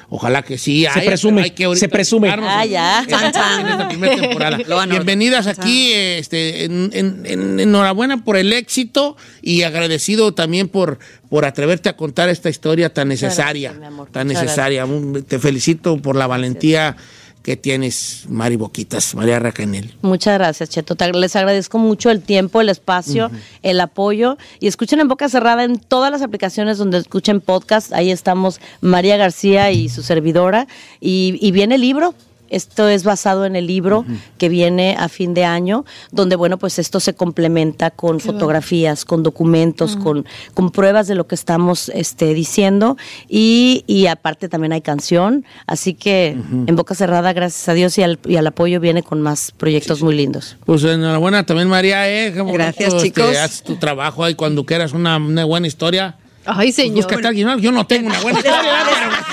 ojalá 0.09 0.43
que 0.43 0.59
sí. 0.59 0.87
Se 0.93 1.03
presume, 1.03 1.43
ahorita 1.43 1.77
se 1.77 1.89
presume. 1.89 2.31
Ah, 2.31 2.65
en- 2.65 2.71
ya. 2.71 3.03
en 3.03 3.11
en 3.15 3.67
esta 3.69 3.89
primera 3.89 4.17
temporada. 4.17 4.57
Bienvenidas 4.87 5.47
aquí, 5.47 5.93
este, 5.93 6.65
en- 6.65 6.91
en- 6.95 7.23
en- 7.27 7.61
enhorabuena 7.61 8.25
por 8.25 8.37
el 8.37 8.53
éxito 8.53 9.17
y 9.43 9.63
agradecido 9.63 10.33
también 10.33 10.69
por, 10.69 10.99
por 11.29 11.45
atreverte 11.45 11.89
a 11.89 11.97
contar 11.97 12.29
esta 12.31 12.49
historia 12.49 12.93
tan 12.93 13.09
necesaria, 13.09 13.71
gracias, 13.73 13.81
mi 13.81 13.87
amor. 13.87 14.09
tan 14.11 14.27
necesaria. 14.29 14.87
Te 15.29 15.39
felicito 15.39 15.99
por 15.99 16.17
la 16.17 16.27
valentía 16.27 16.97
que 17.43 17.57
tienes, 17.57 18.25
Mari 18.29 18.57
Boquitas, 18.57 19.15
María 19.15 19.39
Racanel. 19.39 19.95
Muchas 20.03 20.39
gracias, 20.39 20.69
Cheto. 20.71 20.95
Les 21.13 21.35
agradezco 21.37 21.79
mucho 21.79 22.11
el 22.11 22.23
tiempo, 22.23 22.61
el 22.61 22.69
espacio, 22.69 23.31
el 23.63 23.81
apoyo. 23.81 24.39
Y 24.61 24.69
escuchen 24.69 25.01
en 25.01 25.09
boca 25.09 25.29
cerrada 25.29 25.65
en 25.65 25.79
todas 25.79 26.11
las 26.11 26.23
aplicaciones 26.23 26.79
donde 26.79 26.99
escuchen 26.99 27.41
podcast. 27.41 27.93
Ahí 27.93 28.11
estamos 28.11 28.61
María 28.81 29.17
García 29.17 29.73
y 29.73 29.89
su 29.89 30.03
servidora. 30.03 30.69
Y, 31.01 31.39
y 31.41 31.51
viene 31.51 31.75
el 31.75 31.81
libro. 31.81 32.15
Esto 32.53 32.89
es 32.89 33.03
basado 33.03 33.45
en 33.45 33.57
el 33.57 33.67
libro 33.67 34.05
que 34.39 34.49
viene 34.49 34.95
a 34.99 35.09
fin 35.09 35.35
de 35.35 35.45
año, 35.45 35.85
donde, 36.11 36.37
bueno, 36.37 36.59
pues 36.59 36.79
esto 36.79 37.01
se 37.01 37.15
complementa 37.15 37.91
con 37.91 38.21
fotografías, 38.21 39.05
con 39.05 39.23
documentos, 39.23 39.97
con, 39.97 40.27
con 40.55 40.71
pruebas 40.71 41.09
de 41.09 41.15
lo 41.15 41.27
que 41.27 41.35
estamos 41.35 41.89
este, 41.89 42.35
diciendo. 42.35 42.97
Y, 43.29 43.85
y 43.87 44.07
aparte 44.07 44.49
también 44.49 44.73
hay 44.73 44.83
canción. 44.83 45.45
Así 45.67 45.95
que 45.95 46.37
en 46.67 46.77
boca 46.77 46.95
cerrada, 46.95 47.33
gracias 47.33 47.69
a 47.69 47.75
Dios 47.75 47.97
y 47.99 48.03
al, 48.03 48.19
y 48.27 48.37
al 48.37 48.47
apoyo, 48.47 48.81
viene 48.81 49.03
con 49.03 49.21
más 49.21 49.53
proyectos 49.57 50.03
muy 50.03 50.15
lindos. 50.15 50.57
Pues 50.65 50.85
enhorabuena 50.85 51.45
también, 51.45 51.69
María. 51.69 52.09
Eh, 52.09 52.31
Gracias, 52.31 52.95
este, 52.95 53.09
chicos. 53.09 53.37
haces 53.37 53.63
tu 53.63 53.77
trabajo 53.77 54.25
ahí 54.25 54.35
cuando 54.35 54.65
quieras 54.65 54.93
una, 54.93 55.17
una 55.17 55.45
buena 55.45 55.67
historia. 55.67 56.17
Ay, 56.45 56.73
Pues 56.73 56.77
señor. 56.77 57.61
Yo 57.61 57.73
no 57.73 57.87
tengo 57.87 58.09
una 58.09 58.21
buena. 58.21 58.41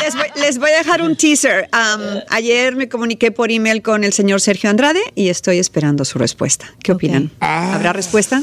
Les 0.03 0.15
voy, 0.15 0.25
les 0.41 0.57
voy 0.59 0.71
a 0.71 0.77
dejar 0.77 1.01
un 1.01 1.15
teaser. 1.15 1.69
Um, 1.73 2.21
ayer 2.29 2.75
me 2.75 2.87
comuniqué 2.87 3.31
por 3.31 3.51
email 3.51 3.81
con 3.81 4.03
el 4.03 4.13
señor 4.13 4.41
Sergio 4.41 4.69
Andrade 4.69 5.01
y 5.15 5.29
estoy 5.29 5.59
esperando 5.59 6.05
su 6.05 6.19
respuesta. 6.19 6.73
¿Qué 6.83 6.91
opinan? 6.91 7.31
Ah. 7.41 7.75
¿Habrá 7.75 7.93
respuesta? 7.93 8.41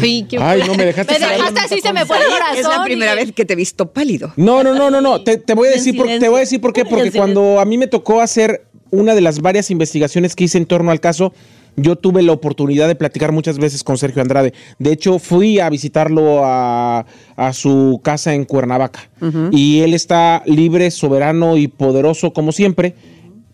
Ay, 0.00 0.26
qué 0.28 0.38
Ay, 0.38 0.62
no 0.66 0.74
me 0.74 0.86
dejaste 0.86 1.18
Me 1.18 1.26
dejaste 1.26 1.60
así, 1.60 1.80
se 1.80 1.92
me 1.92 2.06
fue 2.06 2.18
el 2.18 2.24
corazón. 2.24 2.56
Es 2.58 2.66
la 2.66 2.84
primera 2.84 3.12
y- 3.14 3.16
vez 3.16 3.32
que 3.32 3.44
te 3.44 3.52
he 3.52 3.56
visto 3.56 3.92
pálido. 3.92 4.32
No, 4.36 4.62
no, 4.62 4.74
no, 4.74 4.90
no, 4.90 5.00
no. 5.00 5.22
Te, 5.22 5.36
te 5.36 5.54
voy 5.54 5.68
a 5.68 5.72
decir 5.72 5.96
por, 5.96 6.06
te 6.06 6.28
voy 6.28 6.38
a 6.38 6.40
decir 6.40 6.60
por 6.60 6.72
qué. 6.72 6.84
Porque 6.84 7.12
cuando 7.12 7.60
a 7.60 7.64
mí 7.64 7.78
me 7.78 7.86
tocó 7.86 8.20
hacer 8.20 8.66
una 8.90 9.14
de 9.14 9.20
las 9.20 9.40
varias 9.40 9.70
investigaciones 9.70 10.36
que 10.36 10.44
hice 10.44 10.58
en 10.58 10.66
torno 10.66 10.90
al 10.90 11.00
caso, 11.00 11.34
yo 11.76 11.96
tuve 11.96 12.22
la 12.22 12.32
oportunidad 12.32 12.88
de 12.88 12.94
platicar 12.94 13.32
muchas 13.32 13.58
veces 13.58 13.82
con 13.82 13.98
Sergio 13.98 14.22
Andrade. 14.22 14.54
De 14.78 14.92
hecho, 14.92 15.18
fui 15.18 15.58
a 15.58 15.70
visitarlo 15.70 16.44
a, 16.44 17.06
a 17.36 17.52
su 17.52 18.00
casa 18.02 18.34
en 18.34 18.44
Cuernavaca. 18.44 19.08
Y 19.52 19.80
él 19.80 19.94
está 19.94 20.42
libre, 20.44 20.90
soberano 20.90 21.56
y 21.56 21.68
poderoso 21.68 22.34
como 22.34 22.52
siempre, 22.52 22.94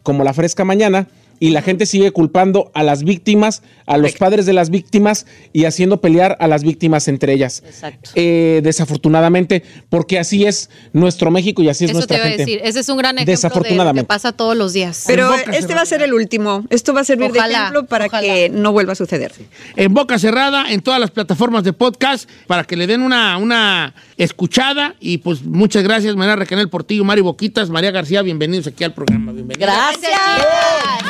como 0.02 0.24
la 0.24 0.34
fresca 0.34 0.64
mañana. 0.64 1.06
Y 1.42 1.50
la 1.50 1.62
gente 1.62 1.86
sigue 1.86 2.12
culpando 2.12 2.70
a 2.74 2.82
las 2.82 3.02
víctimas, 3.02 3.62
a 3.86 3.96
los 3.96 4.12
padres 4.12 4.44
de 4.44 4.52
las 4.52 4.68
víctimas 4.68 5.26
y 5.54 5.64
haciendo 5.64 6.00
pelear 6.00 6.36
a 6.38 6.46
las 6.46 6.62
víctimas 6.62 7.08
entre 7.08 7.32
ellas. 7.32 7.62
Exacto. 7.66 8.10
Eh, 8.14 8.60
desafortunadamente, 8.62 9.64
porque 9.88 10.18
así 10.18 10.44
es 10.44 10.68
nuestro 10.92 11.30
México 11.30 11.62
y 11.62 11.70
así 11.70 11.86
es 11.86 11.92
Eso 11.92 12.06
te 12.06 12.16
iba 12.16 12.26
a 12.26 12.28
decir. 12.28 12.60
Ese 12.62 12.80
es 12.80 12.88
un 12.90 12.98
gran 12.98 13.18
ejemplo 13.18 13.62
de 13.62 13.74
lo 13.74 13.94
que 13.94 14.04
pasa 14.04 14.32
todos 14.32 14.54
los 14.54 14.74
días. 14.74 15.04
Pero 15.06 15.34
este 15.52 15.74
va 15.74 15.80
a 15.80 15.86
ser 15.86 16.02
el 16.02 16.12
último. 16.12 16.64
Esto 16.68 16.92
va 16.92 17.00
a 17.00 17.04
servir 17.04 17.30
Ojalá, 17.30 17.46
de 17.46 17.54
ejemplo 17.54 17.86
para 17.86 18.06
ojalá. 18.06 18.22
que 18.22 18.50
no 18.50 18.72
vuelva 18.72 18.92
a 18.92 18.96
suceder. 18.96 19.32
En 19.76 19.94
boca 19.94 20.18
cerrada, 20.18 20.70
en 20.70 20.82
todas 20.82 21.00
las 21.00 21.10
plataformas 21.10 21.64
de 21.64 21.72
podcast, 21.72 22.28
para 22.46 22.64
que 22.64 22.76
le 22.76 22.86
den 22.86 23.00
una, 23.00 23.38
una 23.38 23.94
escuchada. 24.18 24.94
Y 25.00 25.18
pues 25.18 25.42
muchas 25.42 25.82
gracias, 25.82 26.14
María 26.16 26.36
Raquel 26.36 26.68
Portillo, 26.68 27.04
Mari 27.04 27.22
Boquitas, 27.22 27.70
María 27.70 27.90
García, 27.90 28.20
bienvenidos 28.20 28.66
aquí 28.66 28.84
al 28.84 28.92
programa. 28.92 29.32
Bienvenidos. 29.32 29.58
Gracias. 29.58 31.09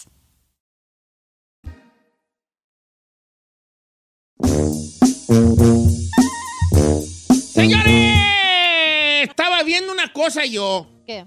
Señores, 7.53 9.29
estaba 9.29 9.63
viendo 9.63 9.91
una 9.91 10.11
cosa 10.11 10.45
yo. 10.45 10.87
¿Qué? 11.05 11.25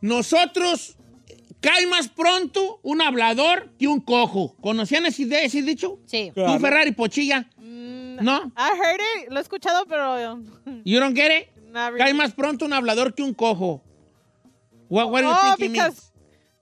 Nosotros 0.00 0.96
cae 1.60 1.86
más 1.86 2.08
pronto 2.08 2.80
un 2.82 3.02
hablador 3.02 3.70
que 3.78 3.86
un 3.88 4.00
cojo. 4.00 4.54
¿Conocían 4.60 5.06
ese, 5.06 5.26
de- 5.26 5.44
ese 5.44 5.62
dicho? 5.62 5.98
Sí. 6.06 6.32
¿Tú, 6.34 6.42
Ferrari 6.60 6.92
Pochilla? 6.92 7.48
¿No? 7.58 8.52
I 8.56 8.76
heard 8.76 9.00
it, 9.22 9.30
lo 9.30 9.38
he 9.38 9.42
escuchado, 9.42 9.84
pero... 9.86 10.40
You 10.84 10.98
don't 11.00 11.16
get 11.16 11.30
it? 11.30 11.48
Really. 11.72 11.98
Cae 11.98 12.14
más 12.14 12.32
pronto 12.32 12.64
un 12.64 12.72
hablador 12.72 13.14
que 13.14 13.22
un 13.22 13.34
cojo. 13.34 13.82
What, 14.88 15.10
what 15.10 15.22
do 15.22 15.28
you 15.28 15.34
Oh, 15.34 15.54
because-? 15.58 16.12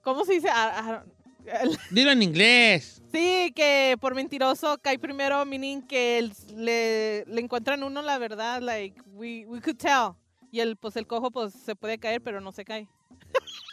¿Cómo 0.01 0.25
se 0.25 0.33
dice? 0.33 0.47
I- 0.47 0.51
I 0.51 0.91
don't- 0.91 1.03
Dilo 1.91 2.11
en 2.11 2.23
inglés. 2.23 3.01
Sí, 3.11 3.51
que 3.55 3.95
por 4.01 4.13
mentiroso 4.15 4.77
cae 4.79 4.99
primero, 4.99 5.43
meaning 5.45 5.81
que 5.81 6.17
el- 6.19 6.33
le, 6.55 7.23
le 7.25 7.41
encuentran 7.41 7.83
uno 7.83 8.01
la 8.01 8.17
verdad, 8.17 8.61
like, 8.61 9.01
we, 9.13 9.45
we 9.47 9.61
could 9.61 9.77
tell. 9.77 10.13
Y 10.51 10.59
el, 10.59 10.75
pues 10.77 10.95
el 10.95 11.07
cojo, 11.07 11.31
pues, 11.31 11.53
se 11.53 11.75
puede 11.75 11.97
caer, 11.97 12.21
pero 12.21 12.41
no 12.41 12.51
se 12.51 12.63
cae. 12.65 12.87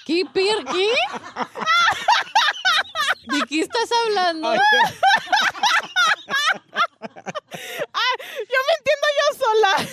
¿Qué, 0.06 0.24
Pierre? 0.32 0.64
¿Qué? 0.64 0.88
¿De 3.36 3.40
qué 3.48 3.60
estás 3.60 3.88
hablando? 4.06 4.50
Ay, 7.92 8.16
yo 8.38 8.58
me 8.66 8.74
entiendo 8.78 9.06
yo 9.18 9.23
sola. 9.36 9.88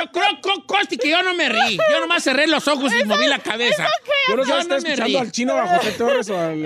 Yo 0.00 0.12
creo, 0.12 0.40
Co- 0.40 0.66
Costi, 0.66 0.96
que 0.98 1.08
yo 1.10 1.22
no 1.22 1.34
me 1.34 1.48
reí. 1.48 1.78
Yo 1.90 2.00
nomás 2.00 2.22
cerré 2.22 2.46
los 2.46 2.68
ojos 2.68 2.92
y 2.94 3.04
moví 3.04 3.26
la 3.26 3.38
cabeza. 3.38 3.88
Yo 4.28 4.36
no 4.36 4.44
sé 4.44 4.52
si 4.52 4.58
está 4.60 4.76
escuchando 4.76 5.18
al 5.18 5.32
chino 5.32 5.54
a 5.56 5.66
José 5.78 5.92
Torres 5.92 6.28
o 6.30 6.38
al... 6.38 6.64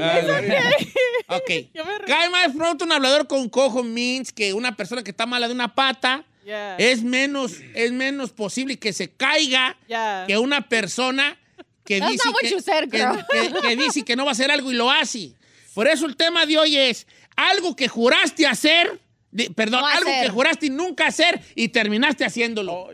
Ok. 1.29 1.51
Cae 2.07 2.31
más 2.31 2.49
pronto 2.57 2.85
un 2.85 2.93
hablador 2.93 3.27
con 3.27 3.49
cojo 3.49 3.83
means 3.83 4.33
que 4.33 4.53
una 4.53 4.77
persona 4.77 5.03
que 5.03 5.11
está 5.11 5.27
mala 5.27 5.49
de 5.49 5.55
una 5.55 5.75
pata 5.75 6.25
Yeah. 6.45 6.75
es 6.77 7.05
menos, 7.05 7.53
es 7.73 7.93
menos 7.93 8.31
posible 8.33 8.77
que 8.77 8.93
se 8.93 9.09
caiga 9.13 9.77
Yeah. 9.87 10.25
que 10.27 10.39
una 10.39 10.69
persona 10.69 11.39
que 11.85 12.01
That's 12.01 12.11
dice 12.11 12.25
not 12.27 12.35
what 12.35 12.41
que, 12.41 12.51
you 12.51 12.61
said, 12.61 12.91
que- 12.91 13.61
que 13.61 13.77
dice 13.77 14.05
que 14.05 14.17
no 14.17 14.25
va 14.25 14.31
a 14.31 14.33
hacer 14.33 14.51
algo 14.51 14.73
y 14.73 14.75
lo 14.75 14.91
hace. 14.91 15.35
Por 15.73 15.87
eso 15.87 16.05
el 16.05 16.17
tema 16.17 16.45
de 16.45 16.59
hoy 16.59 16.77
es 16.77 17.07
algo 17.37 17.77
que 17.77 17.87
juraste 17.87 18.45
hacer, 18.49 19.01
di- 19.33 19.49
perdón, 19.49 19.81
No 19.81 19.87
algo 19.89 20.11
hacer. 20.11 20.25
que 20.27 20.31
juraste 20.31 20.71
nunca 20.71 21.07
hacer 21.09 21.41
y 21.57 21.69
terminaste 21.69 22.25
haciéndolo. 22.25 22.89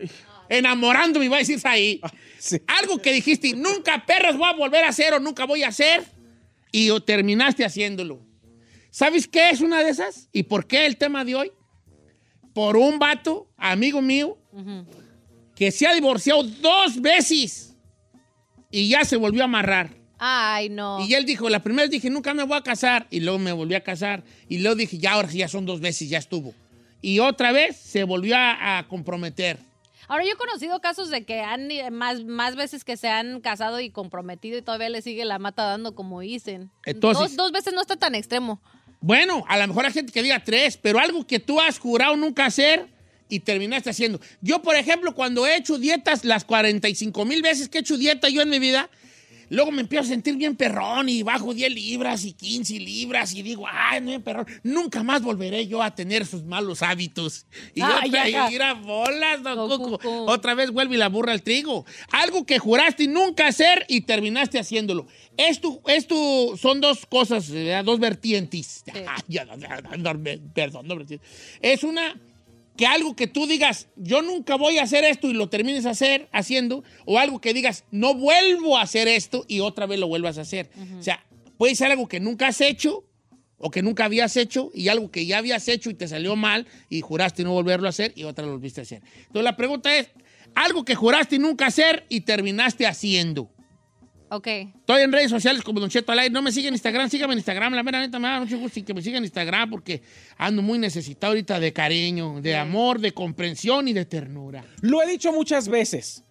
Enamorándome, 0.49 1.25
iba 1.25 1.35
a 1.35 1.39
decir 1.39 1.59
ahí. 1.65 2.01
sí. 2.39 2.59
Algo 2.65 2.99
que 2.99 3.13
dijiste, 3.13 3.53
nunca 3.53 4.03
perros 4.05 4.35
voy 4.37 4.49
a 4.49 4.53
volver 4.53 4.83
a 4.85 4.89
hacer 4.89 5.13
o 5.13 5.19
nunca 5.19 5.45
voy 5.45 5.61
a 5.63 5.67
hacer 5.67 6.03
y 6.71 6.89
o 6.89 6.99
terminaste 7.03 7.63
haciéndolo. 7.63 8.25
¿Sabes 8.89 9.27
qué 9.27 9.51
es 9.51 9.61
una 9.61 9.83
de 9.83 9.89
esas? 9.91 10.29
¿Y 10.33 10.43
por 10.43 10.65
qué 10.65 10.85
el 10.87 10.97
tema 10.97 11.23
de 11.23 11.35
hoy? 11.35 11.51
Por 12.55 12.75
un 12.75 12.97
vato, 12.97 13.47
amigo 13.55 14.01
mío, 14.01 14.37
que 15.55 15.71
se 15.71 15.85
ha 15.85 15.93
divorciado 15.93 16.41
dos 16.43 16.99
veces 16.99 17.75
y 18.71 18.89
ya 18.89 19.05
se 19.05 19.15
volvió 19.17 19.41
a 19.43 19.45
amarrar. 19.45 19.91
Ay, 20.19 20.69
no. 20.69 21.05
Y 21.07 21.13
él 21.13 21.25
dijo, 21.25 21.49
la 21.49 21.61
primera 21.63 21.83
vez 21.83 21.91
dije, 21.91 22.09
nunca 22.09 22.33
me 22.33 22.43
voy 22.43 22.57
a 22.57 22.61
casar. 22.61 23.07
Y 23.09 23.21
luego 23.21 23.39
me 23.39 23.51
volví 23.53 23.73
a 23.75 23.81
casar. 23.83 24.23
Y 24.47 24.59
luego 24.59 24.75
dije, 24.75 24.97
ya 24.97 25.13
ahora 25.13 25.29
sí, 25.29 25.37
ya 25.39 25.47
son 25.47 25.65
dos 25.65 25.79
veces, 25.79 26.09
ya 26.09 26.17
estuvo. 26.17 26.53
Y 27.01 27.19
otra 27.19 27.51
vez 27.53 27.77
se 27.77 28.03
volvió 28.03 28.35
a, 28.35 28.77
a 28.79 28.87
comprometer. 28.87 29.57
Ahora 30.09 30.25
yo 30.25 30.31
he 30.31 30.35
conocido 30.35 30.81
casos 30.81 31.09
de 31.09 31.23
que 31.23 31.39
han 31.41 31.69
eh, 31.71 31.91
más, 31.91 32.23
más 32.25 32.55
veces 32.55 32.83
que 32.83 32.97
se 32.97 33.07
han 33.07 33.41
casado 33.41 33.79
y 33.79 33.91
comprometido 33.91 34.57
y 34.57 34.61
todavía 34.63 34.89
le 34.89 35.01
sigue 35.03 35.23
la 35.23 35.39
mata 35.39 35.63
dando 35.63 35.93
como 35.95 36.19
dicen. 36.21 36.71
Entonces- 36.85 37.35
dos, 37.35 37.35
dos 37.35 37.51
veces 37.51 37.73
no 37.73 37.81
está 37.81 37.95
tan 37.95 38.15
extremo. 38.15 38.59
Bueno, 39.01 39.45
a 39.47 39.57
lo 39.57 39.67
mejor 39.67 39.85
hay 39.85 39.93
gente 39.93 40.11
que 40.11 40.21
diga 40.23 40.43
tres, 40.43 40.75
pero 40.77 40.99
algo 40.99 41.25
que 41.25 41.39
tú 41.39 41.61
has 41.61 41.79
jurado 41.79 42.17
nunca 42.17 42.45
hacer 42.47 42.87
y 43.29 43.39
terminaste 43.39 43.91
haciendo. 43.91 44.19
Yo, 44.41 44.61
por 44.61 44.75
ejemplo, 44.75 45.13
cuando 45.15 45.45
he 45.47 45.55
hecho 45.55 45.77
dietas, 45.77 46.25
las 46.25 46.43
45 46.43 47.23
mil 47.23 47.41
veces 47.41 47.69
que 47.69 47.77
he 47.77 47.81
hecho 47.81 47.95
dieta 47.97 48.27
yo 48.29 48.41
en 48.41 48.49
mi 48.49 48.59
vida, 48.59 48.89
luego 49.49 49.71
me 49.71 49.81
empiezo 49.81 50.03
a 50.05 50.07
sentir 50.07 50.35
bien 50.35 50.55
perrón 50.55 51.09
y 51.09 51.23
bajo 51.23 51.53
10 51.53 51.71
libras 51.73 52.23
y 52.25 52.33
15 52.33 52.79
libras 52.79 53.33
y 53.33 53.41
digo, 53.41 53.65
ay, 53.69 54.01
no, 54.01 54.19
perrón, 54.21 54.45
nunca 54.63 55.03
más 55.03 55.21
volveré 55.21 55.67
yo 55.67 55.81
a 55.83 55.93
tener 55.93 56.21
esos 56.23 56.43
malos 56.43 56.81
hábitos. 56.81 57.45
Y 57.75 57.81
Ah, 57.81 58.01
otra, 58.05 58.29
ya. 58.29 58.49
y 58.51 58.55
ir 58.55 58.61
a 58.63 58.73
bolas, 58.73 59.43
don 59.43 59.55
Don 59.69 59.69
Cuco. 59.77 59.99
Cuco. 59.99 60.25
Otra 60.25 60.53
vez 60.53 60.71
vuelve 60.71 60.95
y 60.95 60.97
la 60.97 61.09
burra 61.09 61.31
al 61.33 61.41
trigo. 61.43 61.85
Algo 62.11 62.45
que 62.45 62.59
juraste 62.59 63.07
nunca 63.07 63.47
hacer 63.47 63.85
y 63.87 64.01
terminaste 64.01 64.59
haciéndolo. 64.59 65.07
Esto, 65.37 65.81
esto 65.87 66.55
son 66.57 66.81
dos 66.81 67.05
cosas, 67.05 67.49
¿verdad? 67.49 67.83
dos 67.83 67.99
vertientes. 67.99 68.83
Ya, 69.27 69.45
perdón, 70.53 70.87
no 70.87 70.95
vertientes. 70.95 71.27
Es 71.61 71.83
una 71.83 72.15
que 72.79 72.87
algo 72.87 73.13
que 73.13 73.27
tú 73.27 73.45
digas, 73.45 73.89
yo 73.97 74.21
nunca 74.21 74.55
voy 74.55 74.77
a 74.77 74.83
hacer 74.83 75.03
esto 75.03 75.29
y 75.29 75.33
lo 75.33 75.49
termines 75.49 75.85
hacer, 75.85 76.29
haciendo, 76.31 76.85
o 77.03 77.19
algo 77.19 77.41
que 77.41 77.53
digas, 77.53 77.83
no 77.91 78.13
vuelvo 78.13 78.77
a 78.77 78.83
hacer 78.83 79.09
esto 79.09 79.43
y 79.49 79.59
otra 79.59 79.85
vez 79.85 79.99
lo 79.99 80.07
vuelvas 80.07 80.37
a 80.37 80.43
hacer. 80.43 80.69
O 80.97 81.03
sea, 81.03 81.21
puede 81.57 81.75
ser 81.75 81.91
algo 81.91 82.07
que 82.07 82.21
nunca 82.21 82.47
has 82.47 82.61
hecho 82.61 83.03
o 83.57 83.69
que 83.69 83.81
nunca 83.81 84.05
habías 84.05 84.37
hecho 84.37 84.71
y 84.73 84.87
algo 84.87 85.11
que 85.11 85.25
ya 85.25 85.39
habías 85.39 85.67
hecho 85.67 85.89
y 85.89 85.93
te 85.93 86.07
salió 86.07 86.37
mal 86.37 86.67
y 86.87 87.01
juraste 87.01 87.43
no 87.43 87.51
volverlo 87.51 87.87
a 87.87 87.89
hacer 87.89 88.13
y 88.15 88.23
otra 88.23 88.45
lo 88.45 88.53
volviste 88.53 88.79
a 88.79 88.83
hacer. 88.83 89.01
Entonces 89.17 89.43
la 89.43 89.57
pregunta 89.57 89.97
es, 89.97 90.07
algo 90.55 90.85
que 90.85 90.95
juraste 90.95 91.37
nunca 91.37 91.67
hacer 91.67 92.05
y 92.07 92.21
terminaste 92.21 92.87
haciendo. 92.87 93.51
Ok. 94.29 94.47
Estoy 94.47 95.01
en 95.01 95.11
redes 95.11 95.31
sociales 95.31 95.63
como 95.63 95.79
Don 95.79 95.89
Cheto 95.89 96.11
al 96.11 96.19
aire. 96.19 96.31
No 96.31 96.41
me 96.41 96.51
siguen 96.51 96.69
en 96.69 96.75
Instagram, 96.75 97.09
síganme 97.09 97.33
en 97.33 97.39
Instagram. 97.39 97.73
La 97.73 97.83
mera 97.83 97.99
neta 97.99 98.19
me 98.19 98.27
da 98.27 98.39
mucho 98.39 98.57
gusto 98.57 98.79
que 98.85 98.93
me 98.93 99.01
sigan 99.01 99.17
en 99.17 99.23
Instagram 99.25 99.69
porque 99.69 100.01
ando 100.37 100.61
muy 100.61 100.77
necesitado 100.77 101.31
ahorita 101.31 101.59
de 101.59 101.73
cariño, 101.73 102.41
de 102.41 102.55
amor, 102.55 102.99
de 102.99 103.11
comprensión 103.11 103.87
y 103.87 103.93
de 103.93 104.05
ternura. 104.05 104.63
Lo 104.81 105.01
he 105.01 105.07
dicho 105.07 105.31
muchas 105.31 105.67
veces, 105.67 106.23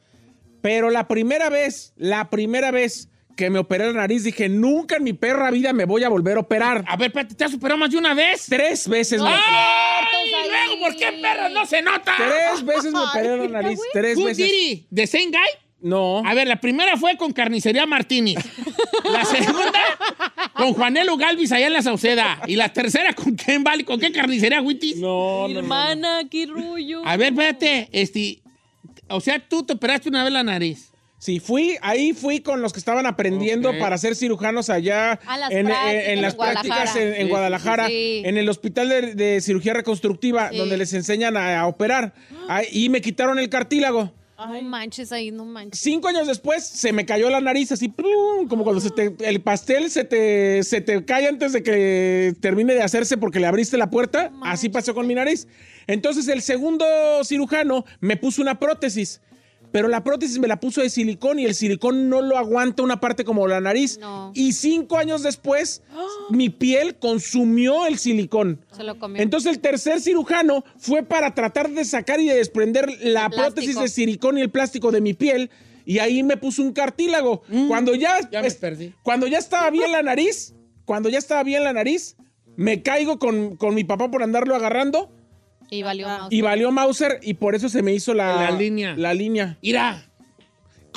pero 0.62 0.90
la 0.90 1.08
primera 1.08 1.48
vez, 1.50 1.92
la 1.96 2.30
primera 2.30 2.70
vez 2.70 3.08
que 3.36 3.50
me 3.50 3.60
operé 3.60 3.86
la 3.86 4.00
nariz, 4.00 4.24
dije, 4.24 4.48
nunca 4.48 4.96
en 4.96 5.04
mi 5.04 5.12
perra 5.12 5.50
vida 5.50 5.72
me 5.72 5.84
voy 5.84 6.02
a 6.02 6.08
volver 6.08 6.36
a 6.36 6.40
operar. 6.40 6.84
A 6.88 6.96
ver, 6.96 7.08
espérate, 7.08 7.34
¿te 7.36 7.44
has 7.44 7.52
superado 7.52 7.78
más 7.78 7.90
de 7.90 7.96
una 7.96 8.12
vez? 8.12 8.46
Tres 8.48 8.88
veces 8.88 9.22
me 9.22 9.28
¡Ay! 9.28 10.06
Entonces, 10.24 10.50
luego, 10.50 10.84
¿por 10.84 10.96
qué 10.96 11.20
perros 11.22 11.52
no 11.52 11.66
se 11.66 11.82
nota? 11.82 12.14
Tres 12.16 12.64
veces 12.64 12.92
me 12.92 13.00
operé 13.00 13.36
la 13.36 13.62
nariz. 13.62 13.78
Tres 13.92 14.22
veces. 14.22 14.86
¿The 14.92 15.06
same 15.06 15.26
guy? 15.26 15.67
No. 15.80 16.22
A 16.26 16.34
ver, 16.34 16.48
la 16.48 16.60
primera 16.60 16.96
fue 16.96 17.16
con 17.16 17.32
Carnicería 17.32 17.86
Martínez. 17.86 18.36
La 19.04 19.24
segunda 19.24 19.72
con 20.54 20.72
Juanelo 20.74 21.16
Galvis 21.16 21.52
allá 21.52 21.68
en 21.68 21.72
la 21.72 21.82
Sauceda. 21.82 22.40
Y 22.48 22.56
la 22.56 22.72
tercera 22.72 23.12
con 23.14 23.36
Ken 23.36 23.62
Valley. 23.62 23.84
¿Con 23.84 24.00
qué 24.00 24.10
carnicería, 24.10 24.60
Witis? 24.60 24.96
No, 24.96 25.46
no, 25.46 25.54
no. 25.54 25.58
Hermana, 25.60 26.20
qué 26.30 26.46
rollo. 26.46 27.02
A 27.06 27.16
ver, 27.16 27.28
espérate. 27.32 27.88
Este, 27.92 28.40
o 29.08 29.20
sea, 29.20 29.38
tú 29.38 29.62
te 29.64 29.74
operaste 29.74 30.08
una 30.08 30.24
vez 30.24 30.32
la 30.32 30.42
nariz. 30.42 30.90
Sí, 31.20 31.40
fui, 31.40 31.76
ahí 31.82 32.12
fui 32.12 32.40
con 32.40 32.62
los 32.62 32.72
que 32.72 32.78
estaban 32.78 33.04
aprendiendo 33.04 33.76
para 33.80 33.98
ser 33.98 34.14
cirujanos 34.14 34.70
allá 34.70 35.18
las 35.26 35.50
en, 35.50 35.66
prácticas 35.66 35.94
en- 35.94 36.10
en 36.10 36.22
las 36.22 36.32
en 36.34 36.38
prácticas 36.38 36.96
en, 36.96 37.08
en 37.14 37.22
Sí, 37.24 37.28
Guadalajara, 37.28 37.86
sí. 37.88 38.22
en 38.24 38.36
el 38.36 38.48
hospital 38.48 38.88
de, 38.88 39.14
de 39.16 39.40
cirugía 39.40 39.74
reconstructiva, 39.74 40.50
Sí. 40.50 40.58
donde 40.58 40.76
les 40.76 40.92
enseñan 40.92 41.36
a, 41.36 41.58
a 41.60 41.66
operar. 41.66 42.14
Ahí- 42.48 42.66
y 42.70 42.88
me 42.88 43.00
quitaron 43.00 43.38
el 43.40 43.48
cartílago. 43.48 44.12
No 44.38 44.62
manches 44.62 45.10
ahí, 45.10 45.32
no 45.32 45.44
manches. 45.44 45.80
Cinco 45.80 46.06
años 46.08 46.26
después 46.28 46.64
se 46.64 46.92
me 46.92 47.04
cayó 47.04 47.28
la 47.28 47.40
nariz 47.40 47.72
así, 47.72 47.88
¡plum! 47.88 48.46
como 48.48 48.62
cuando 48.62 48.80
se 48.80 48.90
te- 48.90 49.14
el 49.28 49.40
pastel 49.40 49.90
se 49.90 50.04
te, 50.04 50.62
se 50.62 50.80
te 50.80 51.04
cae 51.04 51.26
antes 51.26 51.52
de 51.52 51.62
que 51.64 52.34
termine 52.40 52.74
de 52.74 52.82
hacerse 52.82 53.16
porque 53.16 53.40
le 53.40 53.46
abriste 53.48 53.76
la 53.76 53.90
puerta. 53.90 54.30
Así 54.44 54.68
pasó 54.68 54.94
con 54.94 55.06
mi 55.08 55.14
nariz. 55.14 55.48
Entonces 55.88 56.28
el 56.28 56.40
segundo 56.42 56.84
cirujano 57.24 57.84
me 58.00 58.16
puso 58.16 58.40
una 58.40 58.60
prótesis. 58.60 59.20
Pero 59.70 59.88
la 59.88 60.02
prótesis 60.02 60.38
me 60.38 60.48
la 60.48 60.60
puso 60.60 60.80
de 60.80 60.88
silicón 60.88 61.38
y 61.38 61.44
el 61.44 61.54
silicón 61.54 62.08
no 62.08 62.22
lo 62.22 62.38
aguanta 62.38 62.82
una 62.82 63.00
parte 63.00 63.24
como 63.24 63.46
la 63.46 63.60
nariz. 63.60 63.98
No. 63.98 64.32
Y 64.34 64.52
cinco 64.52 64.96
años 64.96 65.22
después, 65.22 65.82
mi 66.30 66.48
piel 66.48 66.96
consumió 66.98 67.86
el 67.86 67.98
silicón. 67.98 68.64
Se 68.72 68.82
lo 68.82 68.98
comió. 68.98 69.20
Entonces 69.22 69.52
el 69.52 69.60
tercer 69.60 70.00
cirujano 70.00 70.64
fue 70.78 71.02
para 71.02 71.34
tratar 71.34 71.68
de 71.70 71.84
sacar 71.84 72.20
y 72.20 72.28
de 72.28 72.36
desprender 72.36 72.86
la 73.02 73.26
El 73.26 73.30
plástico. 73.30 73.36
prótesis 73.42 73.78
de 73.80 73.88
silicón 73.88 74.38
y 74.38 74.40
el 74.40 74.50
plástico 74.50 74.90
de 74.90 75.00
mi 75.00 75.14
piel 75.14 75.50
y 75.84 75.98
ahí 76.00 76.22
me 76.22 76.36
puso 76.36 76.62
un 76.62 76.72
cartílago. 76.72 77.42
Cuando 77.68 77.94
ya, 77.94 78.18
ya 78.30 78.40
me 78.42 78.48
es- 78.48 78.54
perdí. 78.56 78.94
cuando 79.02 79.26
ya 79.26 79.38
estaba 79.38 79.70
bien 79.70 79.92
la 79.92 80.02
nariz, 80.02 80.54
cuando 80.84 81.08
ya 81.08 81.18
estaba 81.18 81.42
bien 81.42 81.64
la 81.64 81.72
nariz, 81.72 82.16
me 82.56 82.82
caigo 82.82 83.18
con, 83.18 83.56
con 83.56 83.74
mi 83.74 83.84
papá 83.84 84.10
por 84.10 84.22
andarlo 84.22 84.54
agarrando 84.54 85.10
y 85.70 85.82
valió 85.82 86.08
más. 86.08 86.28
y 86.30 86.40
valió 86.40 86.70
Mauser 86.72 87.20
y 87.22 87.34
por 87.34 87.54
eso 87.54 87.68
se 87.68 87.82
me 87.82 87.92
hizo 87.92 88.14
la, 88.14 88.50
La 88.50 88.50
línea. 88.50 88.94
La 88.96 89.14
línea. 89.14 89.56
Mira, 89.62 90.07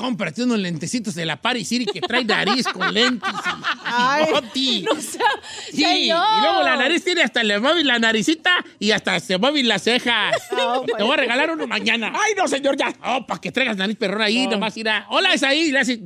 cómprate 0.02 0.44
unos 0.44 0.60
lentecitos 0.60 1.16
de 1.16 1.26
la 1.26 1.42
Paris 1.42 1.68
City 1.68 1.86
que 1.86 2.02
trae 2.02 2.24
nariz 2.26 2.66
con 2.68 2.94
lentes 2.94 3.30
y, 3.30 3.64
Ay, 3.86 4.26
bigoti. 4.26 4.82
No 4.82 5.02
sea, 5.02 5.22
Sí, 5.72 5.84
señor. 5.84 6.24
y 6.38 6.42
luego 6.42 6.64
la 6.64 6.76
nariz 6.78 7.04
tiene 7.04 7.22
hasta 7.22 7.44
le 7.44 7.60
mueve 7.60 7.84
la 7.84 8.00
naricita 8.00 8.52
y 8.80 8.92
hasta 8.92 9.20
se 9.20 9.38
mueven 9.38 9.68
las 9.68 9.84
cejas. 9.84 10.36
Oh, 10.58 10.84
Te 10.86 11.04
voy 11.04 11.14
a 11.14 11.18
regalar 11.18 11.52
uno 11.52 11.68
mañana. 11.68 12.12
Ay, 12.16 12.34
no, 12.38 12.48
señor, 12.48 12.76
ya. 12.78 12.94
Oh, 13.06 13.26
para 13.26 13.40
que 13.40 13.52
traigas 13.52 13.78
nariz 13.78 13.96
perrón 13.98 14.22
ahí, 14.22 14.48
nomás 14.48 14.76
irá. 14.78 15.06
Hola, 15.10 15.34
es 15.34 15.44
ahí. 15.44 15.62
Y 15.62 15.72
le 15.72 15.80
haces. 15.80 16.00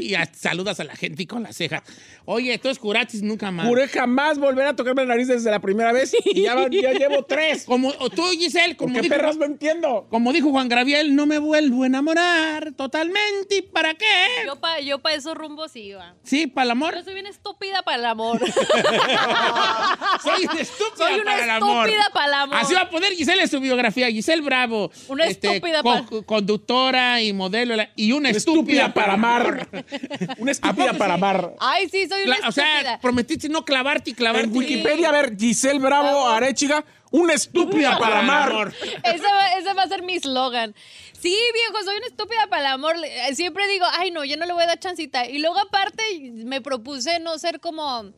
Y 0.00 0.14
saludas 0.32 0.80
a 0.80 0.84
la 0.84 0.94
gente 0.96 1.22
y 1.22 1.26
con 1.26 1.42
las 1.42 1.56
cejas. 1.56 1.82
Oye, 2.24 2.54
entonces 2.54 2.78
curatis 2.78 3.22
nunca 3.22 3.50
más. 3.50 3.66
Juré 3.66 3.88
jamás 3.88 4.38
volver 4.38 4.66
a 4.66 4.76
tocarme 4.76 5.02
la 5.02 5.08
nariz 5.14 5.28
desde 5.28 5.50
la 5.50 5.60
primera 5.60 5.92
vez 5.92 6.12
y 6.24 6.42
ya, 6.42 6.54
llevo 6.68 7.24
tres. 7.24 7.64
Como 7.64 7.92
tú, 8.10 8.24
Giselle, 8.30 8.76
¿Con 8.76 8.88
como 8.88 8.96
qué 8.96 9.02
dijo, 9.02 9.14
perros 9.14 9.36
no 9.36 9.44
entiendo? 9.44 10.06
como 10.10 10.32
dijo 10.32 10.50
Juan 10.50 10.68
Graviel, 10.68 11.14
no 11.14 11.26
me 11.26 11.38
vuelvo 11.38 11.79
a 11.84 11.86
enamorar 11.88 12.72
totalmente. 12.72 13.56
¿Y 13.56 13.62
para 13.62 13.94
qué? 13.94 14.06
Yo 14.46 14.56
para 14.56 14.80
yo 14.80 14.98
pa 15.00 15.12
esos 15.12 15.34
rumbos 15.36 15.74
iba. 15.76 16.14
Sí, 16.22 16.46
para 16.46 16.64
el 16.66 16.70
amor. 16.72 16.94
Yo 16.96 17.02
soy 17.04 17.14
bien 17.14 17.26
estúpida 17.26 17.82
para 17.82 17.96
el 17.98 18.04
amor. 18.06 18.40
Soy 20.22 20.44
estúpida 20.58 20.96
Soy 20.96 21.14
una 21.14 21.24
para 21.24 21.44
el 21.44 21.50
amor. 21.50 21.88
estúpida 21.88 22.10
para 22.12 22.26
el 22.26 22.34
amor. 22.34 22.56
Así 22.56 22.74
va 22.74 22.80
a 22.82 22.90
poner 22.90 23.12
Giselle 23.14 23.42
en 23.42 23.48
su 23.48 23.60
biografía. 23.60 24.08
Giselle 24.10 24.42
Bravo. 24.42 24.90
este, 24.92 25.12
Una 25.12 25.24
estúpida 25.26 25.82
co- 25.82 26.06
para- 26.06 26.22
conductora 26.26 27.22
y 27.22 27.32
modelo. 27.32 27.74
Y 27.96 28.12
una 28.12 28.30
estúpida, 28.30 28.84
Estúpida 28.84 28.94
para 28.94 29.12
amar. 29.14 29.68
Una 30.38 30.50
¿A 30.50 30.52
estúpida 30.52 30.92
para 30.94 31.14
sí? 31.14 31.18
amar. 31.18 31.54
Ay, 31.60 31.88
sí, 31.88 32.06
soy 32.08 32.22
una 32.22 32.36
Cla- 32.36 32.48
o 32.48 32.52
sea, 32.52 32.72
estúpida. 32.72 33.00
prometiste 33.00 33.48
no 33.48 33.64
clavarte 33.64 34.10
y 34.10 34.14
clavarte. 34.14 34.48
En 34.48 34.56
Wikipedia, 34.56 35.08
a 35.08 35.12
ver, 35.12 35.36
Giselle 35.38 35.78
Bravo 35.78 36.26
Arechiga, 36.28 36.84
una 37.10 37.34
estúpida 37.34 37.98
para 37.98 38.20
amar. 38.20 38.72
Ese 39.04 39.22
va, 39.24 39.52
ese 39.58 39.72
va 39.74 39.82
a 39.82 39.88
ser 39.88 40.02
mi 40.02 40.14
eslogan. 40.14 40.74
Sí, 41.20 41.36
viejo, 41.52 41.84
soy 41.84 41.96
una 41.98 42.06
estúpida 42.06 42.46
para 42.48 42.62
el 42.62 42.66
amor. 42.68 42.96
Eh, 43.04 43.34
Siempre 43.34 43.68
digo, 43.68 43.84
ay, 43.98 44.10
no, 44.10 44.24
yo 44.24 44.36
no 44.36 44.46
le 44.46 44.52
voy 44.52 44.62
a 44.62 44.66
dar 44.66 44.78
chancita. 44.78 45.26
Y 45.26 45.38
luego, 45.38 45.58
aparte, 45.58 46.02
me 46.44 46.60
propuse 46.60 47.18
no 47.20 47.38
ser 47.38 47.60
como. 47.60 48.12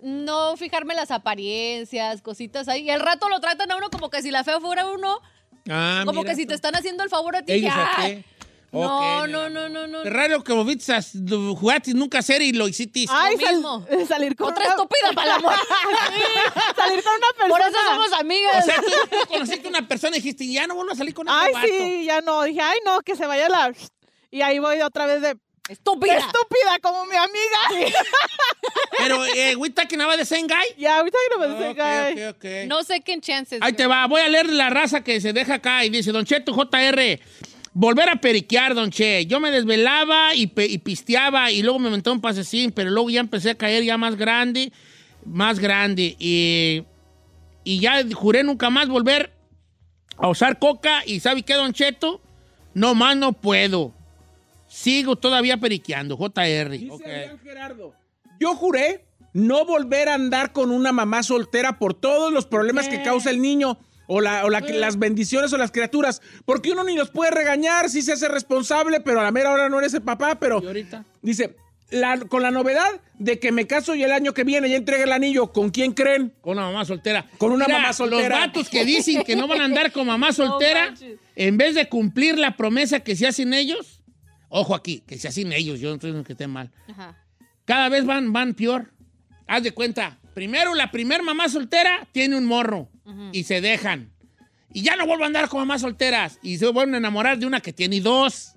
No 0.00 0.56
fijarme 0.58 0.94
las 0.94 1.10
apariencias, 1.10 2.20
cositas 2.20 2.68
ahí. 2.68 2.82
Y 2.82 2.90
al 2.90 3.00
rato 3.00 3.28
lo 3.30 3.40
tratan 3.40 3.70
a 3.72 3.76
uno 3.76 3.88
como 3.88 4.10
que 4.10 4.20
si 4.20 4.30
la 4.30 4.44
fea 4.44 4.60
fuera 4.60 4.86
uno. 4.86 5.20
Ah, 5.68 6.02
como 6.04 6.20
mira 6.20 6.30
que 6.30 6.36
si 6.36 6.46
te 6.46 6.54
están 6.54 6.76
haciendo 6.76 7.02
el 7.02 7.08
favor 7.08 7.34
a 7.34 7.42
ti. 7.42 7.60
Ya. 7.62 8.22
A 8.84 9.00
qué. 9.00 9.20
Ok, 9.22 9.28
No, 9.28 9.48
no, 9.48 9.48
no, 9.48 9.68
no, 9.68 9.86
no. 9.86 10.02
Es 10.02 10.12
raro 10.12 10.42
que 10.44 10.52
vos 10.52 10.66
jugaste 11.58 11.94
nunca 11.94 12.18
hacer 12.18 12.42
y 12.42 12.52
lo 12.52 12.68
hiciste. 12.68 13.06
Ay, 13.08 13.34
Lo 13.36 13.40
sal- 13.40 13.54
mismo. 13.56 13.86
salir 14.08 14.36
con 14.36 14.48
Otra 14.52 14.64
una- 14.64 14.74
estúpida 14.74 15.12
para 15.14 15.30
el 15.30 15.36
amor. 15.36 15.54
salir 16.76 17.02
con 17.02 17.12
una 17.14 17.26
persona. 17.36 17.48
Por 17.48 17.60
eso 17.60 17.78
somos 17.88 18.12
amigas. 18.12 18.62
O 18.62 18.66
sea, 18.66 18.76
tú, 18.76 18.90
tú 19.10 19.16
conociste 19.28 19.66
a 19.66 19.70
una 19.70 19.88
persona 19.88 20.16
y 20.16 20.20
dijiste, 20.20 20.46
ya 20.50 20.66
no 20.66 20.74
vuelvo 20.74 20.92
a 20.92 20.96
salir 20.96 21.14
con 21.14 21.26
ese 21.28 21.36
Ay, 21.36 21.52
vato. 21.52 21.66
sí, 21.66 22.04
ya 22.04 22.20
no. 22.20 22.42
Dije, 22.42 22.60
ay, 22.60 22.78
no, 22.84 23.00
que 23.00 23.16
se 23.16 23.26
vaya 23.26 23.48
la. 23.48 23.72
Y 24.30 24.42
ahí 24.42 24.58
voy 24.58 24.80
otra 24.82 25.06
vez 25.06 25.20
de. 25.22 25.36
Estúpida. 25.68 26.14
Estúpida, 26.18 26.78
como 26.80 27.06
mi 27.06 27.16
amiga. 27.16 27.90
Pero, 28.98 29.24
eh, 29.26 29.56
we 29.56 29.68
talking 29.70 30.00
about 30.00 30.16
the 30.16 30.24
same 30.24 30.42
guy? 30.46 30.64
Ya, 30.78 30.98
ahorita 30.98 31.18
que 31.28 31.34
no 31.36 31.40
me 31.46 31.54
dice, 31.54 31.70
Ok, 31.70 31.76
guy. 31.76 32.24
ok, 32.28 32.36
ok. 32.36 32.44
No 32.68 32.84
second 32.84 33.20
chances. 33.22 33.58
Ahí 33.60 33.72
te 33.72 33.84
va, 33.86 34.06
voy 34.06 34.20
a 34.20 34.28
leer 34.28 34.46
la 34.48 34.70
raza 34.70 35.02
que 35.02 35.20
se 35.20 35.32
deja 35.32 35.54
acá 35.54 35.84
y 35.84 35.90
dice, 35.90 36.12
Don 36.12 36.24
Cheto 36.24 36.52
JR, 36.54 37.20
volver 37.78 38.08
a 38.08 38.16
periquear, 38.16 38.74
Don 38.74 38.90
Che. 38.90 39.26
Yo 39.26 39.38
me 39.38 39.50
desvelaba 39.50 40.34
y, 40.34 40.50
y 40.56 40.78
pisteaba 40.78 41.50
y 41.50 41.62
luego 41.62 41.78
me 41.78 41.90
metí 41.90 42.08
un 42.08 42.22
pasecín, 42.22 42.72
pero 42.72 42.90
luego 42.90 43.10
ya 43.10 43.20
empecé 43.20 43.50
a 43.50 43.54
caer 43.54 43.84
ya 43.84 43.98
más 43.98 44.16
grande, 44.16 44.72
más 45.26 45.58
grande. 45.58 46.16
Y, 46.18 46.84
y 47.64 47.80
ya 47.80 48.02
juré 48.14 48.42
nunca 48.42 48.70
más 48.70 48.88
volver 48.88 49.30
a 50.16 50.28
usar 50.28 50.58
coca 50.58 51.02
y 51.04 51.20
¿sabe 51.20 51.42
qué, 51.42 51.52
Don 51.52 51.74
Cheto? 51.74 52.22
No 52.72 52.94
más 52.94 53.14
no 53.18 53.34
puedo. 53.34 53.92
Sigo 54.66 55.16
todavía 55.16 55.58
periqueando, 55.58 56.16
JR. 56.16 56.70
Dice 56.70 56.90
Ok. 56.90 57.02
Adrián 57.02 57.38
Gerardo. 57.40 57.94
Yo 58.40 58.54
juré 58.54 59.04
no 59.34 59.66
volver 59.66 60.08
a 60.08 60.14
andar 60.14 60.52
con 60.52 60.70
una 60.70 60.92
mamá 60.92 61.22
soltera 61.22 61.78
por 61.78 61.92
todos 61.92 62.32
los 62.32 62.46
problemas 62.46 62.88
que 62.88 63.02
causa 63.02 63.28
el 63.28 63.42
niño 63.42 63.78
o, 64.06 64.20
la, 64.20 64.44
o 64.44 64.50
la- 64.50 64.60
las 64.60 64.98
bendiciones 64.98 65.52
o 65.52 65.58
las 65.58 65.70
criaturas. 65.72 66.22
Porque 66.44 66.70
uno 66.72 66.84
ni 66.84 66.94
los 66.96 67.10
puede 67.10 67.30
regañar 67.30 67.90
si 67.90 68.02
se 68.02 68.12
hace 68.12 68.28
responsable, 68.28 69.00
pero 69.00 69.20
a 69.20 69.24
la 69.24 69.32
mera 69.32 69.52
hora 69.52 69.68
no 69.68 69.78
eres 69.78 69.94
el 69.94 70.02
papá. 70.02 70.38
Pero 70.38 70.60
¿Y 70.62 70.66
ahorita? 70.66 71.04
dice, 71.22 71.56
la- 71.90 72.18
con 72.20 72.42
la 72.42 72.50
novedad 72.50 73.00
de 73.18 73.38
que 73.38 73.52
me 73.52 73.66
caso 73.66 73.94
y 73.94 74.02
el 74.02 74.12
año 74.12 74.34
que 74.34 74.44
viene 74.44 74.68
ya 74.68 74.76
entregue 74.76 75.04
el 75.04 75.12
anillo, 75.12 75.52
¿con 75.52 75.70
quién 75.70 75.92
creen? 75.92 76.34
Con 76.40 76.58
una 76.58 76.66
mamá 76.66 76.84
soltera. 76.84 77.26
Con 77.38 77.52
una 77.52 77.66
Mira, 77.66 77.78
mamá 77.78 77.92
soltera. 77.92 78.28
Los 78.38 78.46
vatos 78.48 78.68
que 78.68 78.84
dicen 78.84 79.22
que 79.24 79.36
no 79.36 79.46
van 79.48 79.60
a 79.60 79.64
andar 79.64 79.92
con 79.92 80.06
mamá 80.06 80.32
soltera, 80.32 80.94
en 81.34 81.56
vez 81.56 81.74
de 81.74 81.88
cumplir 81.88 82.38
la 82.38 82.56
promesa 82.56 83.00
que 83.00 83.14
se 83.16 83.26
hacen 83.26 83.54
ellos, 83.54 84.02
ojo 84.48 84.74
aquí, 84.74 85.02
que 85.06 85.18
se 85.18 85.28
hacen 85.28 85.52
ellos, 85.52 85.80
yo 85.80 85.88
no 85.88 85.94
estoy 85.94 86.10
diciendo 86.10 86.26
que 86.26 86.32
esté 86.32 86.46
mal, 86.46 86.70
Ajá. 86.88 87.16
cada 87.64 87.88
vez 87.88 88.04
van, 88.04 88.32
van 88.32 88.54
peor. 88.54 88.92
Haz 89.48 89.62
de 89.62 89.72
cuenta, 89.72 90.18
primero 90.34 90.74
la 90.74 90.90
primer 90.90 91.22
mamá 91.22 91.48
soltera 91.48 92.06
tiene 92.12 92.36
un 92.36 92.44
morro 92.46 92.88
y 93.32 93.44
se 93.44 93.60
dejan. 93.60 94.12
Y 94.72 94.82
ya 94.82 94.96
no 94.96 95.06
vuelven 95.06 95.24
a 95.24 95.26
andar 95.26 95.48
con 95.48 95.60
mamás 95.60 95.80
solteras. 95.80 96.38
Y 96.42 96.58
se 96.58 96.66
vuelven 96.68 96.94
a 96.94 96.98
enamorar 96.98 97.38
de 97.38 97.46
una 97.46 97.60
que 97.60 97.72
tiene 97.72 98.00
dos. 98.00 98.52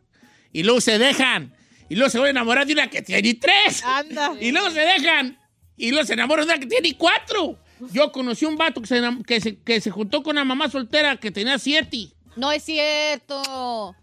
Y 0.51 0.63
luego 0.63 0.81
se 0.81 0.97
dejan. 0.97 1.53
Y 1.87 1.95
luego 1.95 2.09
se 2.09 2.17
vuelven 2.17 2.37
a 2.37 2.41
enamorar 2.41 2.67
de 2.67 2.73
una 2.73 2.89
que 2.89 3.01
tiene 3.01 3.33
tres. 3.35 3.83
Anda. 3.83 4.33
Y 4.39 4.51
luego 4.51 4.69
se 4.71 4.81
dejan. 4.81 5.37
Y 5.77 5.91
luego 5.91 6.05
se 6.05 6.13
enamoran 6.13 6.45
de 6.45 6.53
una 6.53 6.59
que 6.59 6.67
tiene 6.67 6.97
cuatro. 6.97 7.57
Yo 7.93 8.11
conocí 8.11 8.45
un 8.45 8.57
vato 8.57 8.81
que 8.81 8.87
se, 8.87 9.01
que 9.25 9.39
se, 9.39 9.57
que 9.59 9.79
se 9.79 9.91
juntó 9.91 10.21
con 10.21 10.35
una 10.35 10.43
mamá 10.43 10.69
soltera 10.69 11.15
que 11.17 11.31
tenía 11.31 11.57
siete. 11.57 12.09
No 12.35 12.51
es 12.51 12.63
cierto. 12.63 13.95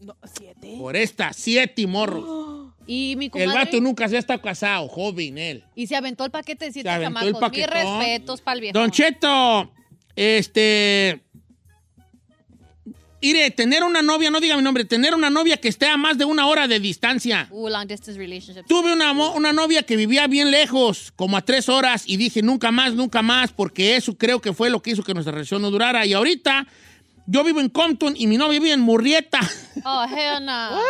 No, 0.00 0.16
siete. 0.34 0.76
Por 0.78 0.96
esta, 0.96 1.32
siete 1.32 1.86
morros. 1.86 2.72
Y 2.86 3.14
mi 3.16 3.24
El 3.26 3.30
comadre. 3.30 3.52
vato 3.54 3.80
nunca 3.80 4.06
se 4.10 4.16
ha 4.16 4.18
estado 4.18 4.42
casado, 4.42 4.88
joven 4.88 5.38
él. 5.38 5.64
Y 5.74 5.86
se 5.86 5.96
aventó 5.96 6.22
el 6.26 6.30
paquete 6.30 6.66
de 6.66 6.72
siete 6.72 6.90
Se 6.90 6.94
aventó 6.94 7.20
el 7.20 7.32
chamacos. 7.32 7.56
Mis 7.56 7.66
respetos 7.66 8.42
para 8.42 8.54
el 8.56 8.60
viejo. 8.60 8.78
Don 8.78 8.90
Cheto, 8.90 9.72
este. 10.16 11.20
Mire, 13.22 13.50
tener 13.52 13.82
una 13.84 14.02
novia, 14.02 14.30
no 14.30 14.38
diga 14.38 14.54
mi 14.54 14.62
nombre, 14.62 14.84
tener 14.84 15.14
una 15.14 15.30
novia 15.30 15.56
que 15.56 15.68
esté 15.68 15.86
a 15.86 15.96
más 15.96 16.18
de 16.18 16.26
una 16.26 16.46
hora 16.46 16.68
de 16.68 16.78
distancia. 16.78 17.48
Uh, 17.50 17.70
long 17.70 17.86
distance 17.88 18.18
relationship. 18.18 18.64
Tuve 18.68 18.92
una, 18.92 19.12
una 19.12 19.50
novia 19.54 19.82
que 19.82 19.96
vivía 19.96 20.26
bien 20.26 20.50
lejos, 20.50 21.10
como 21.16 21.38
a 21.38 21.40
tres 21.40 21.70
horas, 21.70 22.04
y 22.06 22.18
dije 22.18 22.42
nunca 22.42 22.70
más, 22.70 22.92
nunca 22.92 23.22
más, 23.22 23.50
porque 23.50 23.96
eso 23.96 24.18
creo 24.18 24.42
que 24.42 24.52
fue 24.52 24.68
lo 24.68 24.82
que 24.82 24.90
hizo 24.90 25.02
que 25.02 25.14
nuestra 25.14 25.32
relación 25.32 25.62
no 25.62 25.70
durara. 25.70 26.04
Y 26.04 26.12
ahorita 26.12 26.66
yo 27.26 27.42
vivo 27.44 27.60
en 27.60 27.70
Compton 27.70 28.12
y 28.14 28.26
mi 28.26 28.36
novia 28.36 28.60
vive 28.60 28.72
en 28.74 28.80
Murrieta. 28.80 29.40
Oh, 29.84 30.04
hell 30.04 30.44
no. 30.44 30.78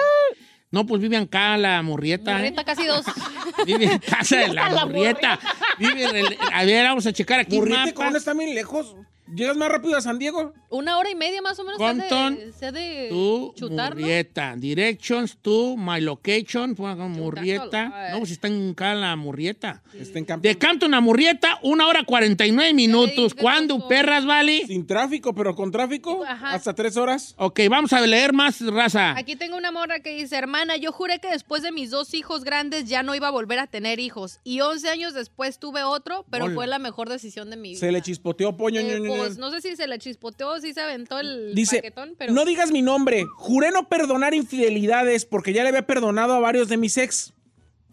No, 0.72 0.84
pues 0.84 1.00
vive 1.00 1.16
acá 1.16 1.56
la 1.56 1.80
Murrieta. 1.82 2.32
¿eh? 2.32 2.46
Ahorita 2.46 2.64
casi 2.64 2.84
dos. 2.84 3.06
Vive 3.64 3.84
en 3.84 3.98
casa 4.00 4.38
de 4.38 4.48
la, 4.52 4.68
La 4.72 4.86
Murrieta. 4.86 5.38
Vive 5.78 6.02
en 6.02 6.16
el- 6.16 6.36
a 6.52 6.64
ver, 6.64 6.82
vamos 6.86 7.06
a 7.06 7.12
checar 7.12 7.38
aquí. 7.38 7.54
Murriete, 7.58 7.78
mapas. 7.92 7.92
¿cómo 7.94 8.16
está 8.16 8.34
bien 8.34 8.56
lejos? 8.56 8.96
¿Llegas 9.32 9.56
más 9.56 9.70
rápido 9.70 9.96
a 9.96 10.02
San 10.02 10.18
Diego? 10.18 10.52
Una 10.68 10.98
hora 10.98 11.10
y 11.10 11.14
media 11.14 11.40
más 11.40 11.58
o 11.58 11.64
menos. 11.64 11.78
se 11.78 11.84
Compton, 11.86 12.36
de, 12.36 12.52
se 12.52 12.72
de 12.72 13.52
chutar, 13.54 13.94
¿no? 13.94 14.00
Murrieta. 14.00 14.54
Directions 14.56 15.38
to 15.40 15.76
my 15.76 16.00
location. 16.00 16.74
Murrieta. 16.78 18.10
No, 18.12 18.18
pues 18.18 18.32
está 18.32 18.48
en 18.48 18.70
acá 18.70 18.94
la 18.94 19.16
Murrieta. 19.16 19.82
Está 19.98 20.18
en 20.18 20.24
Campton. 20.26 20.42
De 20.50 20.58
Campton 20.58 20.92
a 20.94 21.00
Murrieta, 21.00 21.58
una 21.62 21.86
hora 21.86 22.04
49 22.04 22.74
minutos. 22.74 23.32
Ay, 23.36 23.40
¿Cuándo, 23.42 23.88
perras, 23.88 24.26
vale? 24.26 24.66
Sin 24.66 24.86
tráfico, 24.86 25.34
pero 25.34 25.54
con 25.54 25.70
tráfico, 25.70 26.22
Ajá. 26.26 26.52
hasta 26.52 26.74
tres 26.74 26.96
horas. 26.96 27.34
Ok, 27.38 27.60
vamos 27.70 27.92
a 27.92 28.00
leer 28.02 28.32
más, 28.32 28.60
raza. 28.60 29.16
Aquí 29.16 29.36
tengo 29.36 29.56
una 29.56 29.70
morra 29.70 30.00
que 30.00 30.14
dice, 30.14 30.36
hermana, 30.36 30.76
yo 30.76 30.92
juré 30.92 31.18
que 31.20 31.28
después 31.30 31.62
de 31.62 31.72
mis 31.72 31.90
dos 31.90 32.12
hijos 32.14 32.44
grandes 32.44 32.88
ya 32.88 33.02
no 33.02 33.14
iba 33.14 33.28
a 33.28 33.30
volver 33.30 33.58
a 33.58 33.66
tener 33.68 34.00
hijos. 34.00 34.40
Y 34.44 34.60
11 34.60 34.88
años 34.90 35.14
después 35.14 35.58
tuve 35.58 35.82
otro, 35.82 36.26
pero 36.30 36.46
Hola. 36.46 36.54
fue 36.54 36.66
la 36.66 36.78
mejor 36.78 37.08
decisión 37.08 37.48
de 37.50 37.56
mi 37.56 37.70
vida. 37.70 37.80
Se 37.80 37.90
le 37.92 38.02
chispoteó 38.02 38.56
poño. 38.56 38.80
Eh, 38.80 38.84
ño, 38.84 38.98
ño. 38.98 39.13
Pues 39.16 39.38
no 39.38 39.50
sé 39.50 39.60
si 39.60 39.76
se 39.76 39.86
le 39.86 39.98
chispoteó, 39.98 40.60
si 40.60 40.72
se 40.72 40.80
aventó 40.80 41.18
el 41.18 41.54
Dice, 41.54 41.76
paquetón, 41.76 42.14
pero... 42.18 42.32
no 42.32 42.44
digas 42.44 42.70
mi 42.72 42.82
nombre. 42.82 43.24
Juré 43.36 43.70
no 43.70 43.88
perdonar 43.88 44.34
infidelidades 44.34 45.24
porque 45.24 45.52
ya 45.52 45.62
le 45.62 45.68
había 45.70 45.86
perdonado 45.86 46.34
a 46.34 46.40
varios 46.40 46.68
de 46.68 46.76
mis 46.76 46.96
ex. 46.96 47.32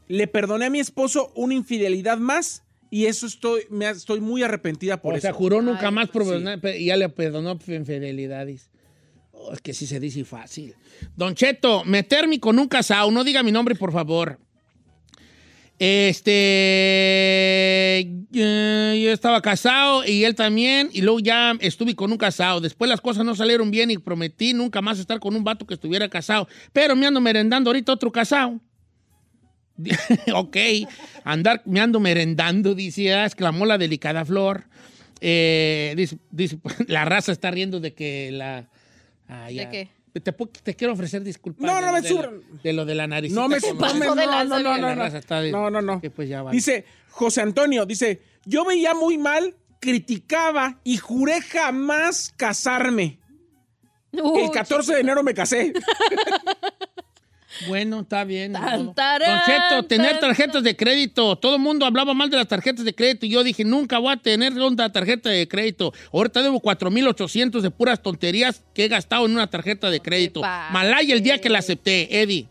Le 0.07 0.27
perdoné 0.27 0.65
a 0.65 0.69
mi 0.69 0.79
esposo 0.79 1.31
una 1.35 1.53
infidelidad 1.53 2.17
más 2.17 2.63
y 2.89 3.05
eso 3.05 3.25
estoy, 3.25 3.61
me, 3.69 3.89
estoy 3.89 4.19
muy 4.19 4.43
arrepentida 4.43 5.01
por 5.01 5.13
o 5.13 5.17
eso. 5.17 5.21
sea, 5.21 5.33
juró 5.33 5.61
nunca 5.61 5.87
Ay, 5.87 5.93
más 5.93 6.09
perdonar, 6.09 6.59
pe- 6.59 6.77
y 6.79 6.85
ya 6.87 6.97
le 6.97 7.07
perdonó 7.09 7.57
infidelidades. 7.67 8.69
Oh, 9.31 9.53
es 9.53 9.61
que 9.61 9.73
sí 9.73 9.87
se 9.87 9.99
dice 9.99 10.23
fácil. 10.25 10.75
Don 11.15 11.33
Cheto, 11.33 11.83
meterme 11.85 12.39
con 12.39 12.59
un 12.59 12.67
casado, 12.67 13.09
no 13.11 13.23
diga 13.23 13.41
mi 13.43 13.51
nombre, 13.51 13.75
por 13.75 13.91
favor. 13.93 14.37
Este, 15.83 16.31
eh, 18.01 19.01
yo 19.03 19.11
estaba 19.11 19.41
casado 19.41 20.05
y 20.05 20.25
él 20.25 20.35
también, 20.35 20.91
y 20.93 21.01
luego 21.01 21.19
ya 21.19 21.55
estuve 21.59 21.95
con 21.95 22.11
un 22.11 22.19
casado. 22.19 22.61
Después 22.61 22.87
las 22.87 23.01
cosas 23.01 23.25
no 23.25 23.33
salieron 23.33 23.71
bien 23.71 23.89
y 23.89 23.97
prometí 23.97 24.53
nunca 24.53 24.79
más 24.83 24.99
estar 24.99 25.19
con 25.19 25.35
un 25.35 25.43
vato 25.43 25.65
que 25.65 25.73
estuviera 25.73 26.07
casado. 26.07 26.47
Pero 26.71 26.95
me 26.95 27.07
ando 27.07 27.19
merendando 27.19 27.71
ahorita 27.71 27.93
otro 27.93 28.11
casado. 28.11 28.61
ok, 30.35 30.57
andar, 31.23 31.63
me 31.65 31.79
ando 31.79 31.99
merendando, 31.99 32.75
dice, 32.75 33.15
ah, 33.15 33.25
exclamó 33.25 33.65
la 33.65 33.79
delicada 33.79 34.23
flor. 34.23 34.65
Eh, 35.19 35.95
dice, 35.97 36.19
dice, 36.29 36.59
la 36.85 37.05
raza 37.05 37.31
está 37.31 37.49
riendo 37.49 37.79
de 37.79 37.95
que 37.95 38.29
la... 38.31 38.69
ah, 39.27 39.47
¿De 39.47 39.55
ya. 39.55 39.69
qué? 39.71 39.89
Te, 40.13 40.75
quiero 40.75 40.93
ofrecer 40.93 41.23
disculpas. 41.23 41.65
No, 41.65 41.75
de 41.75 41.81
no 41.81 41.87
lo 41.87 41.93
me 41.93 42.07
suban. 42.07 42.41
De 42.61 42.73
lo 42.73 42.85
de 42.85 42.95
la 42.95 43.07
nariz. 43.07 43.31
No 43.31 43.47
me 43.47 43.61
pasó 43.61 43.73
no, 43.73 44.15
no, 44.15 44.25
no, 44.43 44.59
no, 44.59 44.77
no, 44.77 44.95
no. 44.95 45.51
No, 45.51 45.69
no, 45.69 45.81
no. 45.81 46.01
que 46.01 46.09
pues 46.09 46.27
ya 46.27 46.41
vale. 46.41 46.55
Dice 46.55 46.85
José 47.09 47.41
Antonio, 47.41 47.85
dice, 47.85 48.21
yo 48.45 48.65
veía 48.65 48.93
muy 48.93 49.17
mal, 49.17 49.55
criticaba 49.79 50.79
y 50.83 50.97
juré 50.97 51.41
jamás 51.41 52.33
casarme. 52.35 53.19
Uy, 54.11 54.41
El 54.43 54.51
14 54.51 54.95
de 54.95 54.99
enero 54.99 55.23
me 55.23 55.33
casé. 55.33 55.71
Bueno, 57.67 58.01
está 58.01 58.23
bien. 58.23 58.53
Tan, 58.53 58.93
tarán, 58.93 59.87
tener 59.87 60.19
tarjetas 60.19 60.63
de 60.63 60.75
crédito. 60.75 61.35
Todo 61.37 61.55
el 61.55 61.61
mundo 61.61 61.85
hablaba 61.85 62.13
mal 62.13 62.29
de 62.29 62.37
las 62.37 62.47
tarjetas 62.47 62.83
de 62.85 62.93
crédito 62.95 63.25
y 63.25 63.29
yo 63.29 63.43
dije, 63.43 63.63
nunca 63.63 63.99
voy 63.99 64.13
a 64.13 64.17
tener 64.17 64.53
una 64.53 64.91
tarjeta 64.91 65.29
de 65.29 65.47
crédito. 65.47 65.93
Ahorita 66.11 66.41
debo 66.41 66.59
4,800 66.59 67.61
de 67.63 67.71
puras 67.71 68.01
tonterías 68.01 68.63
que 68.73 68.85
he 68.85 68.87
gastado 68.87 69.25
en 69.25 69.33
una 69.33 69.47
tarjeta 69.47 69.89
de 69.89 69.99
crédito. 69.99 70.41
Malaya 70.41 71.13
el 71.13 71.21
día 71.23 71.39
que 71.39 71.49
la 71.49 71.59
acepté, 71.59 72.21
Eddie. 72.21 72.47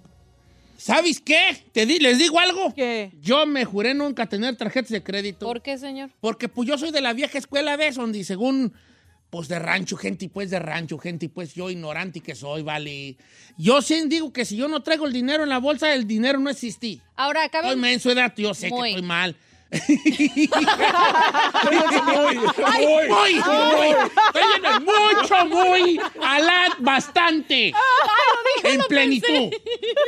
¿Sabes 0.76 1.20
qué? 1.20 1.62
¿Te 1.72 1.84
di- 1.84 1.98
¿Les 1.98 2.16
digo 2.18 2.40
algo? 2.40 2.72
¿Qué? 2.74 3.10
Yo 3.20 3.44
me 3.44 3.66
juré 3.66 3.92
nunca 3.92 4.24
tener 4.26 4.56
tarjetas 4.56 4.90
de 4.90 5.02
crédito. 5.02 5.44
¿Por 5.46 5.60
qué, 5.60 5.76
señor? 5.76 6.08
Porque 6.20 6.48
pues 6.48 6.66
yo 6.66 6.78
soy 6.78 6.90
de 6.90 7.02
la 7.02 7.12
vieja 7.12 7.36
escuela 7.36 7.76
de 7.76 7.88
eso, 7.88 8.00
donde 8.00 8.24
según, 8.24 8.72
pues 9.30 9.48
de 9.48 9.58
rancho, 9.58 9.96
gente 9.96 10.26
y 10.26 10.28
pues 10.28 10.50
de 10.50 10.58
rancho, 10.58 10.98
gente 10.98 11.26
y 11.26 11.28
pues 11.28 11.54
yo 11.54 11.70
ignorante 11.70 12.20
que 12.20 12.34
soy, 12.34 12.62
vale. 12.62 13.16
Yo 13.56 13.80
sí 13.80 14.02
digo 14.06 14.32
que 14.32 14.44
si 14.44 14.56
yo 14.56 14.68
no 14.68 14.82
traigo 14.82 15.06
el 15.06 15.12
dinero 15.12 15.44
en 15.44 15.48
la 15.48 15.58
bolsa, 15.58 15.94
el 15.94 16.06
dinero 16.06 16.38
no 16.40 16.50
existí. 16.50 17.00
Ahora, 17.16 17.44
acá 17.44 17.60
Estoy 17.60 17.76
menso, 17.76 18.10
edad, 18.10 18.34
yo 18.36 18.52
sé 18.54 18.70
Muy. 18.70 18.82
que 18.82 18.88
estoy 18.96 19.06
mal. 19.06 19.36
muy, 19.70 20.50
muy. 23.08 23.08
Muy, 23.08 23.34
mucho, 24.80 25.46
muy, 25.46 26.00
alad, 26.20 26.72
bastante. 26.80 27.72
en 28.64 28.80
plenitud. 28.88 29.52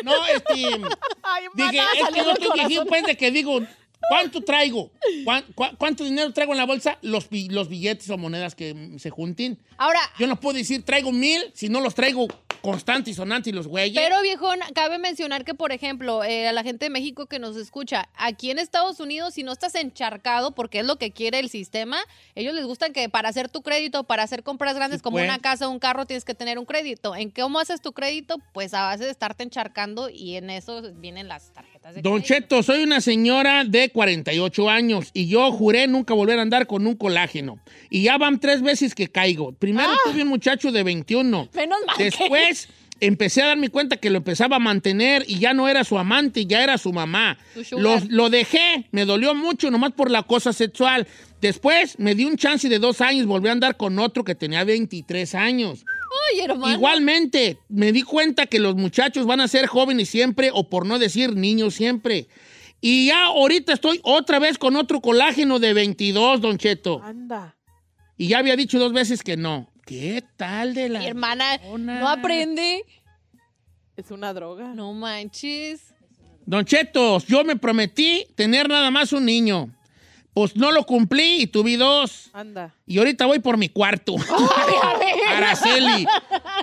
No, 0.02 0.26
este... 0.26 0.66
Ay, 1.22 1.44
Dije, 1.54 1.78
es 1.78 2.08
que 2.08 2.22
del 2.22 2.30
estoy 2.30 2.80
pues, 2.88 3.04
de 3.04 3.16
que 3.16 3.30
digo, 3.30 3.60
¿Cuánto 4.08 4.40
traigo? 4.42 4.90
¿Cuán- 5.24 5.44
cua- 5.54 5.76
¿Cuánto 5.78 6.04
dinero 6.04 6.32
traigo 6.32 6.52
en 6.52 6.58
la 6.58 6.66
bolsa? 6.66 6.98
Los, 7.02 7.28
los 7.30 7.68
billetes 7.68 8.08
o 8.10 8.18
monedas 8.18 8.54
que 8.54 8.96
se 8.98 9.10
junten. 9.10 9.58
Ahora, 9.78 10.00
Yo 10.18 10.26
no 10.26 10.38
puedo 10.38 10.56
decir 10.58 10.84
traigo 10.84 11.12
mil 11.12 11.42
si 11.54 11.68
no 11.68 11.80
los 11.80 11.94
traigo 11.94 12.26
constantes 12.60 13.12
y 13.12 13.14
sonantes 13.16 13.52
y 13.52 13.56
los 13.56 13.66
güeyes. 13.66 13.96
Pero, 14.00 14.22
viejón, 14.22 14.60
cabe 14.72 14.98
mencionar 14.98 15.44
que, 15.44 15.52
por 15.52 15.72
ejemplo, 15.72 16.22
eh, 16.22 16.46
a 16.46 16.52
la 16.52 16.62
gente 16.62 16.84
de 16.86 16.90
México 16.90 17.26
que 17.26 17.40
nos 17.40 17.56
escucha, 17.56 18.08
aquí 18.14 18.52
en 18.52 18.60
Estados 18.60 19.00
Unidos, 19.00 19.34
si 19.34 19.42
no 19.42 19.50
estás 19.50 19.74
encharcado, 19.74 20.52
porque 20.54 20.78
es 20.80 20.86
lo 20.86 20.96
que 20.96 21.10
quiere 21.10 21.40
el 21.40 21.48
sistema, 21.48 21.98
ellos 22.36 22.54
les 22.54 22.64
gusta 22.64 22.90
que 22.90 23.08
para 23.08 23.30
hacer 23.30 23.48
tu 23.48 23.62
crédito, 23.62 24.04
para 24.04 24.22
hacer 24.22 24.44
compras 24.44 24.76
grandes 24.76 24.98
Sí, 25.00 25.02
como 25.02 25.16
pues. 25.16 25.24
una 25.24 25.40
casa 25.40 25.66
o 25.66 25.70
un 25.72 25.80
carro, 25.80 26.06
tienes 26.06 26.24
que 26.24 26.34
tener 26.34 26.56
un 26.60 26.64
crédito. 26.64 27.16
¿En 27.16 27.30
cómo 27.30 27.58
haces 27.58 27.80
tu 27.80 27.92
crédito? 27.92 28.36
Pues 28.52 28.74
a 28.74 28.82
base 28.82 29.04
de 29.06 29.10
estarte 29.10 29.42
encharcando 29.42 30.08
y 30.08 30.36
en 30.36 30.48
eso 30.50 30.82
vienen 30.94 31.26
las 31.26 31.52
tarjetas 31.52 31.71
Don. 32.02 32.22
Cheto, 32.22 32.62
soy 32.62 32.82
una 32.82 33.00
señora 33.00 33.64
de 33.64 33.90
48 33.90 34.70
años 34.70 35.10
y 35.12 35.26
yo 35.26 35.50
juré 35.52 35.86
nunca 35.88 36.14
volver 36.14 36.38
a 36.38 36.42
andar 36.42 36.66
con 36.66 36.86
un 36.86 36.94
colágeno. 36.96 37.58
Y 37.90 38.02
ya 38.02 38.18
van 38.18 38.38
tres 38.40 38.62
veces 38.62 38.94
que 38.94 39.08
caigo. 39.08 39.52
Primero 39.52 39.90
tuve 40.04 40.22
un 40.22 40.28
muchacho 40.28 40.70
de 40.72 40.82
21. 40.82 41.48
Ah. 41.52 41.56
Menos 41.56 41.78
mal 41.86 41.96
que- 41.96 42.04
Después 42.04 42.68
empecé 43.00 43.42
a 43.42 43.46
darme 43.48 43.68
cuenta 43.68 43.96
que 43.96 44.10
lo 44.10 44.18
empezaba 44.18 44.56
a 44.56 44.60
mantener 44.60 45.24
y 45.26 45.40
ya 45.40 45.54
no 45.54 45.68
era 45.68 45.82
su 45.82 45.98
amante, 45.98 46.46
ya 46.46 46.62
era 46.62 46.78
su 46.78 46.92
mamá. 46.92 47.36
Lo 48.08 48.30
dejé, 48.30 48.86
me 48.92 49.04
dolió 49.04 49.34
mucho 49.34 49.70
nomás 49.72 49.92
por 49.92 50.10
la 50.10 50.22
cosa 50.22 50.52
sexual. 50.52 51.08
Después 51.40 51.98
me 51.98 52.14
di 52.14 52.24
un 52.24 52.36
chance 52.36 52.68
de 52.68 52.78
dos 52.78 53.00
años, 53.00 53.26
volví 53.26 53.48
a 53.48 53.52
andar 53.52 53.76
con 53.76 53.98
otro 53.98 54.22
que 54.22 54.36
tenía 54.36 54.62
23 54.62 55.34
años. 55.34 55.84
Ay, 56.30 56.40
hermano. 56.40 56.74
Igualmente, 56.74 57.58
me 57.68 57.92
di 57.92 58.02
cuenta 58.02 58.46
que 58.46 58.58
los 58.58 58.74
muchachos 58.76 59.26
van 59.26 59.40
a 59.40 59.48
ser 59.48 59.66
jóvenes 59.66 60.08
siempre, 60.08 60.50
o 60.52 60.68
por 60.68 60.86
no 60.86 60.98
decir 60.98 61.34
niños 61.34 61.74
siempre. 61.74 62.28
Y 62.80 63.06
ya 63.06 63.26
ahorita 63.26 63.72
estoy 63.72 64.00
otra 64.02 64.38
vez 64.38 64.58
con 64.58 64.76
otro 64.76 65.00
colágeno 65.00 65.58
de 65.58 65.72
22, 65.72 66.40
Don 66.40 66.58
Cheto. 66.58 67.00
Anda. 67.02 67.56
Y 68.16 68.28
ya 68.28 68.38
había 68.38 68.56
dicho 68.56 68.78
dos 68.78 68.92
veces 68.92 69.22
que 69.22 69.36
no. 69.36 69.72
¿Qué 69.86 70.24
tal 70.36 70.74
de 70.74 70.88
la... 70.88 70.98
Mi 71.00 71.06
hermana 71.06 71.58
no 71.78 72.08
aprende. 72.08 72.84
Es 73.96 74.10
una 74.10 74.32
droga. 74.32 74.74
No 74.74 74.92
manches. 74.92 75.94
Don 76.44 76.64
Cheto, 76.64 77.18
yo 77.20 77.44
me 77.44 77.56
prometí 77.56 78.26
tener 78.34 78.68
nada 78.68 78.90
más 78.90 79.12
un 79.12 79.24
niño. 79.24 79.70
Pues 80.34 80.56
no 80.56 80.72
lo 80.72 80.84
cumplí 80.86 81.42
y 81.42 81.46
tuve 81.46 81.76
dos. 81.76 82.30
Anda. 82.32 82.74
Y 82.86 82.96
ahorita 82.98 83.26
voy 83.26 83.38
por 83.40 83.58
mi 83.58 83.68
cuarto. 83.68 84.16
Araceli. 85.28 86.06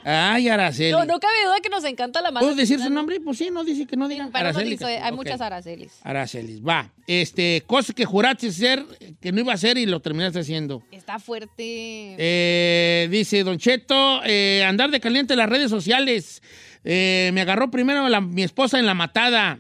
Ay, 0.04 0.50
Araceli. 0.50 0.92
No, 0.92 1.06
no 1.06 1.20
cabe 1.20 1.34
duda 1.46 1.60
que 1.62 1.70
nos 1.70 1.84
encanta 1.84 2.22
la 2.22 2.32
mano. 2.32 2.46
¿Puedo 2.46 2.56
decir 2.56 2.80
su 2.80 2.90
nombre? 2.90 3.20
Pues 3.20 3.38
sí, 3.38 3.50
no 3.52 3.64
dice 3.64 3.86
que 3.86 3.96
no 3.96 4.08
diga. 4.08 4.30
Pero 4.32 4.52
no 4.52 4.60
Araceli 4.60 4.78
hay 4.84 5.12
muchas 5.12 5.40
Aracelis. 5.42 5.94
Aracelis, 6.04 6.62
va. 6.66 6.92
Este, 7.06 7.64
cosas 7.68 7.96
que 7.96 8.06
juraste 8.06 8.48
hacer, 8.48 8.84
que 9.22 9.32
no 9.32 9.42
iba 9.42 9.52
a 9.52 9.56
hacer 9.56 9.78
y 9.78 9.86
lo 9.86 10.00
terminaste 10.00 10.40
haciendo. 10.40 10.82
Está 10.92 11.20
fuerte. 11.20 12.16
Eh, 12.18 13.08
dice 13.12 13.44
Don 13.44 13.58
Cheto, 13.60 14.22
eh, 14.26 14.64
andar 14.68 14.90
de 14.90 15.00
caliente 15.00 15.34
en 15.34 15.40
las 15.40 15.50
redes 15.50 15.70
sociales. 15.70 16.42
Eh, 16.84 17.30
me 17.34 17.42
agarró 17.42 17.70
primero 17.70 18.08
la- 18.10 18.22
mi 18.22 18.42
esposa 18.44 18.80
en 18.80 18.86
la 18.86 18.94
matada 18.94 19.60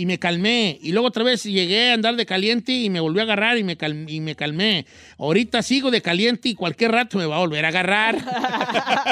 y 0.00 0.06
me 0.06 0.20
calmé. 0.20 0.78
Y 0.80 0.92
luego 0.92 1.08
otra 1.08 1.24
vez 1.24 1.42
llegué 1.42 1.90
a 1.90 1.94
andar 1.94 2.14
de 2.14 2.24
caliente 2.24 2.70
y 2.70 2.88
me 2.88 3.00
volvió 3.00 3.20
a 3.20 3.24
agarrar 3.24 3.58
y 3.58 3.64
me, 3.64 3.76
cal- 3.76 4.08
y 4.08 4.20
me 4.20 4.36
calmé. 4.36 4.86
Ahorita 5.18 5.60
sigo 5.62 5.90
de 5.90 6.00
caliente 6.02 6.48
y 6.50 6.54
cualquier 6.54 6.92
rato 6.92 7.18
me 7.18 7.26
va 7.26 7.34
a 7.34 7.40
volver 7.40 7.64
a 7.64 7.68
agarrar. 7.68 8.16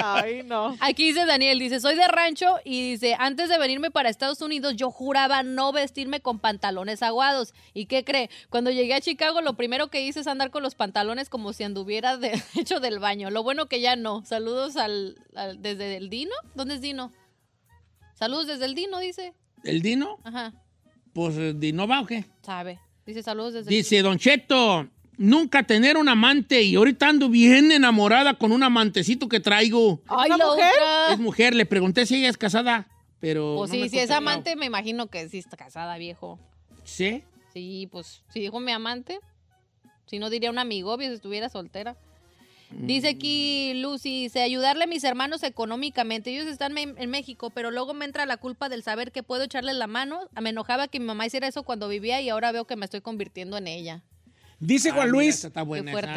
Ay, 0.05 0.43
no. 0.45 0.77
Aquí 0.79 1.07
dice 1.09 1.27
Daniel, 1.27 1.59
dice, 1.59 1.81
soy 1.81 1.97
de 1.97 2.07
rancho 2.07 2.47
y 2.65 2.93
dice, 2.93 3.17
antes 3.19 3.49
de 3.49 3.59
venirme 3.59 3.91
para 3.91 4.09
Estados 4.11 4.41
Unidos 4.43 4.77
yo 4.77 4.93
juraba 4.93 5.43
no 5.43 5.73
vestirme 5.73 6.21
con 6.21 6.39
pantalones 6.39 7.03
aguados. 7.03 7.53
¿Y 7.75 7.87
qué 7.87 8.05
cree? 8.05 8.31
Cuando 8.49 8.71
llegué 8.71 8.95
a 8.95 9.01
Chicago 9.01 9.41
lo 9.41 9.55
primero 9.57 9.89
que 9.89 10.03
hice 10.07 10.21
es 10.21 10.29
andar 10.29 10.51
con 10.53 10.63
los 10.63 10.77
pantalones 10.77 11.29
como 11.29 11.53
si 11.53 11.65
anduviera 11.65 12.17
de, 12.17 12.41
hecho 12.57 12.79
del 12.79 13.01
baño. 13.01 13.31
Lo 13.31 13.43
bueno 13.43 13.67
que 13.67 13.81
ya 13.81 13.97
no. 13.97 14.25
Saludos 14.25 14.77
al, 14.77 15.17
al- 15.35 15.61
desde 15.61 15.97
el 15.97 16.11
Dino. 16.11 16.35
¿Dónde 16.55 16.75
es 16.77 16.81
Dino? 16.81 17.11
Saludos 18.15 18.47
desde 18.47 18.67
el 18.67 18.75
Dino, 18.77 19.01
dice. 19.01 19.35
¿El 19.65 19.83
Dino? 19.83 20.19
Ajá, 20.23 20.53
Pues 21.17 21.59
¿Dino 21.59 21.89
va 21.89 22.03
o 22.03 22.07
qué? 22.07 22.27
sabe. 22.43 22.79
Dice 23.07 23.23
saludos 23.23 23.55
desde 23.55 23.71
Dice 23.71 24.03
Don 24.03 24.19
Cheto, 24.19 24.87
nunca 25.17 25.63
tener 25.63 25.97
un 25.97 26.11
amante 26.11 26.61
y 26.61 26.75
ahorita 26.75 27.09
ando 27.09 27.31
bien 27.31 27.73
enamorada 27.73 28.35
con 28.35 28.53
un 28.53 28.63
amantecito 28.63 29.27
que 29.27 29.41
traigo. 29.41 30.03
¡Ay, 30.09 30.31
¿Una 30.31 30.37
la 30.37 30.47
mujer? 30.47 30.73
Es 31.13 31.19
mujer, 31.19 31.55
le 31.55 31.65
pregunté 31.65 32.05
si 32.05 32.17
ella 32.17 32.29
es 32.29 32.37
casada, 32.37 32.87
pero... 33.19 33.55
Pues 33.57 33.71
no 33.71 33.79
me 33.79 33.85
sí, 33.85 33.97
si 33.97 33.99
es 33.99 34.11
amante, 34.11 34.57
me 34.57 34.67
imagino 34.67 35.07
que 35.07 35.27
sí 35.31 35.39
está 35.39 35.57
casada, 35.57 35.97
viejo. 35.97 36.39
¿Sí? 36.85 37.25
Sí, 37.55 37.89
pues 37.91 38.23
si 38.29 38.41
dijo 38.41 38.61
mi 38.61 38.73
amante, 38.73 39.19
si 40.05 40.19
no 40.19 40.29
diría 40.29 40.51
un 40.51 40.59
amigo, 40.59 40.93
obvio, 40.93 41.09
si 41.09 41.15
estuviera 41.15 41.49
soltera. 41.49 41.97
Dice 42.71 43.09
aquí 43.09 43.75
Lucy, 43.75 44.23
dice, 44.25 44.43
ayudarle 44.43 44.85
a 44.85 44.87
mis 44.87 45.05
hermanos 45.05 45.43
económicamente. 45.43 46.31
Ellos 46.31 46.47
están 46.47 46.77
en 46.77 47.11
México, 47.11 47.51
pero 47.51 47.71
luego 47.71 47.95
me 47.95 48.05
entra 48.05 48.27
la 48.27 48.37
culpa 48.37 48.69
del 48.69 48.83
saber 48.83 49.13
que 49.13 49.23
puedo 49.23 49.45
echarles 49.45 49.77
la 49.77 49.87
mano. 49.87 50.29
Me 50.41 50.51
enojaba 50.51 50.89
que 50.89 50.99
mi 50.99 51.07
mamá 51.07 51.27
hiciera 51.27 51.47
eso 51.47 51.63
cuando 51.63 51.89
vivía 51.89 52.21
y 52.21 52.29
ahora 52.29 52.53
veo 52.53 52.67
que 52.67 52.77
me 52.77 52.85
estoy 52.85 53.01
convirtiendo 53.01 53.57
en 53.57 53.69
ella. 53.69 54.03
Dice 54.59 54.91
Ah, 54.91 54.95
Juan 54.95 55.13
mira, 55.13 55.23
Luis, 55.23 55.49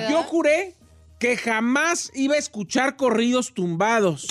yo 0.09 0.23
juré 0.23 0.75
que 1.19 1.37
jamás 1.37 2.11
iba 2.15 2.35
a 2.35 2.37
escuchar 2.37 2.95
corridos 2.95 3.53
tumbados. 3.53 4.27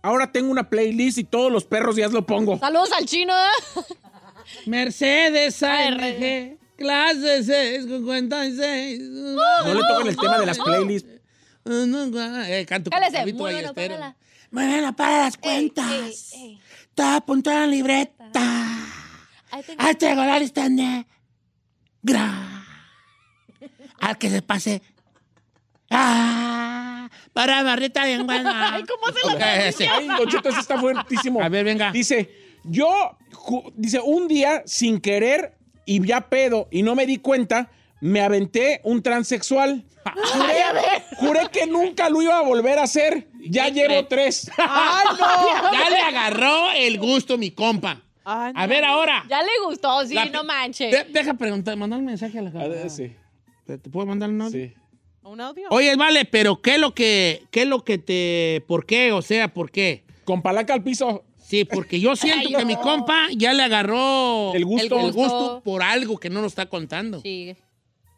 Ahora 0.00 0.32
tengo 0.32 0.50
una 0.50 0.68
playlist 0.70 1.18
y 1.18 1.24
todos 1.24 1.52
los 1.52 1.64
perros 1.64 1.96
días 1.96 2.12
lo 2.12 2.24
pongo. 2.24 2.58
Saludos 2.58 2.90
al 2.92 3.04
chino. 3.06 3.32
¿eh? 3.34 3.80
Mercedes 4.66 5.62
Ay, 5.62 5.88
AMG, 5.88 6.58
clase 6.76 7.44
656. 7.44 9.00
No 9.00 9.74
le 9.74 9.80
tocan 9.80 10.08
el 10.08 10.16
tema 10.16 10.38
de 10.38 10.46
las 10.46 10.58
playlists. 10.58 11.21
Eh, 11.64 12.64
canto 12.68 12.90
Cálese, 12.90 13.18
muévelo, 13.32 13.42
Ballesteros. 13.72 13.74
párala. 13.74 14.16
Muévelo 14.50 14.92
para 14.94 15.18
las 15.24 15.36
cuentas. 15.36 15.90
Ey, 15.90 16.00
ey, 16.02 16.14
ey. 16.50 16.60
Está 16.88 17.16
apuntado 17.16 17.56
en 17.56 17.62
la 17.62 17.66
libreta. 17.68 18.66
Ahí 19.78 19.94
tengo- 19.96 20.24
la 20.24 20.38
lista 20.38 20.68
negra. 20.68 21.04
Al 24.00 24.18
que 24.18 24.30
se 24.30 24.42
pase. 24.42 24.82
Ah, 25.90 27.08
para 27.32 27.62
barrita 27.62 28.04
bien 28.06 28.26
buena. 28.26 28.74
Ay, 28.74 28.84
¿cómo 28.84 29.12
se 29.12 29.86
Ay, 29.88 30.08
Don 30.08 30.26
Cheto, 30.28 30.48
está 30.48 30.78
fuertísimo. 30.80 31.40
A 31.42 31.48
ver, 31.48 31.64
venga. 31.64 31.92
Dice, 31.92 32.30
yo, 32.64 33.16
dice, 33.74 34.00
un 34.00 34.26
día, 34.26 34.62
sin 34.66 35.00
querer 35.00 35.56
y 35.86 36.04
ya 36.06 36.28
pedo, 36.28 36.68
y 36.70 36.82
no 36.82 36.94
me 36.94 37.06
di 37.06 37.18
cuenta, 37.18 37.70
me 38.02 38.20
aventé 38.20 38.80
un 38.84 39.00
transexual. 39.02 39.84
Juré, 40.34 41.04
juré 41.18 41.40
que 41.52 41.66
nunca 41.66 42.10
lo 42.10 42.20
iba 42.20 42.36
a 42.38 42.42
volver 42.42 42.78
a 42.78 42.82
hacer. 42.82 43.28
Ya 43.48 43.68
llevo 43.68 44.06
tres. 44.06 44.50
¡Ay, 44.58 45.06
no! 45.18 45.72
Ya 45.72 45.90
le 45.90 45.96
agarró 45.98 46.72
el 46.76 46.98
gusto 46.98 47.38
mi 47.38 47.52
compa. 47.52 48.02
Ay, 48.24 48.52
A 48.56 48.62
no. 48.66 48.68
ver 48.68 48.84
ahora. 48.84 49.24
Ya 49.28 49.40
le 49.42 49.50
gustó, 49.64 50.04
sí, 50.06 50.14
La- 50.14 50.24
no 50.26 50.42
manches. 50.44 50.90
De- 50.90 51.12
deja 51.12 51.34
preguntar, 51.34 51.76
mandar 51.76 52.00
un 52.00 52.06
mensaje 52.06 52.38
a 52.38 52.42
la 52.42 52.50
A 52.50 52.52
cara. 52.52 52.68
ver, 52.68 52.90
sí, 52.90 53.12
¿Te, 53.64 53.78
te 53.78 53.88
puedo 53.90 54.06
mandar 54.06 54.28
un 54.30 54.42
audio? 54.42 54.66
sí. 54.68 54.74
¿Un 55.24 55.40
audio? 55.40 55.68
Oye, 55.70 55.94
vale, 55.94 56.24
pero 56.24 56.60
¿qué 56.60 56.74
es 56.74 56.80
lo 56.80 56.94
que, 56.94 57.44
qué 57.52 57.62
es 57.62 57.68
lo 57.68 57.84
que 57.84 57.98
te, 57.98 58.64
por 58.66 58.86
qué? 58.86 59.12
O 59.12 59.22
sea, 59.22 59.54
¿por 59.54 59.70
qué? 59.70 60.02
Con 60.24 60.42
palanca 60.42 60.74
al 60.74 60.82
piso. 60.82 61.22
Sí, 61.38 61.64
porque 61.64 62.00
yo 62.00 62.16
siento 62.16 62.40
Ay, 62.48 62.54
que 62.54 62.60
no. 62.62 62.66
mi 62.66 62.74
compa 62.76 63.28
ya 63.36 63.52
le 63.52 63.62
agarró 63.62 64.52
El 64.54 64.64
gusto. 64.64 64.96
el 64.98 65.12
gusto 65.12 65.12
gusto. 65.12 65.62
por 65.64 65.82
algo 65.84 66.18
que 66.18 66.28
no 66.30 66.40
nos 66.40 66.50
está 66.52 66.66
contando. 66.66 67.20
Sí. 67.20 67.54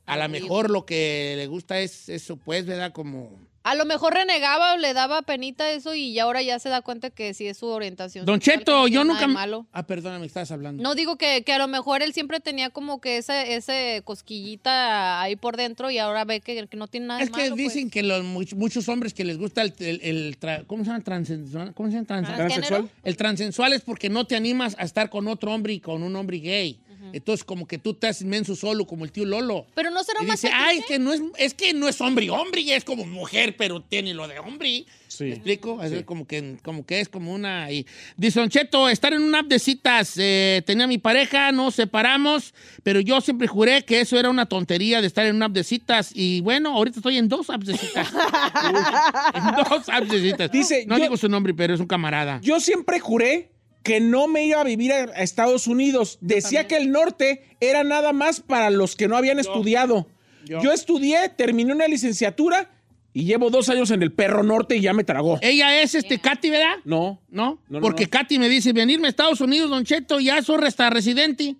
A 0.06 0.16
lo 0.16 0.28
mejor 0.28 0.70
lo 0.70 0.84
que 0.84 1.34
le 1.36 1.46
gusta 1.46 1.80
es 1.80 2.08
eso, 2.08 2.36
pues, 2.36 2.66
¿verdad? 2.66 2.92
Como... 2.92 3.38
A 3.66 3.74
lo 3.74 3.86
mejor 3.86 4.12
renegaba 4.12 4.74
o 4.74 4.76
le 4.76 4.92
daba 4.92 5.22
penita 5.22 5.70
eso 5.70 5.94
y 5.94 6.12
ya 6.12 6.24
ahora 6.24 6.42
ya 6.42 6.58
se 6.58 6.68
da 6.68 6.82
cuenta 6.82 7.08
que 7.08 7.32
sí 7.32 7.46
es 7.46 7.56
su 7.56 7.66
orientación. 7.68 8.26
Don 8.26 8.38
sexual, 8.38 8.58
Cheto, 8.58 8.88
yo 8.88 9.04
nunca... 9.04 9.26
malo. 9.26 9.66
Ah, 9.72 9.86
perdóname, 9.86 10.26
estabas 10.26 10.50
hablando. 10.50 10.82
No 10.82 10.94
digo 10.94 11.16
que, 11.16 11.42
que 11.44 11.52
a 11.54 11.58
lo 11.58 11.66
mejor 11.66 12.02
él 12.02 12.12
siempre 12.12 12.40
tenía 12.40 12.68
como 12.68 13.00
que 13.00 13.16
ese, 13.16 13.54
ese 13.54 14.02
cosquillita 14.04 15.22
ahí 15.22 15.36
por 15.36 15.56
dentro 15.56 15.90
y 15.90 15.96
ahora 15.96 16.26
ve 16.26 16.42
que, 16.42 16.66
que 16.66 16.76
no 16.76 16.88
tiene 16.88 17.06
nada 17.06 17.20
Es 17.22 17.28
de 17.30 17.32
que 17.32 17.42
malo, 17.44 17.56
dicen 17.56 17.84
pues. 17.84 17.92
que 17.92 18.02
los, 18.02 18.22
much- 18.22 18.54
muchos 18.54 18.86
hombres 18.90 19.14
que 19.14 19.24
les 19.24 19.38
gusta 19.38 19.62
el... 19.62 19.72
el- 19.78 20.00
el 20.02 20.38
tra- 20.38 20.66
¿Cómo 20.66 20.84
se 20.84 20.90
llama? 20.90 21.02
Transensual. 21.02 21.72
¿Cómo 21.72 21.90
se 21.90 21.96
llama? 22.04 22.88
El 23.02 23.16
transensual 23.16 23.72
es 23.72 23.80
porque 23.80 24.10
no 24.10 24.26
te 24.26 24.36
animas 24.36 24.76
a 24.78 24.84
estar 24.84 25.08
con 25.08 25.26
otro 25.26 25.54
hombre 25.54 25.72
y 25.72 25.80
con 25.80 26.02
un 26.02 26.14
hombre 26.16 26.36
gay. 26.38 26.80
Entonces, 27.12 27.44
como 27.44 27.66
que 27.66 27.78
tú 27.78 27.94
te 27.94 28.06
haces 28.06 28.26
menso 28.26 28.56
solo, 28.56 28.86
como 28.86 29.04
el 29.04 29.12
tío 29.12 29.24
Lolo. 29.24 29.66
Pero 29.74 29.90
no 29.90 30.02
será 30.04 30.22
Y 30.22 30.26
más 30.26 30.40
dice, 30.40 30.52
ay, 30.54 30.78
es 30.78 30.86
que 30.86 30.98
no 30.98 31.12
es, 31.12 31.22
es 31.36 31.54
que 31.54 31.72
no 31.74 31.88
es 31.88 32.00
hombre 32.00 32.24
y 32.26 32.28
hombre, 32.28 32.60
y 32.62 32.72
es 32.72 32.84
como 32.84 33.04
mujer, 33.06 33.56
pero 33.56 33.80
tiene 33.80 34.14
lo 34.14 34.26
de 34.28 34.38
hombre. 34.38 34.84
Sí. 35.08 35.24
¿Me 35.24 35.30
explico? 35.34 35.80
Así 35.80 36.02
como, 36.02 36.26
que, 36.26 36.56
como 36.62 36.84
que 36.84 37.00
es 37.00 37.08
como 37.08 37.32
una... 37.32 37.70
Y... 37.70 37.86
Dice, 38.16 38.40
Don 38.40 38.48
Cheto, 38.48 38.88
estar 38.88 39.12
en 39.12 39.22
una 39.22 39.40
app 39.40 39.46
de 39.46 39.60
citas. 39.60 40.14
eh, 40.16 40.62
tenía 40.66 40.88
mi 40.88 40.98
pareja, 40.98 41.52
nos 41.52 41.76
separamos, 41.76 42.52
pero 42.82 42.98
yo 43.00 43.20
siempre 43.20 43.46
juré 43.46 43.84
que 43.84 44.00
eso 44.00 44.18
era 44.18 44.28
una 44.28 44.46
tontería 44.46 45.00
de 45.00 45.06
estar 45.06 45.24
en 45.26 45.36
una 45.36 45.46
app 45.46 45.52
de 45.52 45.62
citas. 45.62 46.10
Y 46.14 46.40
bueno, 46.40 46.70
ahorita 46.74 46.98
estoy 46.98 47.18
en 47.18 47.28
dos 47.28 47.48
apps 47.50 47.66
de 47.66 47.76
citas. 47.76 48.08
en 49.34 49.44
dos 49.68 49.88
apps 49.88 50.08
de 50.10 50.20
citas. 50.20 50.50
Dice, 50.50 50.84
no 50.86 50.96
yo- 50.96 51.04
digo 51.04 51.16
su 51.16 51.28
nombre, 51.28 51.54
pero 51.54 51.74
es 51.74 51.80
un 51.80 51.86
camarada. 51.86 52.40
Yo 52.42 52.58
siempre 52.58 52.98
juré 52.98 53.50
que 53.84 54.00
no 54.00 54.26
me 54.26 54.44
iba 54.46 54.60
a 54.60 54.64
vivir 54.64 54.92
a, 54.92 55.04
a 55.04 55.22
Estados 55.22 55.68
Unidos. 55.68 56.18
Decía 56.20 56.66
que 56.66 56.76
el 56.76 56.90
norte 56.90 57.44
era 57.60 57.84
nada 57.84 58.12
más 58.12 58.40
para 58.40 58.70
los 58.70 58.96
que 58.96 59.06
no 59.06 59.16
habían 59.16 59.38
estudiado. 59.38 60.08
Yo. 60.44 60.60
Yo. 60.60 60.72
estudié, 60.72 61.28
terminé 61.28 61.72
una 61.72 61.86
licenciatura 61.86 62.70
y 63.12 63.24
llevo 63.24 63.48
dos 63.48 63.68
años 63.68 63.90
en 63.92 64.02
el 64.02 64.10
perro 64.10 64.42
norte 64.42 64.76
y 64.76 64.80
ya 64.80 64.92
me 64.92 65.04
tragó. 65.04 65.38
Ella 65.40 65.80
es 65.80 65.94
este 65.94 66.18
Katy, 66.18 66.50
¿verdad? 66.50 66.76
No. 66.84 67.20
¿No? 67.30 67.60
No, 67.68 67.78
no, 67.78 67.80
Porque 67.80 68.04
no. 68.04 68.10
Katy 68.10 68.38
me 68.38 68.48
dice, 68.48 68.72
venirme 68.72 69.06
a 69.06 69.10
Estados 69.10 69.40
Unidos, 69.40 69.70
Don 69.70 69.84
Cheto, 69.84 70.18
ya 70.18 70.42
soy 70.42 70.58
resta 70.58 70.90
residente. 70.90 71.54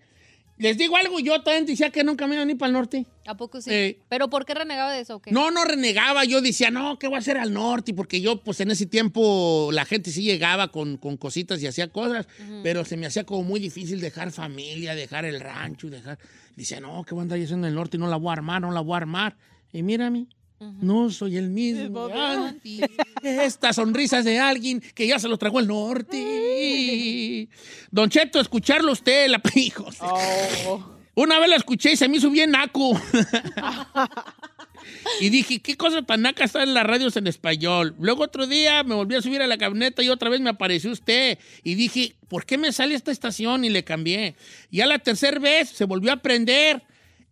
Les 0.56 0.78
digo 0.78 0.96
algo, 0.96 1.18
yo 1.18 1.42
también 1.42 1.66
decía 1.66 1.90
que 1.90 2.04
nunca 2.04 2.28
me 2.28 2.36
iba 2.36 2.44
ni 2.44 2.54
para 2.54 2.68
el 2.68 2.74
norte. 2.74 3.06
¿A 3.26 3.36
poco 3.36 3.60
sí? 3.60 3.70
Eh. 3.72 3.98
¿Pero 4.08 4.30
por 4.30 4.44
qué 4.44 4.54
renegaba 4.54 4.92
de 4.92 5.00
eso 5.00 5.16
o 5.16 5.20
qué? 5.20 5.32
No, 5.32 5.50
no 5.50 5.64
renegaba, 5.64 6.24
yo 6.24 6.40
decía, 6.40 6.70
no, 6.70 6.98
¿qué 6.98 7.08
voy 7.08 7.16
a 7.16 7.18
hacer 7.18 7.38
al 7.38 7.52
norte? 7.52 7.92
Porque 7.92 8.20
yo, 8.20 8.40
pues 8.40 8.60
en 8.60 8.70
ese 8.70 8.86
tiempo, 8.86 9.70
la 9.72 9.84
gente 9.84 10.12
sí 10.12 10.22
llegaba 10.22 10.68
con, 10.68 10.96
con 10.96 11.16
cositas 11.16 11.60
y 11.60 11.66
hacía 11.66 11.88
cosas, 11.88 12.28
pero 12.62 12.84
se 12.84 12.96
me 12.96 13.06
hacía 13.06 13.24
como 13.24 13.42
muy 13.42 13.58
difícil 13.58 14.00
dejar 14.00 14.30
familia, 14.30 14.94
dejar 14.94 15.24
el 15.24 15.40
rancho, 15.40 15.90
dejar... 15.90 16.18
Dice, 16.54 16.80
no, 16.80 17.04
¿qué 17.04 17.14
voy 17.14 17.22
a 17.22 17.22
andar 17.22 17.40
haciendo 17.40 17.66
en 17.66 17.72
el 17.72 17.74
norte? 17.74 17.98
No 17.98 18.06
la 18.06 18.16
voy 18.16 18.30
a 18.30 18.34
armar, 18.34 18.62
no 18.62 18.70
la 18.70 18.80
voy 18.80 18.94
a 18.94 18.98
armar. 18.98 19.36
Y 19.72 19.82
mírame, 19.82 20.28
no 20.60 21.10
soy 21.10 21.36
el 21.36 21.50
mismo. 21.50 22.06
antes. 22.06 22.80
Estas 23.22 23.76
sonrisas 23.76 24.24
de 24.24 24.38
alguien 24.38 24.82
que 24.94 25.06
ya 25.06 25.18
se 25.18 25.28
lo 25.28 25.36
tragó 25.36 25.60
el 25.60 25.66
norte. 25.66 27.48
Don 27.90 28.10
Cheto, 28.10 28.40
escucharlo 28.40 28.92
usted, 28.92 29.28
la 29.28 29.40
hijos. 29.54 29.98
Una 31.14 31.38
vez 31.38 31.48
la 31.48 31.56
escuché 31.56 31.92
y 31.92 31.96
se 31.96 32.08
me 32.08 32.16
hizo 32.16 32.30
bien 32.30 32.50
naco. 32.50 32.92
y 35.20 35.28
dije, 35.28 35.60
¿qué 35.60 35.76
cosa 35.76 36.02
tan 36.02 36.22
naca 36.22 36.44
está 36.44 36.62
en 36.62 36.74
las 36.74 36.84
radios 36.84 37.16
en 37.16 37.28
español? 37.28 37.94
Luego 38.00 38.24
otro 38.24 38.46
día 38.46 38.82
me 38.82 38.94
volví 38.94 39.14
a 39.14 39.22
subir 39.22 39.40
a 39.40 39.46
la 39.46 39.56
camioneta 39.56 40.02
y 40.02 40.08
otra 40.08 40.28
vez 40.28 40.40
me 40.40 40.50
apareció 40.50 40.90
usted. 40.90 41.38
Y 41.62 41.74
dije, 41.74 42.16
¿por 42.28 42.46
qué 42.46 42.58
me 42.58 42.72
sale 42.72 42.94
esta 42.94 43.12
estación? 43.12 43.64
Y 43.64 43.70
le 43.70 43.84
cambié. 43.84 44.34
Y 44.70 44.80
a 44.80 44.86
la 44.86 44.98
tercera 44.98 45.38
vez 45.38 45.68
se 45.68 45.84
volvió 45.84 46.12
a 46.12 46.16
prender. 46.16 46.82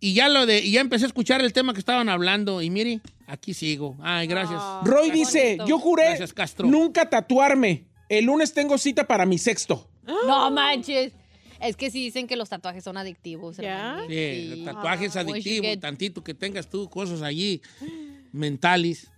Y 0.04 0.14
ya, 0.14 0.28
lo 0.28 0.46
de, 0.46 0.58
y 0.58 0.72
ya 0.72 0.80
empecé 0.80 1.04
a 1.04 1.06
escuchar 1.06 1.40
el 1.42 1.52
tema 1.52 1.72
que 1.72 1.78
estaban 1.78 2.08
hablando. 2.08 2.60
Y 2.60 2.70
mire, 2.70 3.00
aquí 3.28 3.54
sigo. 3.54 3.96
Ay, 4.02 4.26
gracias. 4.26 4.60
Roy 4.82 5.10
qué 5.10 5.16
dice, 5.16 5.44
bonito. 5.58 5.66
yo 5.68 5.78
juré 5.78 6.04
Gracias, 6.08 6.32
Castro. 6.32 6.66
nunca 6.66 7.08
tatuarme. 7.08 7.84
El 8.08 8.24
lunes 8.24 8.52
tengo 8.52 8.76
cita 8.78 9.06
para 9.06 9.24
mi 9.26 9.38
sexto. 9.38 9.88
No 10.26 10.50
manches. 10.50 11.12
Es 11.60 11.76
que 11.76 11.92
sí 11.92 12.02
dicen 12.02 12.26
que 12.26 12.34
los 12.34 12.48
tatuajes 12.48 12.82
son 12.82 12.96
adictivos. 12.96 13.54
Sí, 13.54 13.62
el 13.64 14.64
tatuaje 14.64 15.04
es 15.06 15.14
Ah, 15.16 15.20
once 15.20 15.30
you 15.30 15.32
adictivo, 15.34 15.62
get 15.62 15.78
tantito 15.80 16.24
que 16.24 16.34
tengas 16.34 16.68
tú 16.68 16.90
cosas 16.90 17.22
allí 17.22 17.62
mentales. 18.32 19.08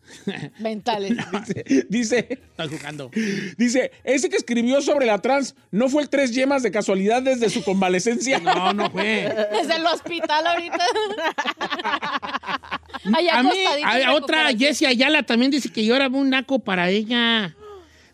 Mentales. 0.58 1.16
Dice, 1.88 2.28
Estás 2.30 2.68
jugando. 2.68 3.10
dice, 3.56 3.90
ese 4.04 4.28
que 4.28 4.36
escribió 4.36 4.82
sobre 4.82 5.06
la 5.06 5.18
trans 5.18 5.54
no 5.70 5.88
fue 5.88 6.02
el 6.02 6.10
tres 6.10 6.32
yemas 6.32 6.62
de 6.62 6.70
casualidad 6.70 7.22
desde 7.22 7.48
su 7.48 7.64
convalecencia. 7.64 8.38
No, 8.38 8.72
no 8.74 8.90
fue. 8.90 9.34
Desde 9.50 9.76
el 9.76 9.86
hospital 9.86 10.46
ahorita. 10.46 10.78
Allá 13.16 13.38
a 13.38 13.42
mí, 13.42 13.50
a, 13.82 14.12
otra. 14.14 14.54
Jessie 14.56 14.86
Ayala 14.86 15.22
también 15.22 15.50
dice 15.50 15.70
que 15.70 15.84
yo 15.84 15.96
era 15.96 16.08
un 16.08 16.30
naco 16.30 16.58
para 16.58 16.90
ella. 16.90 17.56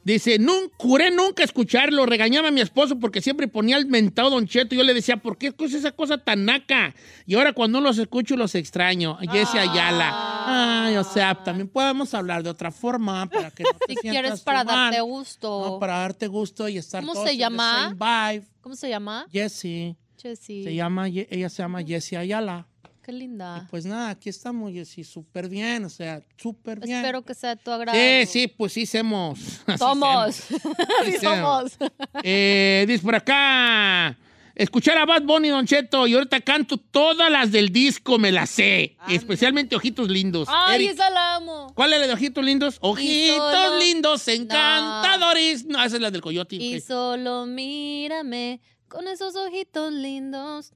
Dice, 0.03 0.39
nun, 0.39 0.71
juré 0.79 1.11
nunca 1.11 1.43
escucharlo. 1.45 2.07
Regañaba 2.07 2.49
a 2.49 2.51
mi 2.51 2.61
esposo 2.61 2.99
porque 2.99 3.21
siempre 3.21 3.49
ponía 3.49 3.77
el 3.77 3.87
mentado 3.87 4.31
Don 4.31 4.47
Cheto. 4.47 4.75
Yo 4.75 4.83
le 4.83 4.95
decía, 4.95 5.19
¿por 5.19 5.37
qué 5.37 5.55
es 5.59 5.75
esa 5.75 5.93
cosa 5.93 6.19
tan 6.19 6.47
naca? 6.47 6.95
Y 7.27 7.35
ahora 7.35 7.53
cuando 7.53 7.81
los 7.81 7.99
escucho 7.99 8.37
los 8.37 8.55
extraño. 8.55 9.19
Jessie 9.31 9.61
Ayala. 9.61 10.87
Ay, 10.87 10.97
o 10.97 11.05
sea, 11.05 11.35
también 11.45 11.69
podemos 11.69 12.15
hablar 12.15 12.43
de 12.43 12.51
otra 12.51 12.71
forma 12.71 13.27
para 13.29 13.51
que 13.51 13.63
no 13.65 13.71
te 13.87 13.95
Si 13.95 13.97
quieres 14.01 14.41
para 14.41 14.65
mal. 14.65 14.75
darte 14.93 15.01
gusto. 15.03 15.65
No, 15.73 15.79
para 15.79 15.99
darte 15.99 16.27
gusto 16.29 16.69
y 16.69 16.79
estar 16.79 17.03
¿Cómo 17.03 17.13
todos 17.13 17.27
se 17.27 17.33
en 17.33 17.37
the 17.39 17.41
llama? 17.43 17.95
same 17.99 18.33
vibe. 18.39 18.47
¿Cómo 18.63 18.75
se 18.77 18.89
llama? 18.89 19.27
Jessie. 19.31 19.97
Chessy. 20.17 20.65
Se 20.65 20.75
llama, 20.75 21.09
ella 21.09 21.49
se 21.49 21.63
llama 21.63 21.83
Jessie 21.83 22.17
Ayala. 22.19 22.67
Qué 23.03 23.13
linda. 23.13 23.67
Pues 23.71 23.87
nada, 23.87 24.11
aquí 24.11 24.29
estamos, 24.29 24.71
Jessie, 24.73 25.05
súper 25.05 25.49
bien, 25.49 25.85
o 25.85 25.89
sea, 25.89 26.23
súper 26.37 26.81
bien. 26.81 26.99
Espero 26.99 27.23
que 27.25 27.35
sea 27.35 27.55
de 27.57 27.63
tu 27.63 27.71
agrado. 27.71 27.97
Sí, 27.99 28.27
sí, 28.27 28.47
pues 28.49 28.73
sí, 28.75 28.85
somos. 28.87 29.39
Somos. 29.79 30.37
Sí, 31.05 31.13
sí, 31.13 31.19
somos. 31.21 31.73
Eh, 32.23 32.85
dice 32.87 33.03
por 33.03 33.15
acá. 33.15 34.17
Escuchar 34.55 34.99
a 34.99 35.07
Bad 35.07 35.23
Bunny, 35.23 35.49
Don 35.49 35.67
Cheto, 35.67 36.07
y 36.07 36.13
ahorita 36.13 36.39
canto 36.43 36.77
todas 36.77 37.31
las 37.31 37.51
del 37.51 37.71
disco, 37.71 38.19
me 38.19 38.31
las 38.31 38.51
sé. 38.51 38.95
Especialmente 39.09 39.75
Ojitos 39.75 40.11
Lindos. 40.11 40.49
Ay, 40.51 40.75
Eric, 40.85 40.91
esa 40.91 41.09
la 41.09 41.37
amo. 41.37 41.73
¿Cuál 41.75 41.95
es 41.95 42.01
la 42.01 42.07
de 42.09 42.13
Ojitos 42.13 42.45
Lindos? 42.45 42.77
Ojitos 42.83 43.37
solo- 43.39 43.79
Lindos, 43.79 44.29
encantadores. 44.29 45.65
No, 45.65 45.83
esa 45.83 45.97
es 45.97 46.03
la 46.03 46.11
del 46.11 46.21
Coyote. 46.21 46.57
Y 46.57 46.81
solo 46.81 47.47
mírame 47.47 48.61
con 48.89 49.09
esos 49.09 49.35
ojitos 49.37 49.93
lindos. 49.95 50.73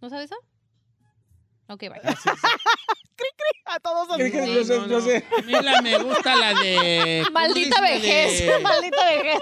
¿No 0.00 0.08
sabes 0.10 0.26
esa? 0.26 0.36
Ok, 1.68 1.80
bye. 1.80 2.00
A 3.70 3.80
todos 3.80 4.16
¿Qué- 4.16 4.30
qué- 4.30 4.40
así. 4.40 4.54
no 4.54 4.64
sé, 4.64 4.76
no, 4.78 4.86
no 4.86 4.98
no. 4.98 5.00
sé. 5.02 5.24
A 5.38 5.42
mí 5.42 5.52
la 5.52 5.82
me 5.82 5.98
gusta 5.98 6.34
la 6.36 6.54
de... 6.54 7.20
¿cómo 7.26 7.34
Maldita 7.40 7.80
vejez. 7.82 8.40
de- 8.46 8.58
Maldita 8.62 9.04
vejez. 9.10 9.40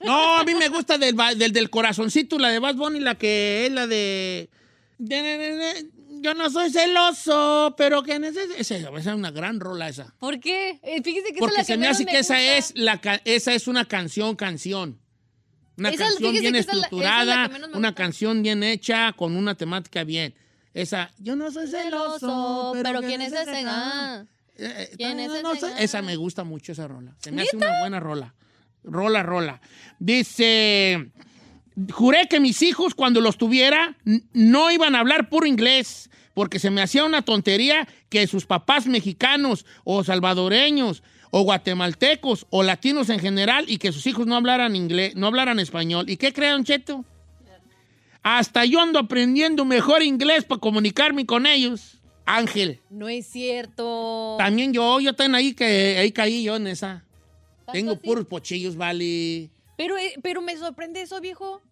No, 0.00 0.36
a 0.38 0.44
mí 0.44 0.54
me 0.56 0.68
gusta 0.68 0.98
del, 0.98 1.14
del, 1.36 1.52
del 1.52 1.70
corazoncito, 1.70 2.38
la 2.38 2.48
de 2.50 2.58
Bad 2.58 2.74
Bunny, 2.74 2.98
la 3.00 3.14
que 3.14 3.66
es 3.66 3.72
la 3.72 3.86
de... 3.86 4.50
de- 4.98 5.22
de- 5.22 5.38
de- 5.38 5.54
de- 5.56 5.90
Yo 6.22 6.34
no 6.34 6.50
soy 6.50 6.70
celoso, 6.70 7.74
pero 7.78 8.02
que 8.02 8.18
necesito... 8.18 8.54
Esa, 8.56 8.76
esa 8.76 8.96
es 8.98 9.06
una 9.06 9.30
gran 9.30 9.60
rola 9.60 9.88
esa. 9.88 10.12
¿Por 10.18 10.40
qué? 10.40 10.80
Eh, 10.82 11.00
Fíjese 11.04 11.28
que 11.28 11.28
esa 11.28 11.34
es 11.34 11.38
Porque 11.38 11.54
la 11.58 11.60
que 11.60 11.64
se 11.66 11.76
me 11.76 11.86
hace 11.86 12.04
que 12.06 12.18
esa 12.18 12.34
gusta. 12.34 12.56
es, 12.56 12.72
la, 12.74 13.00
ca- 13.00 13.20
esa 13.24 13.52
es 13.54 13.68
una 13.68 13.84
canción, 13.84 14.34
canción. 14.34 14.98
Una 15.76 15.90
Esa- 15.90 16.04
canción 16.08 16.32
bien 16.32 16.52
que 16.52 16.58
esa 16.58 16.58
es 16.58 16.66
la- 16.66 16.72
esa 16.72 16.72
es 16.72 16.76
la 16.76 16.82
estructurada, 16.86 17.50
una 17.74 17.94
canción 17.94 18.42
bien 18.42 18.64
hecha, 18.64 19.12
con 19.12 19.36
una 19.36 19.54
temática 19.54 20.02
bien. 20.02 20.34
Esa, 20.78 21.10
yo 21.18 21.34
no 21.34 21.50
soy 21.50 21.66
celoso, 21.66 22.72
pero 22.82 23.00
¿quién 23.00 23.20
es 23.20 23.32
ese? 23.32 23.64
Ah. 23.66 24.24
Eh, 24.56 24.90
¿Quién 24.96 25.18
es 25.18 25.42
no 25.42 25.52
ese? 25.54 25.66
sé, 25.72 25.82
Esa 25.82 26.02
me 26.02 26.14
gusta 26.14 26.44
mucho, 26.44 26.70
esa 26.70 26.86
rola. 26.86 27.16
Se 27.18 27.32
me 27.32 27.42
hace 27.42 27.56
una 27.56 27.80
buena 27.80 27.98
rola. 27.98 28.34
Rola, 28.84 29.24
rola. 29.24 29.60
Dice, 29.98 31.10
juré 31.92 32.28
que 32.28 32.38
mis 32.38 32.62
hijos 32.62 32.94
cuando 32.94 33.20
los 33.20 33.38
tuviera 33.38 33.96
no 34.32 34.70
iban 34.70 34.94
a 34.94 35.00
hablar 35.00 35.28
puro 35.28 35.46
inglés, 35.46 36.10
porque 36.32 36.60
se 36.60 36.70
me 36.70 36.80
hacía 36.80 37.04
una 37.04 37.22
tontería 37.22 37.88
que 38.08 38.28
sus 38.28 38.46
papás 38.46 38.86
mexicanos 38.86 39.66
o 39.82 40.04
salvadoreños 40.04 41.02
o 41.32 41.42
guatemaltecos 41.42 42.46
o 42.50 42.62
latinos 42.62 43.10
en 43.10 43.18
general 43.18 43.64
y 43.66 43.78
que 43.78 43.90
sus 43.90 44.06
hijos 44.06 44.28
no 44.28 44.36
hablaran 44.36 44.76
inglés, 44.76 45.16
no 45.16 45.26
hablaran 45.26 45.58
español. 45.58 46.08
¿Y 46.08 46.16
qué 46.18 46.32
creen, 46.32 46.62
Cheto? 46.62 47.04
Hasta 48.22 48.64
yo 48.64 48.80
ando 48.80 48.98
aprendiendo 48.98 49.64
mejor 49.64 50.02
inglés 50.02 50.44
para 50.44 50.60
comunicarme 50.60 51.24
con 51.26 51.46
ellos. 51.46 51.98
Ángel. 52.26 52.80
No 52.90 53.08
es 53.08 53.26
cierto. 53.26 54.36
También 54.38 54.72
yo, 54.72 55.00
yo 55.00 55.14
también 55.14 55.34
ahí, 55.34 55.54
que, 55.54 55.96
ahí 55.98 56.12
caí 56.12 56.42
yo 56.42 56.56
en 56.56 56.66
esa. 56.66 57.04
¿Tanto 57.64 57.72
Tengo 57.72 57.92
así? 57.92 58.00
puros 58.02 58.26
pochillos, 58.26 58.76
vale. 58.76 59.48
Pero, 59.76 59.96
eh, 59.96 60.14
pero 60.22 60.42
me 60.42 60.56
sorprende 60.56 61.00
eso, 61.00 61.20
viejo. 61.20 61.62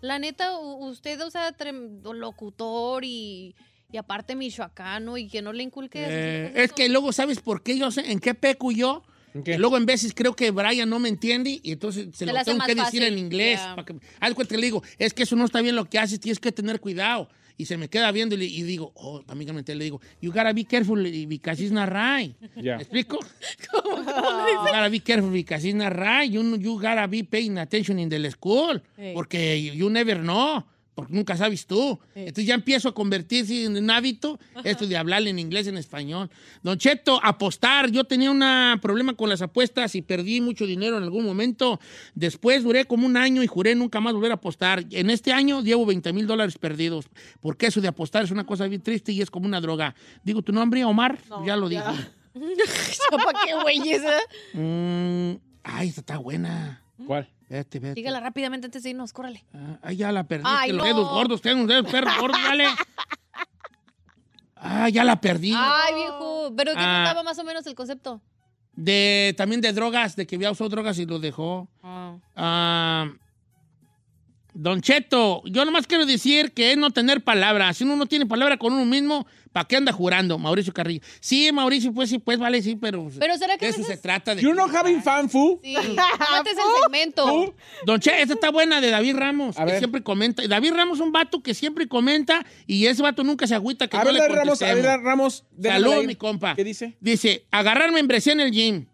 La 0.00 0.18
neta, 0.18 0.58
usted, 0.58 1.20
o 1.20 1.30
sea, 1.30 1.54
locutor 2.02 3.04
y, 3.04 3.54
y 3.92 3.96
aparte 3.96 4.34
michoacano 4.34 5.16
y 5.16 5.28
que 5.28 5.40
no 5.40 5.52
le 5.52 5.62
inculque. 5.62 6.04
Eh, 6.06 6.52
es 6.54 6.72
que 6.72 6.88
luego, 6.88 7.12
¿sabes 7.12 7.40
por 7.40 7.62
qué 7.62 7.78
yo 7.78 7.90
sé? 7.90 8.10
¿En 8.10 8.18
qué 8.18 8.34
peco 8.34 8.72
yo? 8.72 9.04
¿En 9.36 9.42
qué? 9.44 9.52
Que 9.52 9.58
luego 9.58 9.76
en 9.76 9.86
veces 9.86 10.12
creo 10.14 10.34
que 10.34 10.50
Brian 10.50 10.88
no 10.88 10.98
me 10.98 11.08
entiende 11.08 11.60
y 11.62 11.72
entonces 11.72 12.08
se 12.12 12.26
Se 12.26 12.32
lo 12.32 12.42
tengo 12.44 12.58
que 12.64 12.74
decir 12.74 12.84
fácil, 12.84 13.02
en 13.04 13.18
inglés. 13.18 13.60
ya. 13.60 13.74
para 13.76 13.84
que- 13.86 13.96
Haz 14.20 14.34
cuenta 14.34 14.54
que 14.54 14.60
le 14.60 14.66
digo, 14.66 14.82
es 14.98 15.12
que 15.14 15.22
eso 15.24 15.36
no 15.36 15.44
está 15.44 15.60
bien 15.60 15.76
lo 15.76 15.84
que 15.84 15.98
haces, 15.98 16.18
tienes 16.20 16.38
que 16.40 16.52
tener 16.52 16.80
cuidado. 16.80 17.28
Y 17.58 17.64
se 17.64 17.78
me 17.78 17.88
queda 17.88 18.12
viendo 18.12 18.34
y, 18.34 18.38
le- 18.38 18.44
y 18.44 18.62
digo, 18.64 18.92
oh, 18.96 19.22
amigamente 19.28 19.74
le 19.74 19.84
digo, 19.84 19.98
you 20.20 20.30
gotta 20.30 20.52
be 20.52 20.64
careful 20.66 21.02
because 21.26 21.62
it's 21.62 21.72
not 21.72 21.88
right. 21.88 22.34
Ya. 22.56 22.76
¿Me 22.76 22.82
explico? 22.82 23.18
You 23.72 24.72
gotta 24.72 24.88
be 24.90 25.00
careful 25.00 25.30
because 25.30 25.64
it's 25.66 25.74
not 25.76 25.92
right. 25.94 26.30
You, 26.30 26.42
you 26.58 26.78
gotta 26.78 27.06
be 27.06 27.22
paying 27.24 27.58
attention 27.58 27.98
in 27.98 28.08
the 28.08 28.30
school. 28.30 28.80
Hey. 28.96 29.12
Porque 29.14 29.58
you, 29.60 29.72
you 29.72 29.90
never 29.90 30.16
know. 30.18 30.64
Porque 30.96 31.12
nunca 31.12 31.36
sabes 31.36 31.66
tú. 31.66 32.00
Entonces 32.14 32.46
ya 32.46 32.54
empiezo 32.54 32.88
a 32.88 32.94
convertirse 32.94 33.66
en 33.66 33.76
un 33.76 33.90
hábito 33.90 34.40
esto 34.64 34.86
de 34.86 34.96
hablarle 34.96 35.28
en 35.28 35.38
inglés, 35.38 35.66
en 35.66 35.76
español. 35.76 36.30
Don 36.62 36.78
Cheto, 36.78 37.20
apostar. 37.22 37.90
Yo 37.90 38.04
tenía 38.04 38.30
un 38.30 38.80
problema 38.80 39.12
con 39.12 39.28
las 39.28 39.42
apuestas 39.42 39.94
y 39.94 40.00
perdí 40.00 40.40
mucho 40.40 40.64
dinero 40.64 40.96
en 40.96 41.02
algún 41.02 41.26
momento. 41.26 41.78
Después 42.14 42.64
duré 42.64 42.86
como 42.86 43.04
un 43.04 43.18
año 43.18 43.42
y 43.42 43.46
juré 43.46 43.74
nunca 43.74 44.00
más 44.00 44.14
volver 44.14 44.30
a 44.30 44.36
apostar. 44.36 44.86
En 44.90 45.10
este 45.10 45.34
año 45.34 45.60
llevo 45.60 45.84
20 45.84 46.14
mil 46.14 46.26
dólares 46.26 46.56
perdidos. 46.56 47.10
Porque 47.42 47.66
eso 47.66 47.82
de 47.82 47.88
apostar 47.88 48.24
es 48.24 48.30
una 48.30 48.46
cosa 48.46 48.66
bien 48.66 48.80
triste 48.80 49.12
y 49.12 49.20
es 49.20 49.30
como 49.30 49.44
una 49.44 49.60
droga. 49.60 49.94
Digo 50.24 50.40
tu 50.40 50.52
nombre, 50.52 50.82
Omar. 50.86 51.18
ya 51.44 51.56
lo 51.56 51.68
dije. 51.68 51.82
¿Para 53.10 53.38
qué, 53.44 53.54
güey? 53.62 53.92
esa? 53.92 54.18
Mm, 54.54 55.36
ay, 55.62 55.88
esta 55.88 56.00
está 56.00 56.16
buena. 56.16 56.82
¿Cuál? 57.06 57.28
Vete, 57.48 57.78
vete. 57.78 57.94
Dígala 57.94 58.20
rápidamente 58.20 58.66
antes 58.66 58.82
de 58.82 58.90
irnos, 58.90 59.12
córrale. 59.12 59.44
Ah, 59.54 59.78
ay, 59.82 59.96
ya 59.96 60.10
la 60.12 60.24
perdí. 60.24 60.44
Ay, 60.46 60.70
los 60.72 60.78
no. 60.78 60.84
dedos 60.84 61.08
gordos, 61.10 61.40
tengo 61.42 61.56
unos 61.62 61.68
dedos 61.68 61.90
perros 61.90 62.12
gordos, 62.18 62.40
dale. 62.42 62.66
Ah, 64.58 64.88
ya 64.88 65.04
la 65.04 65.20
perdí. 65.20 65.52
Ay, 65.54 65.94
viejo. 65.94 66.52
¿Pero 66.56 66.72
qué 66.72 66.78
Ah. 66.80 67.02
trataba 67.04 67.22
más 67.22 67.38
o 67.38 67.44
menos 67.44 67.66
el 67.66 67.74
concepto? 67.74 68.20
De, 68.74 69.34
también 69.36 69.60
de 69.60 69.72
drogas, 69.72 70.16
de 70.16 70.26
que 70.26 70.36
había 70.36 70.50
usado 70.50 70.68
drogas 70.70 70.98
y 70.98 71.06
lo 71.06 71.18
dejó. 71.18 71.68
Ah, 72.34 73.06
Don 74.58 74.80
Cheto, 74.80 75.42
yo 75.44 75.66
nomás 75.66 75.86
quiero 75.86 76.06
decir 76.06 76.52
que 76.52 76.72
es 76.72 76.78
no 76.78 76.90
tener 76.90 77.22
palabras. 77.22 77.76
Si 77.76 77.84
uno 77.84 77.94
no 77.94 78.06
tiene 78.06 78.24
palabra 78.24 78.56
con 78.56 78.72
uno 78.72 78.86
mismo, 78.86 79.26
¿para 79.52 79.68
qué 79.68 79.76
anda 79.76 79.92
jurando? 79.92 80.38
Mauricio 80.38 80.72
Carrillo. 80.72 81.02
Sí, 81.20 81.52
Mauricio, 81.52 81.92
pues 81.92 82.08
sí, 82.08 82.18
pues 82.18 82.38
vale, 82.38 82.62
sí, 82.62 82.74
pero. 82.74 83.06
Pero 83.18 83.36
¿será 83.36 83.58
que 83.58 83.66
de 83.66 83.70
eso 83.72 83.80
veces- 83.80 83.96
se 83.96 84.00
trata 84.00 84.34
de. 84.34 84.40
You 84.40 84.52
know 84.52 84.66
having 84.66 85.02
fun, 85.02 85.28
fu? 85.28 85.60
Sí, 85.62 85.74
este 85.76 86.50
es 86.52 86.56
el 86.56 86.82
segmento. 86.82 87.54
Don 87.84 88.00
Che, 88.00 88.22
esta 88.22 88.32
está 88.32 88.50
buena 88.50 88.80
de 88.80 88.88
David 88.88 89.16
Ramos, 89.16 89.58
A 89.58 89.66
que 89.66 89.72
ver. 89.72 89.78
siempre 89.78 90.02
comenta. 90.02 90.42
David 90.48 90.72
Ramos 90.72 91.00
es 91.00 91.04
un 91.04 91.12
vato 91.12 91.42
que 91.42 91.52
siempre 91.52 91.86
comenta 91.86 92.46
y 92.66 92.86
ese 92.86 93.02
vato 93.02 93.22
nunca 93.24 93.46
se 93.46 93.54
agüita 93.54 93.88
que 93.88 93.96
A 93.98 94.00
no 94.00 94.06
ver, 94.06 94.14
le 94.14 94.20
David 94.20 94.34
Ramos, 94.36 94.62
a 94.62 94.74
ver, 94.74 95.00
Ramos. 95.02 95.44
Salud, 95.62 96.04
mi 96.06 96.14
compa. 96.14 96.54
¿Qué 96.54 96.64
dice? 96.64 96.96
Dice, 97.00 97.44
agarrar 97.50 97.92
membresía 97.92 98.32
en 98.32 98.40
el 98.40 98.52
gym. 98.52 98.86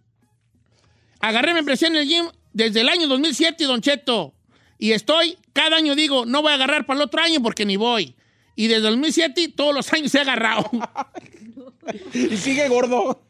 Agarré 1.20 1.54
membresía 1.54 1.86
en 1.86 1.94
el 1.94 2.08
gym 2.08 2.26
desde 2.52 2.80
el 2.80 2.88
año 2.88 3.06
2007, 3.06 3.62
Don 3.64 3.80
Cheto. 3.80 4.34
Y 4.78 4.90
estoy, 4.90 5.38
cada 5.52 5.76
año 5.76 5.94
digo, 5.94 6.24
no 6.26 6.42
voy 6.42 6.52
a 6.52 6.54
agarrar 6.54 6.86
para 6.86 7.00
el 7.00 7.04
otro 7.06 7.20
año 7.20 7.42
porque 7.42 7.64
ni 7.64 7.76
voy. 7.76 8.14
Y 8.56 8.66
desde 8.66 8.88
el 8.88 8.94
2007 8.94 9.48
todos 9.56 9.74
los 9.74 9.92
años 9.92 10.14
he 10.14 10.20
agarrado. 10.20 10.70
Y 12.14 12.36
sigue 12.36 12.68
gordo. 12.68 13.22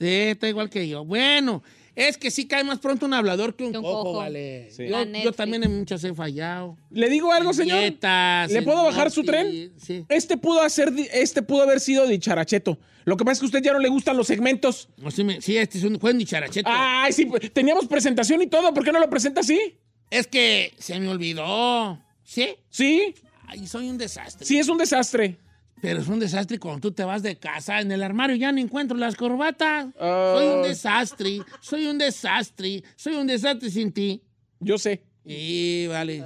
Sí, 0.00 0.06
está 0.08 0.48
igual 0.48 0.68
que 0.68 0.88
yo. 0.88 1.04
Bueno, 1.04 1.62
es 1.94 2.18
que 2.18 2.30
sí 2.30 2.48
cae 2.48 2.64
más 2.64 2.78
pronto 2.80 3.06
un 3.06 3.14
hablador 3.14 3.54
que 3.54 3.64
un, 3.64 3.72
Que 3.72 3.78
un 3.78 3.84
cojo, 3.84 4.02
cojo. 4.02 4.18
vale. 4.18 4.68
Sí. 4.72 4.86
Yo, 5.22 5.32
también 5.32 5.62
en 5.64 5.78
muchas 5.78 6.02
he 6.04 6.12
fallado. 6.14 6.76
¿Le 6.90 7.08
digo 7.08 7.32
algo, 7.32 7.52
señor? 7.52 7.78
dietas, 7.80 8.50
¿Le 8.50 8.62
puedo 8.62 8.82
bajar 8.84 9.10
su 9.10 9.22
tren? 9.22 9.72
Sí. 9.76 10.04
Este 10.08 10.36
pudo, 10.36 10.60
hacer, 10.62 10.92
este 11.12 11.42
pudo 11.42 11.62
haber 11.62 11.80
sido 11.80 12.06
dicharacheto. 12.06 12.78
Lo 13.04 13.16
que 13.16 13.24
pasa 13.24 13.34
es 13.34 13.38
que 13.40 13.44
a 13.46 13.48
usted 13.48 13.62
ya 13.62 13.72
no 13.72 13.78
le 13.78 13.88
gustan 13.88 14.16
los 14.16 14.26
segmentos. 14.26 14.88
No, 14.96 15.10
sí, 15.10 15.24
me- 15.24 15.40
sí, 15.40 15.56
este 15.56 15.78
es 15.78 15.84
un 15.84 15.98
juez 15.98 16.16
dicharacheto. 16.18 16.68
Ay, 16.70 17.12
sí, 17.12 17.26
pues, 17.26 17.52
teníamos 17.52 17.86
presentación 17.86 18.42
y 18.42 18.46
todo. 18.48 18.74
¿Por 18.74 18.84
qué 18.84 18.92
no 18.92 18.98
lo 18.98 19.08
presenta 19.08 19.40
así? 19.40 19.76
Es 20.10 20.26
que 20.26 20.74
se 20.78 20.98
me 21.00 21.08
olvidó. 21.08 21.98
¿Sí? 22.24 22.56
Sí, 22.68 23.14
Ay, 23.46 23.66
soy 23.66 23.88
un 23.88 23.98
desastre. 23.98 24.46
sí, 24.46 24.58
es 24.58 24.68
un 24.68 24.78
desastre. 24.78 25.36
Pero 25.80 26.00
es 26.00 26.08
un 26.08 26.20
desastre 26.20 26.58
cuando 26.58 26.80
tú 26.80 26.92
te 26.92 27.04
vas 27.04 27.22
de 27.22 27.36
casa. 27.36 27.80
En 27.80 27.90
el 27.90 28.02
armario 28.02 28.36
ya 28.36 28.52
no 28.52 28.60
encuentro 28.60 28.96
las 28.98 29.16
corbatas. 29.16 29.86
Ah. 29.98 30.34
Soy 30.36 30.46
un 30.46 30.62
desastre. 30.62 31.38
Soy 31.60 31.86
un 31.86 31.98
desastre. 31.98 32.82
Soy 32.96 33.14
un 33.14 33.26
desastre 33.26 33.70
sin 33.70 33.90
ti. 33.92 34.20
Yo 34.58 34.76
sé. 34.78 35.02
Y 35.24 35.86
vale. 35.86 36.22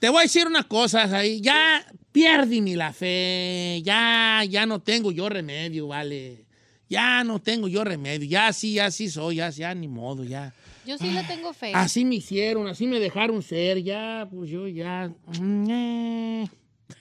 Te 0.00 0.08
voy 0.08 0.18
a 0.18 0.22
decir 0.22 0.46
unas 0.48 0.66
cosas 0.66 1.12
ahí. 1.12 1.40
Ya 1.40 1.86
pierdí 2.10 2.60
ni 2.60 2.74
la 2.74 2.92
fe. 2.92 3.80
Ya, 3.84 4.42
ya 4.48 4.66
no 4.66 4.80
tengo 4.80 5.12
yo 5.12 5.28
remedio, 5.28 5.86
vale. 5.86 6.44
Ya 6.88 7.22
no 7.22 7.40
tengo 7.40 7.68
yo 7.68 7.84
remedio. 7.84 8.28
Ya 8.28 8.52
sí, 8.52 8.74
ya 8.74 8.90
sí 8.90 9.08
soy. 9.08 9.36
Ya, 9.36 9.50
ya 9.50 9.74
ni 9.74 9.86
modo, 9.86 10.24
ya. 10.24 10.52
Yo 10.84 10.98
sí 10.98 11.10
le 11.10 11.22
tengo 11.24 11.52
fe. 11.52 11.72
Así 11.74 12.04
me 12.04 12.16
hicieron, 12.16 12.66
así 12.66 12.86
me 12.86 12.98
dejaron 12.98 13.42
ser. 13.42 13.82
Ya, 13.82 14.28
pues 14.30 14.50
yo 14.50 14.66
ya. 14.66 15.10
mm, 15.40 15.70
eh. 15.70 16.48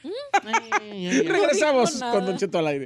Eh, 0.04 1.02
ya, 1.04 1.24
ya. 1.24 1.30
Regresamos 1.32 1.94
con 2.12 2.26
Don 2.26 2.38
Cheto 2.38 2.60
al 2.60 2.68
aire. 2.68 2.86